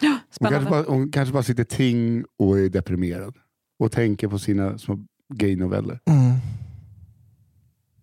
[0.00, 3.34] Ja, Hon kanske, bara, hon kanske bara sitter ting och är deprimerad.
[3.78, 4.98] Och tänker på sina små
[5.34, 6.00] gaynoveller.
[6.04, 6.32] Mm.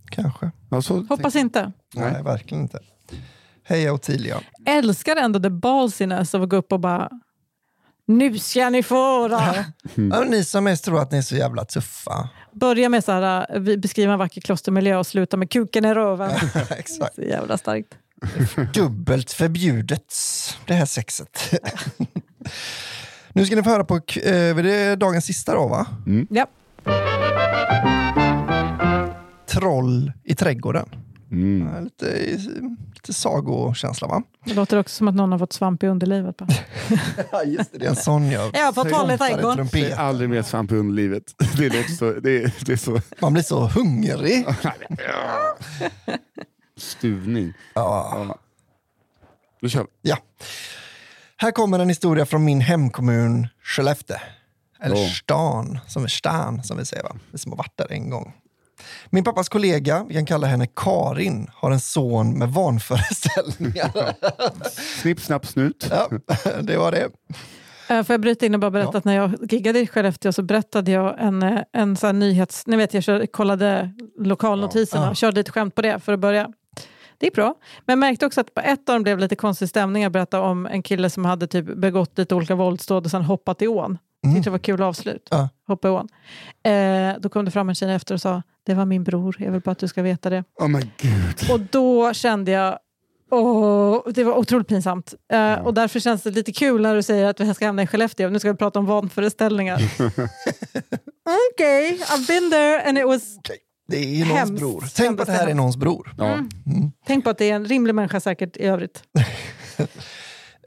[0.09, 0.51] Kanske.
[0.69, 1.71] Ja, så Hoppas inte.
[1.93, 2.23] Nej, Nej.
[2.23, 2.79] verkligen inte.
[3.63, 4.41] Hej Ottilia.
[4.65, 7.09] Älskar ändå the ballsiness av att gå upp och bara
[8.05, 9.65] nu ska ni få höra.
[9.95, 12.29] Ja, ni som mest tror att ni är så jävla tuffa.
[12.51, 15.93] Börja med så här, äh, vi beskriva en vacker klostermiljö och sluta med kuken i
[15.93, 16.31] röven.
[16.69, 17.15] Exakt.
[17.15, 17.97] Så jävla starkt.
[18.73, 20.13] Dubbelt förbjudet,
[20.65, 21.53] det här sexet.
[23.33, 24.01] nu ska ni få höra på eh,
[24.55, 25.87] det är dagens sista då va?
[26.29, 26.47] Ja.
[29.47, 30.89] Troll i trädgården.
[31.31, 31.67] Mm.
[31.73, 32.05] Ja, Lite,
[32.93, 34.23] lite sagokänsla va?
[34.45, 36.41] Det låter också som att någon har fått svamp i underlivet.
[37.31, 39.67] Ja just det, det är en sån jag Ja, på tal i trompar i trädgården.
[39.67, 39.99] Säg trumpet.
[39.99, 41.23] aldrig mer svamp i underlivet.
[41.57, 42.11] Det låter så...
[42.11, 44.45] Det är, det är så Man blir så hungrig.
[46.77, 47.53] stuvning.
[47.73, 48.25] Ja.
[48.27, 48.37] Ja.
[49.61, 50.09] Då kör vi.
[50.09, 50.17] Ja.
[51.43, 54.17] Här kommer en historia från min hemkommun Skellefteå.
[54.83, 55.07] Eller Ja.
[55.09, 57.15] stan, som är stan som vi säger va?
[57.31, 58.33] Vi som har varit där en gång.
[59.09, 64.13] Min pappas kollega, vi kan kalla henne Karin, har en son med vanföreställningar.
[65.01, 65.87] Snipp, snapp, snut.
[65.91, 66.09] ja,
[66.61, 67.09] det var det.
[67.89, 68.97] Eh, Får jag bryta in och bara berätta Ja.
[68.97, 72.67] att när jag giggade i Skellefteå så berättade jag en, eh, en sån nyhets...
[72.67, 75.09] Ni vet, jag kör, kollade lokalnotiserna Ja.
[75.09, 76.49] och körde lite skämt på det för att börja.
[77.17, 77.55] Det gick bra.
[77.85, 80.03] Men jag märkte också att på ett av dem blev lite konstig stämning.
[80.03, 83.61] Jag berättade om en kille som hade typ begått lite olika våldsdåd och sen hoppat
[83.61, 83.97] i ån.
[84.23, 84.35] Mm.
[84.35, 85.27] Tyckte det var kul avslut.
[85.31, 85.49] Ja.
[85.67, 86.09] Hoppa i ån.
[86.63, 89.51] Eh, då kom det fram en tjej efter och sa det var min bror, jag
[89.51, 90.43] vill bara att du ska veta det.
[90.59, 91.51] Oh my gud.
[91.51, 92.79] Och då kände jag,
[93.31, 95.13] åh, det var otroligt pinsamt.
[95.33, 97.87] Eh, och därför känns det lite kul när du säger att vi ska hamna i
[97.87, 98.29] Skellefteå.
[98.29, 99.75] Nu ska vi prata om vanföreställningar.
[101.53, 103.37] Okej, I've been there and it was...
[103.37, 103.57] Okej,
[103.87, 104.85] Det är någons Hemskt bror.
[104.95, 106.13] Tänk på att det här är någons bror.
[106.17, 106.39] Ja.
[107.07, 109.03] Tänk på att det är en rimlig människa säkert i övrigt.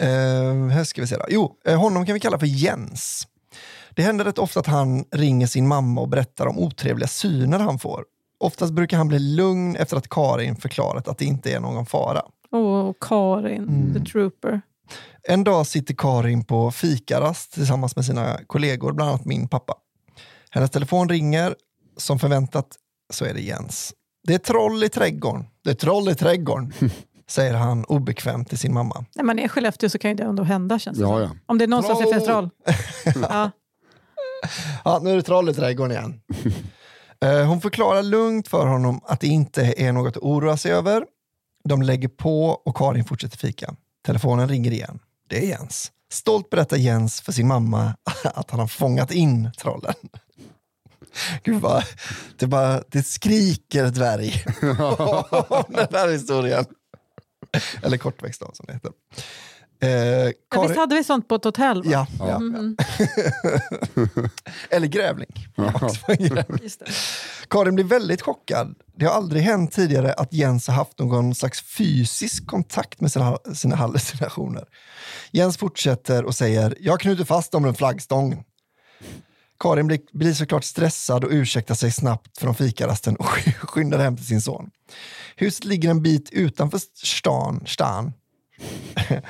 [0.02, 1.24] Uh, här ska vi se då.
[1.28, 3.26] Jo, eh, honom kan vi kalla för Jens.
[3.90, 7.78] Det händer rätt ofta att han ringer sin mamma och berättar om otrevliga syner han
[7.78, 8.05] får.
[8.40, 12.22] Oftast brukar han bli lugn efter att Karin förklarat att det inte är någon fara.
[12.52, 14.60] Åh, Karin, the trooper.
[15.28, 19.74] En dag sitter Karin på fikarast tillsammans med sina kollegor, bland annat min pappa.
[20.51, 21.55] Hennes telefon ringer.
[21.98, 22.66] Som förväntat
[23.12, 23.94] så är det Jens.
[24.26, 25.46] Det är troll i trädgården.
[25.64, 26.72] Det är troll i trädgården,
[27.28, 29.04] säger han obekvämt till sin mamma.
[29.14, 31.30] När man är i Skellefteå så kan ju det ändå hända känns det Ja, ja.
[31.46, 32.50] Om det är någonstans det finns Troll!
[33.12, 33.26] troll.
[33.30, 33.50] ja.
[34.84, 36.20] Ja, nu är det troll i trädgården igen.
[37.24, 41.04] Eh, Hon förklarar lugnt för honom att det inte är något att oroa sig över.
[41.68, 43.74] De lägger på och Karin fortsätter fika.
[44.06, 44.98] Telefonen ringer igen.
[45.28, 45.92] Det är Jens.
[46.12, 49.94] Stolt berättar Jens för sin mamma att han har fångat in trollen.
[51.44, 51.84] Gud vad,
[52.38, 54.44] det, bara, det skriker dvärg
[54.98, 56.64] om den här historien.
[57.82, 58.90] Eller kortväxt då, som det heter.
[59.80, 59.88] Eh,
[60.51, 61.82] Karin- Visst hade vi sånt på ett hotell?
[61.82, 61.90] Va?
[61.90, 62.76] ja, ja, Mhm.
[64.70, 65.47] eller grävling.
[66.09, 66.59] En grävling.
[66.62, 66.86] Just det.
[67.51, 68.74] Karin blir väldigt chockad.
[68.97, 73.38] Det har aldrig hänt tidigare att Jens har haft någon slags fysisk kontakt med sina,
[73.55, 74.64] sina hallucinationer.
[75.30, 78.38] Jens fortsätter och säger, jag knuter fast dem runt flaggstången.
[79.58, 83.26] Karin blir, blir såklart stressad och ursäktar sig snabbt från fikarasten och
[83.58, 84.70] skyndar hem till sin son.
[85.36, 88.12] Huset ligger en bit utanför stan, stan.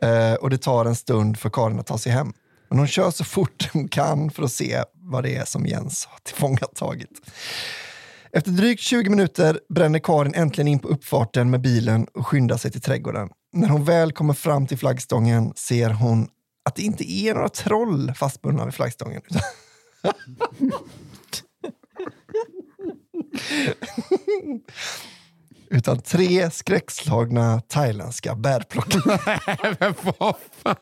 [0.00, 2.32] Eh, och det tar en stund för Karin att ta sig hem.
[2.68, 6.06] Men hon kör så fort hon kan för att se vad det är som Jens
[6.06, 7.10] har tillfångatagit.
[8.32, 12.70] Efter drygt 20 minuter bränner Karin äntligen in på uppfarten med bilen och skyndar sig
[12.70, 13.28] till trädgården.
[13.52, 16.28] När hon väl kommer fram till flaggstången ser hon
[16.64, 19.22] att det inte är några troll fastbundna vid flaggstången.
[25.70, 29.40] Utan tre skräckslagna thailändska bärplockare.
[29.80, 30.76] Men vad fan?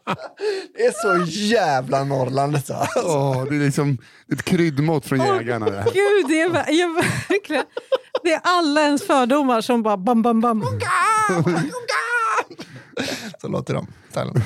[0.75, 2.77] Det är så jävla Norrland detta.
[2.77, 3.01] Alltså.
[3.07, 3.99] Åh, det är liksom
[4.33, 5.67] ett kryddmått från jägarna.
[5.67, 5.85] Det.
[5.85, 6.51] Gud, det är,
[7.29, 7.65] verkligen,
[8.23, 10.65] det är alla ens fördomar som bara bam, bam, bam.
[13.41, 13.87] Så låter de.
[14.13, 14.43] Thailand.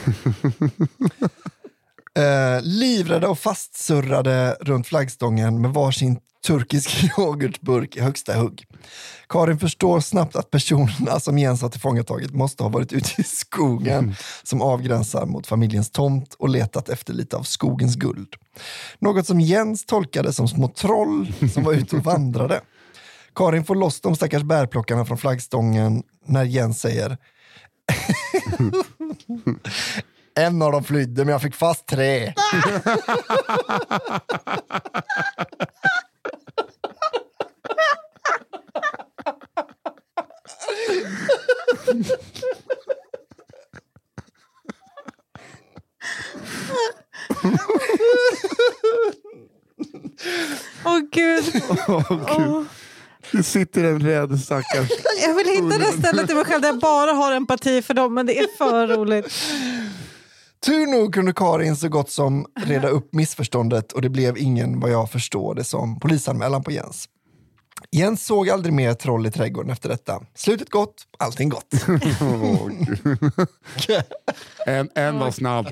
[2.19, 8.65] Eh, livrädda och fastsurrade runt flaggstången med varsin turkisk yoghurtburk i högsta hugg.
[9.28, 14.15] Karin förstår snabbt att personerna som Jens har tillfångatagit måste ha varit ute i skogen
[14.43, 18.35] som avgränsar mot familjens tomt och letat efter lite av skogens guld.
[18.99, 22.61] Något som Jens tolkade som små troll som var ute och vandrade.
[23.35, 27.19] Karin får loss de stackars bärplockarna från flaggstången när Jens säger
[30.41, 32.33] En av dem flydde men jag fick fast tre.
[50.85, 51.62] Åh gud.
[51.89, 52.67] Åh, Gud.
[53.33, 54.89] Det sitter en rädd stackars...
[55.27, 58.15] Jag vill hitta det stället i mig själv där jag bara har empati för dem,
[58.15, 59.27] men det är för roligt.
[60.66, 64.91] Tur nog kunde Karin så gott som reda upp missförståndet och det blev ingen, vad
[64.91, 67.05] jag förstår det som, polisanmälan på Jens.
[67.93, 70.20] Jens såg aldrig mer troll i trädgården efter detta.
[70.35, 71.66] Slutet gott, allting gott.
[72.20, 72.69] Åh,
[73.87, 74.03] Gud.
[74.66, 75.69] en, en var snabb.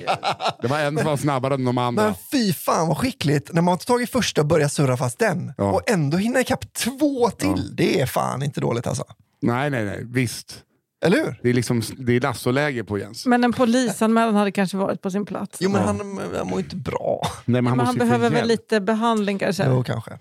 [0.63, 2.05] Det var en som var snabbare än de andra.
[2.05, 5.53] Men fy fan vad skickligt när man har tagit första och börjar surra fast den
[5.57, 5.65] Ja.
[5.73, 7.77] och ändå hinna ikapp två till.
[7.77, 9.05] Det är fan inte dåligt alltså.
[9.43, 10.01] Nej, nej, nej.
[10.05, 10.55] Visst.
[11.05, 11.41] Eller hur?
[11.43, 13.27] Det är, liksom, det är Lasso-läge på Jens.
[13.27, 15.59] Men en polisanmälan hade kanske varit på sin plats.
[15.61, 15.87] Jo, men Ja.
[15.87, 17.23] han, han mår inte bra.
[17.45, 19.65] Nej, men han, Men han ju behöver väl lite behandling kanske.
[19.67, 20.19] Jo, kanske.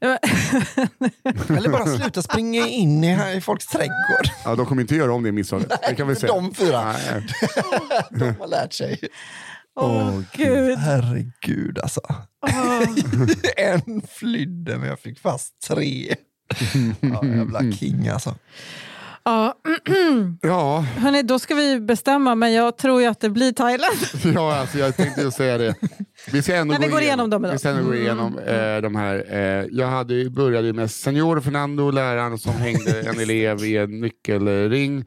[1.48, 4.26] Eller bara sluta springa in i, i folks trädgård.
[4.44, 5.72] Ja, de kommer inte göra om det misstaget.
[5.88, 6.32] Det kan vi säga.
[6.32, 6.92] De fyra.
[6.92, 7.26] Nej.
[8.10, 9.00] De har lärt sig.
[9.80, 10.78] Åh gud.
[10.78, 12.00] Herregud alltså.
[12.46, 12.82] Åh.
[13.56, 16.14] en flydde men jag fick fast tre.
[17.00, 18.34] Ja, jävla king alltså.
[19.24, 19.54] Ja,
[20.42, 23.96] Ja, hörni, då ska vi bestämma, men jag tror ju att det blir Thailand.
[24.34, 25.74] ja alltså, jag tänkte ju säga det.
[26.32, 27.52] Vi ska ändå Nej, vi gå går igenom dem idag.
[27.52, 29.24] Vi ska ändå gå igenom eh, de här.
[29.30, 34.00] Eh, jag hade, ju- började med Senior Fernando, läraren som hängde en elev i en
[34.00, 35.04] nyckelring.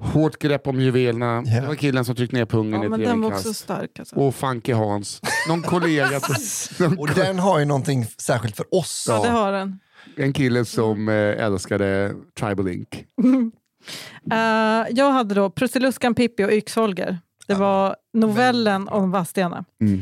[0.00, 1.42] Hårt grepp om juvelerna.
[1.46, 1.60] Ja.
[1.60, 3.98] Det var killen som tryckte ner pungen Ja, i men ett den var också stark.
[3.98, 4.16] Alltså.
[4.16, 5.20] Och Funky Hans.
[5.48, 9.06] Någon kollega, som- någon Och den har ju någonting särskilt för oss.
[9.08, 9.78] Ja, det har den.
[10.16, 11.14] En kille som eh,
[11.44, 13.04] älskade Tribal Ink.
[14.32, 17.18] Eh, jag hade då Prussiluskan, Pippi och Yxholger.
[17.46, 19.64] Det var novellen om Vadstena.
[19.80, 19.96] Mm.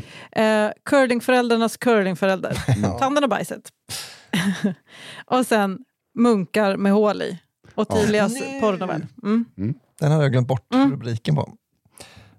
[0.67, 2.53] Uh, curlingföräldrarnas curlingförälder.
[2.99, 3.69] Tanden och bajset.
[5.27, 5.79] och sen
[6.15, 7.39] Munkar med hål i.
[7.75, 8.61] Och Tilias Nej.
[8.61, 9.07] porrnovell.
[9.23, 9.45] Mm.
[10.01, 10.91] Den hade jag glömt bort Mm.
[10.91, 11.53] rubriken på.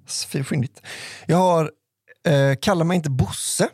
[0.05, 0.81] Så Fyndigt.
[1.25, 1.71] Jag har
[2.25, 3.69] eh, Kalla mig inte Bosse.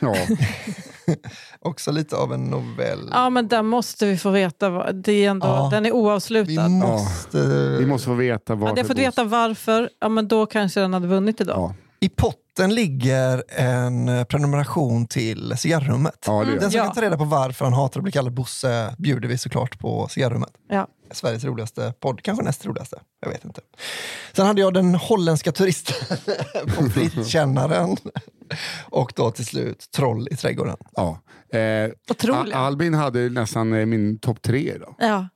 [0.00, 0.14] Ja.
[1.60, 3.08] Också lite av en novell.
[3.12, 4.70] Ja, men den måste vi få veta.
[4.70, 5.68] vad- Det är ändå, Ja.
[5.72, 6.68] Den är Vi oavslutad.
[6.68, 7.38] måste...
[7.78, 8.66] Vi måste få veta varför.
[8.68, 11.56] Hade jag fått veta varför, ja, men då kanske den hade vunnit idag.
[11.56, 16.24] Ja, I potten ligger en eh, prenumeration till cigarrummet.
[16.26, 16.84] ja det gör Den som Ja.
[16.84, 20.08] kan ta reda på varför han hatar att bli kallad Bosse bjuder vi såklart på
[20.10, 20.50] cigarrummet.
[20.68, 20.86] Ja.
[21.12, 22.96] Sveriges roligaste podd, kanske näst roligaste.
[23.20, 23.60] Jag vet inte.
[24.32, 26.18] Sen hade jag den holländska turisten
[26.76, 27.96] på Frittkännaren.
[28.90, 30.76] Och då till slut Troll i trädgården.
[30.96, 31.18] Ja.
[31.58, 32.56] Eh, Otroliga.
[32.56, 34.94] Al- Albin hade nästan eh, min topp tre idag.
[34.98, 35.28] Ja.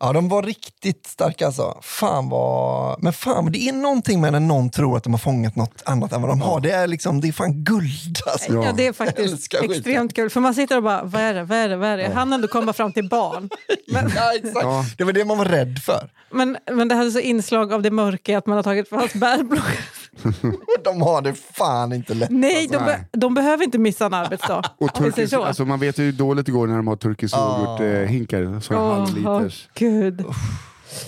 [0.00, 1.78] Ja, de var riktigt starka alltså.
[1.82, 3.02] Fan vad...
[3.02, 6.12] Men fan, det är någonting med när någon tror att de har fångat något annat
[6.12, 6.60] än vad de har.
[6.60, 8.52] Det är liksom, det är fan guld alltså.
[8.52, 8.72] Ja.
[8.76, 10.30] det är faktiskt extremt kul.
[10.30, 12.10] För man sitter och bara, vad är det, vad är det, vad är det?
[12.14, 13.50] Han ändå komma fram till barn.
[13.92, 14.62] Men, Ja, exakt.
[14.62, 14.84] Ja.
[14.98, 16.10] Det var det man var rädd för.
[16.30, 19.78] men, men det hade så inslag av det mörka att man har tagit fast bärblock.
[20.84, 22.30] De har det fan inte lätt.
[22.30, 23.04] Nej, de, Nej.
[23.12, 24.62] be, de behöver inte missa en arbetsdag.
[24.78, 24.90] Och
[25.28, 25.44] så.
[25.44, 28.60] alltså man vet ju hur dåligt det går när de har turkisk yoghurt-hinkar.
[28.60, 29.59] Som Åh, halvliters.
[29.74, 30.24] Gud.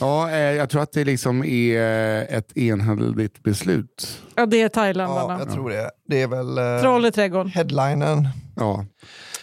[0.00, 4.22] Ja, eh, jag tror att det liksom är eh, ett enhälligt beslut.
[4.34, 5.12] Ja, det är Thailand.
[5.12, 5.90] Ja, jag tror det.
[6.08, 7.48] Det är väl eh, Troll i trädgården.
[7.48, 8.28] headlinen.
[8.56, 8.84] Ja.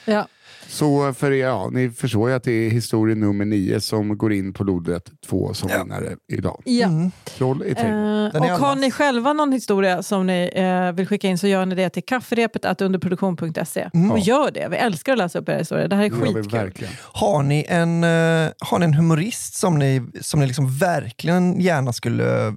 [0.05, 0.27] Ja.
[0.69, 4.33] Så för er, ja, ni förstår ju att det är historia nummer nio som går
[4.33, 5.77] in på lodrätt två som Ja.
[5.83, 6.61] vinnare idag.
[6.65, 6.87] Ja.
[6.87, 7.11] Mm.
[7.23, 8.31] Troll i trädgården.
[8.35, 11.65] Eh, och har ni själva någon historia som ni eh, vill skicka in så gör
[11.65, 13.89] ni det till kafferepet att underproduktion.se.
[13.93, 14.11] Mm.
[14.11, 15.87] Och gör det, vi älskar att läsa upp era historier.
[15.87, 16.87] Det här är skitkul.
[17.01, 21.93] Har ni en, eh, har ni en humorist som ni, som ni liksom verkligen gärna
[21.93, 22.53] skulle eh,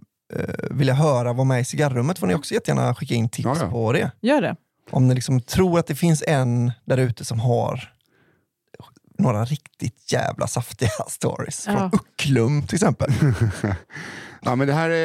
[0.70, 3.70] vilja höra vara med i cigarrummet får ni också jättegärna skicka in tips Ja, ja.
[3.70, 4.10] på det.
[4.22, 4.56] Gör det.
[4.90, 7.88] Om ni liksom tror att det finns en där ute som har
[9.22, 11.64] några riktigt jävla saftiga stories.
[11.66, 11.72] Ja.
[11.72, 13.10] Från Ucklum till exempel.
[14.44, 15.04] Ja, men det här är,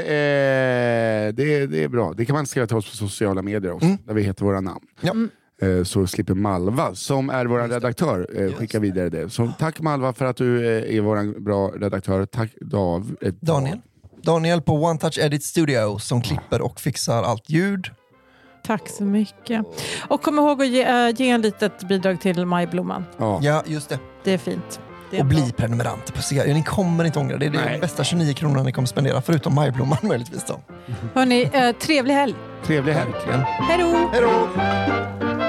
[1.28, 2.14] eh, det, är, det är bra.
[2.18, 3.98] Det kan man skriva till oss på sociala medier också, Mm.
[4.06, 4.86] där vi heter våra namn.
[5.02, 5.12] Ja.
[5.12, 5.30] Mm.
[5.80, 9.30] Eh, Så slipper Malva, som är vår redaktör, eh, skicka vidare det.
[9.30, 12.26] Så tack Malva för att du eh, är vår bra redaktör.
[12.26, 13.80] Tack Dav, eh, Daniel.
[14.24, 17.86] Daniel på One Touch Edit Studio som klipper och fixar allt ljud.
[18.68, 19.66] Tack så mycket.
[20.08, 23.06] Och kom ihåg att ge, äh, ge en litet bidrag till Majblomman.
[23.18, 23.40] Ja.
[23.42, 24.00] Ja, just det.
[24.24, 24.80] Det är fint.
[25.12, 25.40] Det är Och bra.
[25.40, 26.48] bli prenumerant på cigarr.
[26.48, 27.50] Ni kommer inte ångra det.
[27.50, 30.44] Det är de bästa 29 kronorna ni kommer spendera, förutom majblomman möjligtvis.
[30.48, 30.60] Då.
[31.14, 32.36] Hörni, eh, trevlig helg.
[32.66, 33.12] Trevlig helg.
[33.60, 34.10] Hej då!
[34.12, 35.47] Hej då!